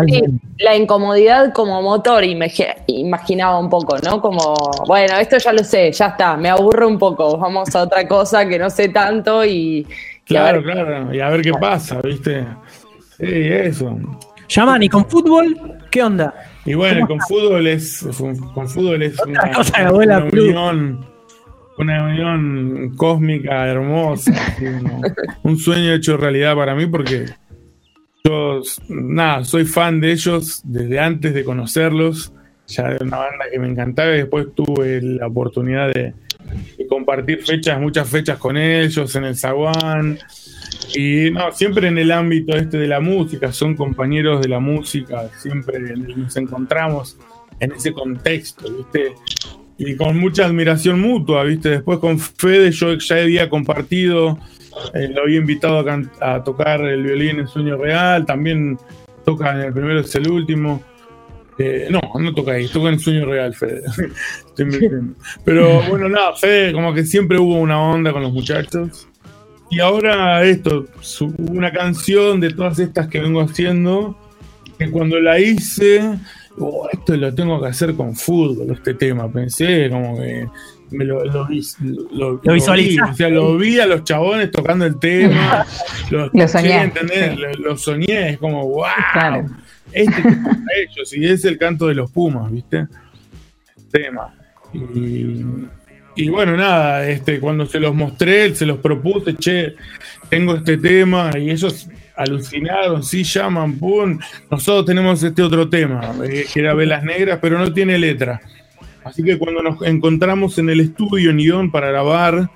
[0.08, 0.24] Sí,
[0.60, 4.20] la incomodidad como motor, imagi- imaginaba un poco, ¿no?
[4.22, 4.56] Como,
[4.88, 8.48] bueno, esto ya lo sé, ya está, me aburre un poco, vamos a otra cosa
[8.48, 9.86] que no sé tanto y...
[10.26, 12.46] Claro, ver- claro, y a ver qué pasa, ¿viste?
[13.18, 13.98] Sí, eso.
[14.48, 15.56] Llaman y con fútbol,
[15.92, 16.34] ¿qué onda?
[16.66, 18.08] Y bueno, ¿Cómo con fútbol es
[18.54, 20.48] con fútbol es una, cosa que una Plus.
[20.50, 21.06] unión
[21.78, 24.34] una unión cósmica hermosa,
[25.44, 27.26] un sueño hecho realidad para mí porque
[28.24, 32.34] yo, nada, soy fan de ellos desde antes de conocerlos,
[32.68, 36.14] ya era una banda que me encantaba y después tuve la oportunidad de,
[36.78, 40.18] de compartir fechas, muchas fechas con ellos en el Zaguán.
[40.96, 45.30] Y no, siempre en el ámbito este de la música, son compañeros de la música,
[45.38, 47.18] siempre nos encontramos
[47.60, 49.14] en ese contexto, ¿viste?
[49.78, 51.70] Y con mucha admiración mutua, ¿viste?
[51.70, 54.40] Después con Fede yo ya había compartido,
[54.94, 58.78] eh, lo había invitado a, a tocar el violín en Sueño Real, también
[59.26, 60.82] toca en el primero es el último.
[61.58, 63.82] Eh, no, no toca ahí, toca en Sueño Real, Fede.
[64.48, 65.16] Estoy.
[65.44, 69.08] Pero bueno, nada, Fede, como que siempre hubo una onda con los muchachos.
[69.70, 70.86] Y ahora esto,
[71.38, 74.16] una canción de todas estas que vengo haciendo,
[74.78, 76.20] que cuando la hice,
[76.58, 79.32] "Oh, esto lo tengo que hacer con fútbol, este tema.
[79.32, 80.48] Pensé como que
[80.92, 81.48] me lo, lo,
[82.12, 82.60] lo- o
[83.16, 85.66] sea, lo vi a los chabones tocando el tema,
[86.12, 87.32] lo, escuché, soñé, ¿entendés?
[87.36, 87.62] sí.
[87.62, 89.46] Lo, soñé, es como, wow, Claro.
[89.92, 92.88] este es para ellos, y es el canto de los Pumas, ¿viste?
[93.92, 94.34] tema.
[94.74, 95.44] Y,
[96.18, 99.76] y bueno, nada, este, cuando se los mostré, se los propuse, che,
[100.30, 104.20] tengo este tema, y ellos alucinaron, sí, llaman, pum,
[104.50, 108.42] nosotros tenemos este otro tema, eh, que era Velas Negras, pero no tiene letra.
[109.04, 112.50] Así que cuando nos encontramos en el estudio en Ion para grabar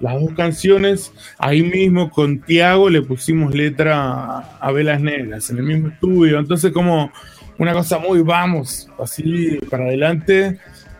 [0.00, 5.64] las dos canciones, ahí mismo con Tiago le pusimos letra a, Velas Negras, en el
[5.64, 6.38] mismo estudio.
[6.38, 7.10] Entonces como
[7.56, 10.58] una cosa muy vamos, así para adelante.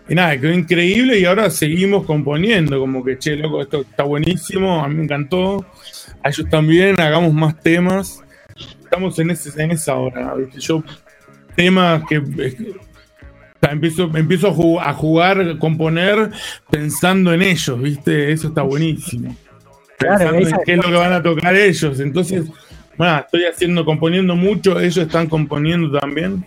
[0.08, 4.84] Y nada, quedó increíble y ahora seguimos componiendo, como que, che, loco, esto está buenísimo,
[4.84, 5.66] a mí me encantó,
[6.24, 8.20] a ellos también, hagamos más temas.
[8.82, 10.60] Estamos en, ese, en esa hora, ¿viste?
[10.60, 10.82] Yo,
[11.54, 12.18] temas que...
[12.18, 12.22] o
[13.60, 16.30] sea, empiezo, empiezo a, ju- a jugar, a componer
[16.70, 18.32] pensando en ellos, ¿viste?
[18.32, 19.36] Eso está buenísimo.
[19.98, 22.00] Claro, Pensando en esa- qué es lo que van a tocar ellos.
[22.00, 22.44] Entonces,
[22.96, 26.44] bueno, estoy haciendo, componiendo mucho, ellos están componiendo también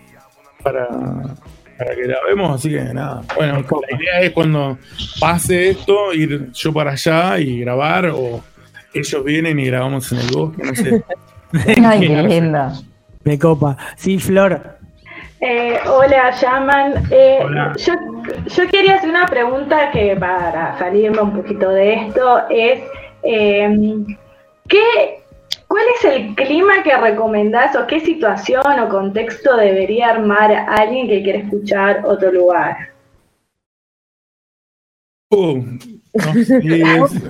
[0.64, 0.88] para,
[1.78, 3.22] para que grabemos, así que nada.
[3.36, 4.78] Bueno, la idea es cuando
[5.20, 8.44] pase esto, ir yo para allá y grabar, o
[9.00, 11.04] ellos vienen y grabamos en el bosque, no sé.
[11.86, 12.72] Ay, qué lindo.
[13.24, 13.78] Me copa.
[13.96, 14.78] Sí, Flor.
[15.40, 16.94] Eh, hola, llaman.
[17.12, 17.74] Eh, Hola.
[17.78, 17.94] Yo,
[18.48, 22.80] yo quería hacer una pregunta que para salirme un poquito de esto es,
[23.24, 23.98] eh,
[24.68, 25.24] ¿qué,
[25.68, 31.22] ¿cuál es el clima que recomendás o qué situación o contexto debería armar alguien que
[31.22, 32.90] quiere escuchar otro lugar?
[35.30, 37.22] Uh, no, sí, es-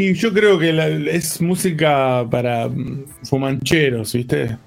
[0.00, 4.56] y yo creo que la- es música para mm, fumancheros, ¿viste?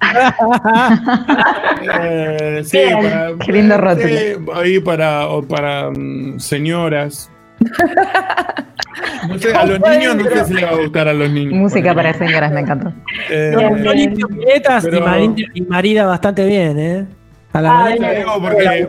[2.00, 3.02] Eh, sí, Bien.
[3.02, 4.06] para, Qué lindo rótulo.
[4.08, 4.14] sí,
[4.54, 7.30] ahí para, o para mm, señoras.
[9.28, 11.54] No sé, a los niños no sé si les va a gustar a los niños.
[11.54, 12.92] Música para señoras, me encantó.
[13.30, 13.52] Eh,
[14.28, 17.06] piletas y, pero- marida, y marida bastante bien, ¿eh?
[17.54, 18.88] A la Te marida- digo porque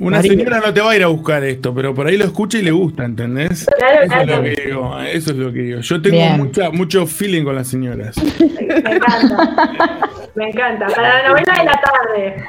[0.00, 2.58] una señora no te va a ir a buscar esto, pero por ahí lo escucha
[2.58, 3.66] y le gusta, ¿entendés?
[3.78, 5.80] Claro, eso es lo que digo, eso es lo que digo.
[5.80, 8.16] Yo tengo mucha, mucho feeling con las señoras.
[8.20, 9.98] Me encanta.
[10.34, 10.86] Me encanta.
[10.88, 12.44] Para la novela de la tarde.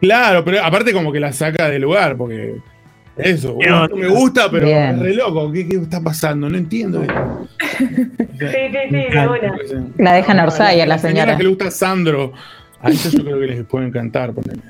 [0.00, 2.56] Claro, pero aparte como que la saca del lugar, porque
[3.16, 3.56] eso,
[3.94, 4.96] me gusta, pero Bien.
[4.96, 5.52] es re loco.
[5.52, 6.48] ¿Qué, qué está pasando?
[6.50, 7.00] No entiendo.
[7.02, 7.48] esto.
[7.78, 9.54] Sí, sí, sí, de una.
[9.98, 11.36] La dejan Orsay a la Las señoras señora.
[11.36, 12.32] que le gusta Sandro,
[12.84, 14.32] a eso yo creo que les puede encantar.
[14.32, 14.62] ponele.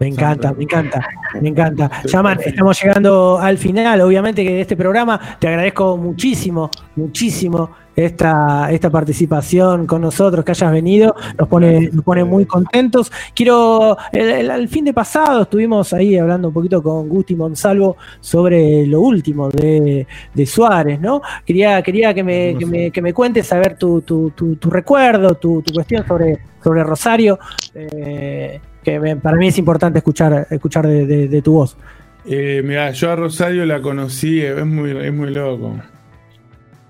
[0.00, 1.08] Me encanta, me encanta,
[1.40, 1.90] me encanta.
[2.04, 5.20] Yaman, estamos llegando al final, obviamente, que de este programa.
[5.40, 7.70] Te agradezco muchísimo, muchísimo
[8.04, 11.14] esta, esta participación con nosotros, que hayas venido.
[11.38, 13.10] Nos pone, nos pone muy contentos.
[13.34, 17.96] Quiero, el, el- el fin de pasado estuvimos ahí hablando un poquito con Gusti Monsalvo
[18.20, 21.20] sobre lo último de, de Suárez, ¿no?
[21.44, 24.70] Quería, quería que, me, que, me, que me cuentes, a ver, tu, tu, tu, tu
[24.70, 27.38] recuerdo, tu, tu cuestión sobre, sobre Rosario.
[27.74, 31.76] eh, que me- para mí es importante escuchar, escuchar de, de- de tu voz.
[32.24, 35.74] Eh, mira, yo a Rosario la conocí, es muy, es muy loco.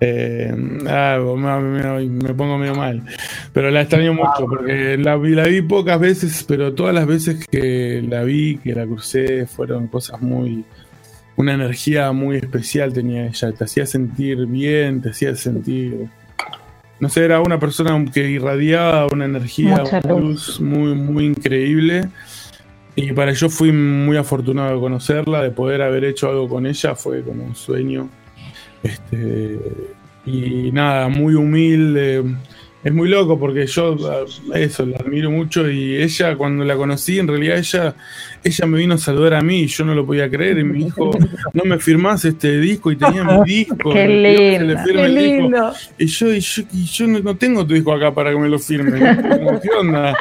[0.00, 0.54] Eh,
[0.86, 3.02] ah, me, pongo medio mal.
[3.52, 7.44] Pero la extraño mucho porque la, vi- la vi pocas veces, pero todas las veces
[7.50, 10.64] que la vi, que la crucé, fueron cosas muy.
[11.36, 13.52] Una energía muy especial tenía ella.
[13.52, 16.06] Te hacía sentir bien, te hacía sentir.
[17.00, 22.08] No sé, era una persona que irradiaba una energía, Mucha una luz muy, muy increíble.
[22.96, 26.96] Y para yo fui muy afortunado de conocerla, de poder haber hecho algo con ella,
[26.96, 28.08] fue como un sueño.
[28.82, 29.58] Este,
[30.26, 32.22] y nada, muy humilde,
[32.84, 37.18] es muy loco porque yo ah, eso la admiro mucho y ella cuando la conocí
[37.18, 37.94] en realidad ella
[38.44, 40.78] ella me vino a saludar a mí y yo no lo podía creer y me
[40.78, 41.10] dijo
[41.52, 44.76] no me firmás este disco y tenía mi disco Qué lindo.
[44.84, 45.72] Qué disco.
[45.98, 48.48] y yo y yo, y yo no, no tengo tu disco acá para que me
[48.48, 50.16] lo firme Como, ¿qué onda?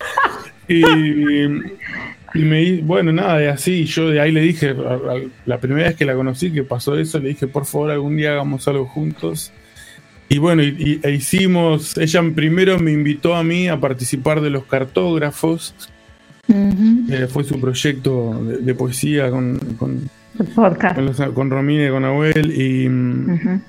[0.67, 1.45] y,
[2.34, 3.86] y me bueno nada y así.
[3.86, 6.98] Yo de ahí le dije a- a- la primera vez que la conocí que pasó
[6.98, 9.52] eso le dije por favor algún día hagamos algo juntos
[10.30, 14.49] y bueno, y, y- e hicimos, ella primero me invitó a mí a participar de
[14.49, 15.74] los cartógrafos,
[16.49, 20.10] eh, fue su proyecto de, de poesía con, con,
[20.94, 23.62] con, los- con Romina y con Abuel y, Ujú.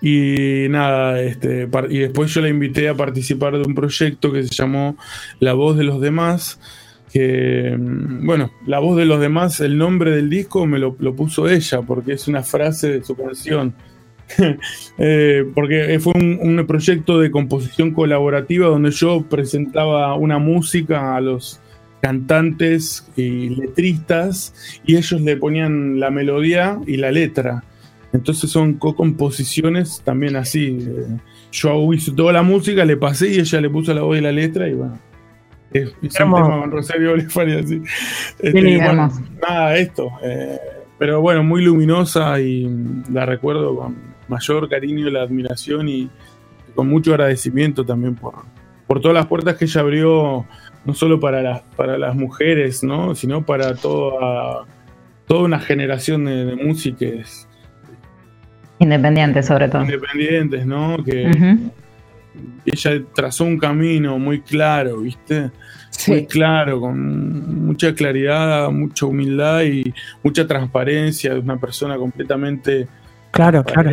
[0.00, 4.52] y nada, este, y después yo la invité a participar de un proyecto que se
[4.54, 4.96] llamó
[5.38, 6.58] La Voz de los Demás,
[7.12, 11.82] que, bueno, La Voz de los Demás, el nombre del disco me lo, puso ella,
[11.82, 13.74] porque es una frase de su canción.
[14.96, 21.20] Eh, porque fue un, un proyecto de composición colaborativa donde yo presentaba una música a
[21.20, 21.60] los
[22.00, 27.62] cantantes y letristas y ellos le ponían la melodía y la letra.
[28.12, 30.78] Entonces son co-composiciones también así.
[30.80, 31.18] eh,
[31.50, 34.32] Yo hice toda la música, le pasé y ella le puso la voz y la
[34.32, 34.98] letra y bueno.
[35.72, 36.44] Es, es un Hermoso.
[36.44, 37.82] tema con Rosario Bolívar así.
[38.38, 39.10] Este, bueno,
[39.48, 40.10] nada, esto.
[40.22, 40.58] eh,
[40.98, 42.68] pero bueno, muy luminosa y
[43.10, 43.96] la recuerdo con
[44.28, 46.08] mayor cariño, la admiración y
[46.74, 48.34] con mucho agradecimiento también por,
[48.86, 50.46] por todas las puertas que ella abrió,
[50.84, 53.14] no solo para las, para las mujeres, ¿no?
[53.14, 54.64] sino para toda,
[55.26, 57.48] toda una generación de, de músicos
[58.78, 59.82] Independiente, sobre todo.
[59.82, 60.96] independientes, ¿no?
[61.04, 61.30] Que.
[62.64, 65.50] Ella trazó un camino muy claro, ¿viste?
[66.08, 69.92] Muy claro, con mucha claridad, mucha humildad y
[70.22, 72.88] mucha transparencia de una persona completamente
[73.32, 73.90] Claro, claro.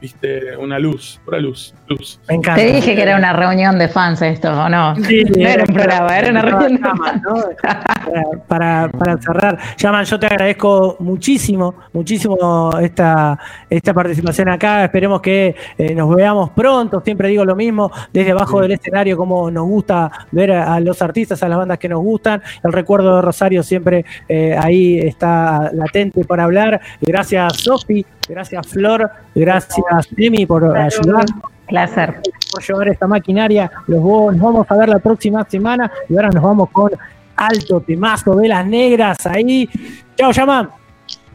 [0.00, 0.56] ¿Viste?
[0.56, 2.20] Una luz, pura luz, luz.
[2.28, 2.60] Me encanta.
[2.60, 4.96] Te dije que era una reunión de fans esto, ¿o no?
[4.96, 7.22] Sí, no era un programa, era una reunión de fans.
[8.48, 9.58] para, para cerrar.
[9.76, 14.84] Yaman, yo te agradezco muchísimo, muchísimo esta, esta participación acá.
[14.84, 17.00] Esperemos que eh, nos veamos pronto.
[17.04, 21.00] Siempre digo lo mismo, desde abajo del escenario, como nos gusta ver a, a los
[21.02, 22.42] artistas, a las bandas que nos gustan.
[22.62, 26.80] El recuerdo de Rosario siempre eh, ahí está latente para hablar.
[27.00, 28.04] Gracias, Sofi.
[28.28, 29.10] Gracias, Flor.
[29.34, 31.24] Gracias, Demi, por ayudar
[31.66, 32.20] Placer.
[32.52, 33.70] por llevar esta maquinaria.
[33.86, 36.92] Los nos vamos a ver la próxima semana y ahora nos vamos con
[37.36, 39.68] alto temazo, velas negras ahí.
[40.16, 40.70] Chao, Yaman.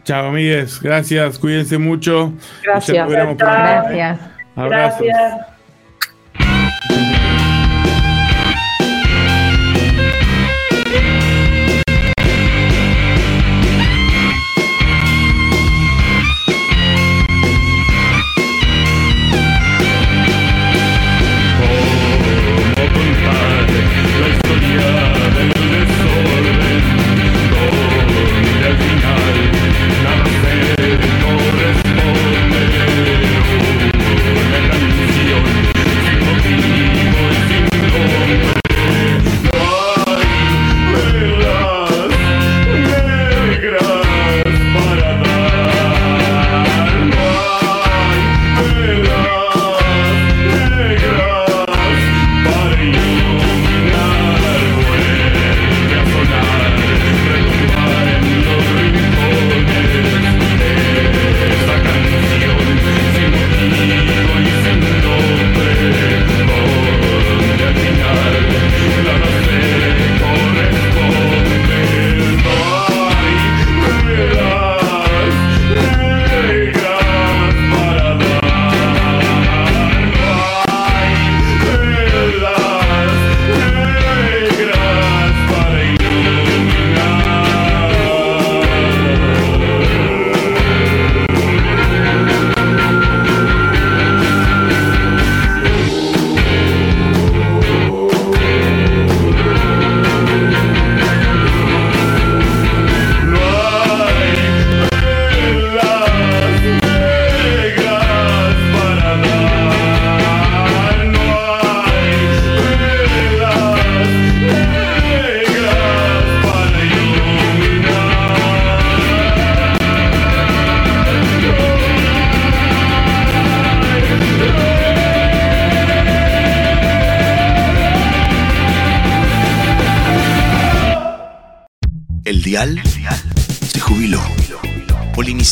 [0.04, 0.80] Chao, amigues.
[0.80, 2.32] Gracias, cuídense mucho.
[2.62, 3.08] Gracias.
[3.08, 4.18] Gracias.
[4.56, 5.06] Abrazos.
[5.06, 5.52] Gracias.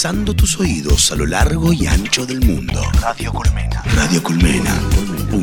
[0.00, 2.80] Polinizando tus oídos a lo largo y ancho del mundo.
[3.02, 3.82] Radio Colmena.
[3.94, 4.74] Radio Colmena.
[5.30, 5.39] Punto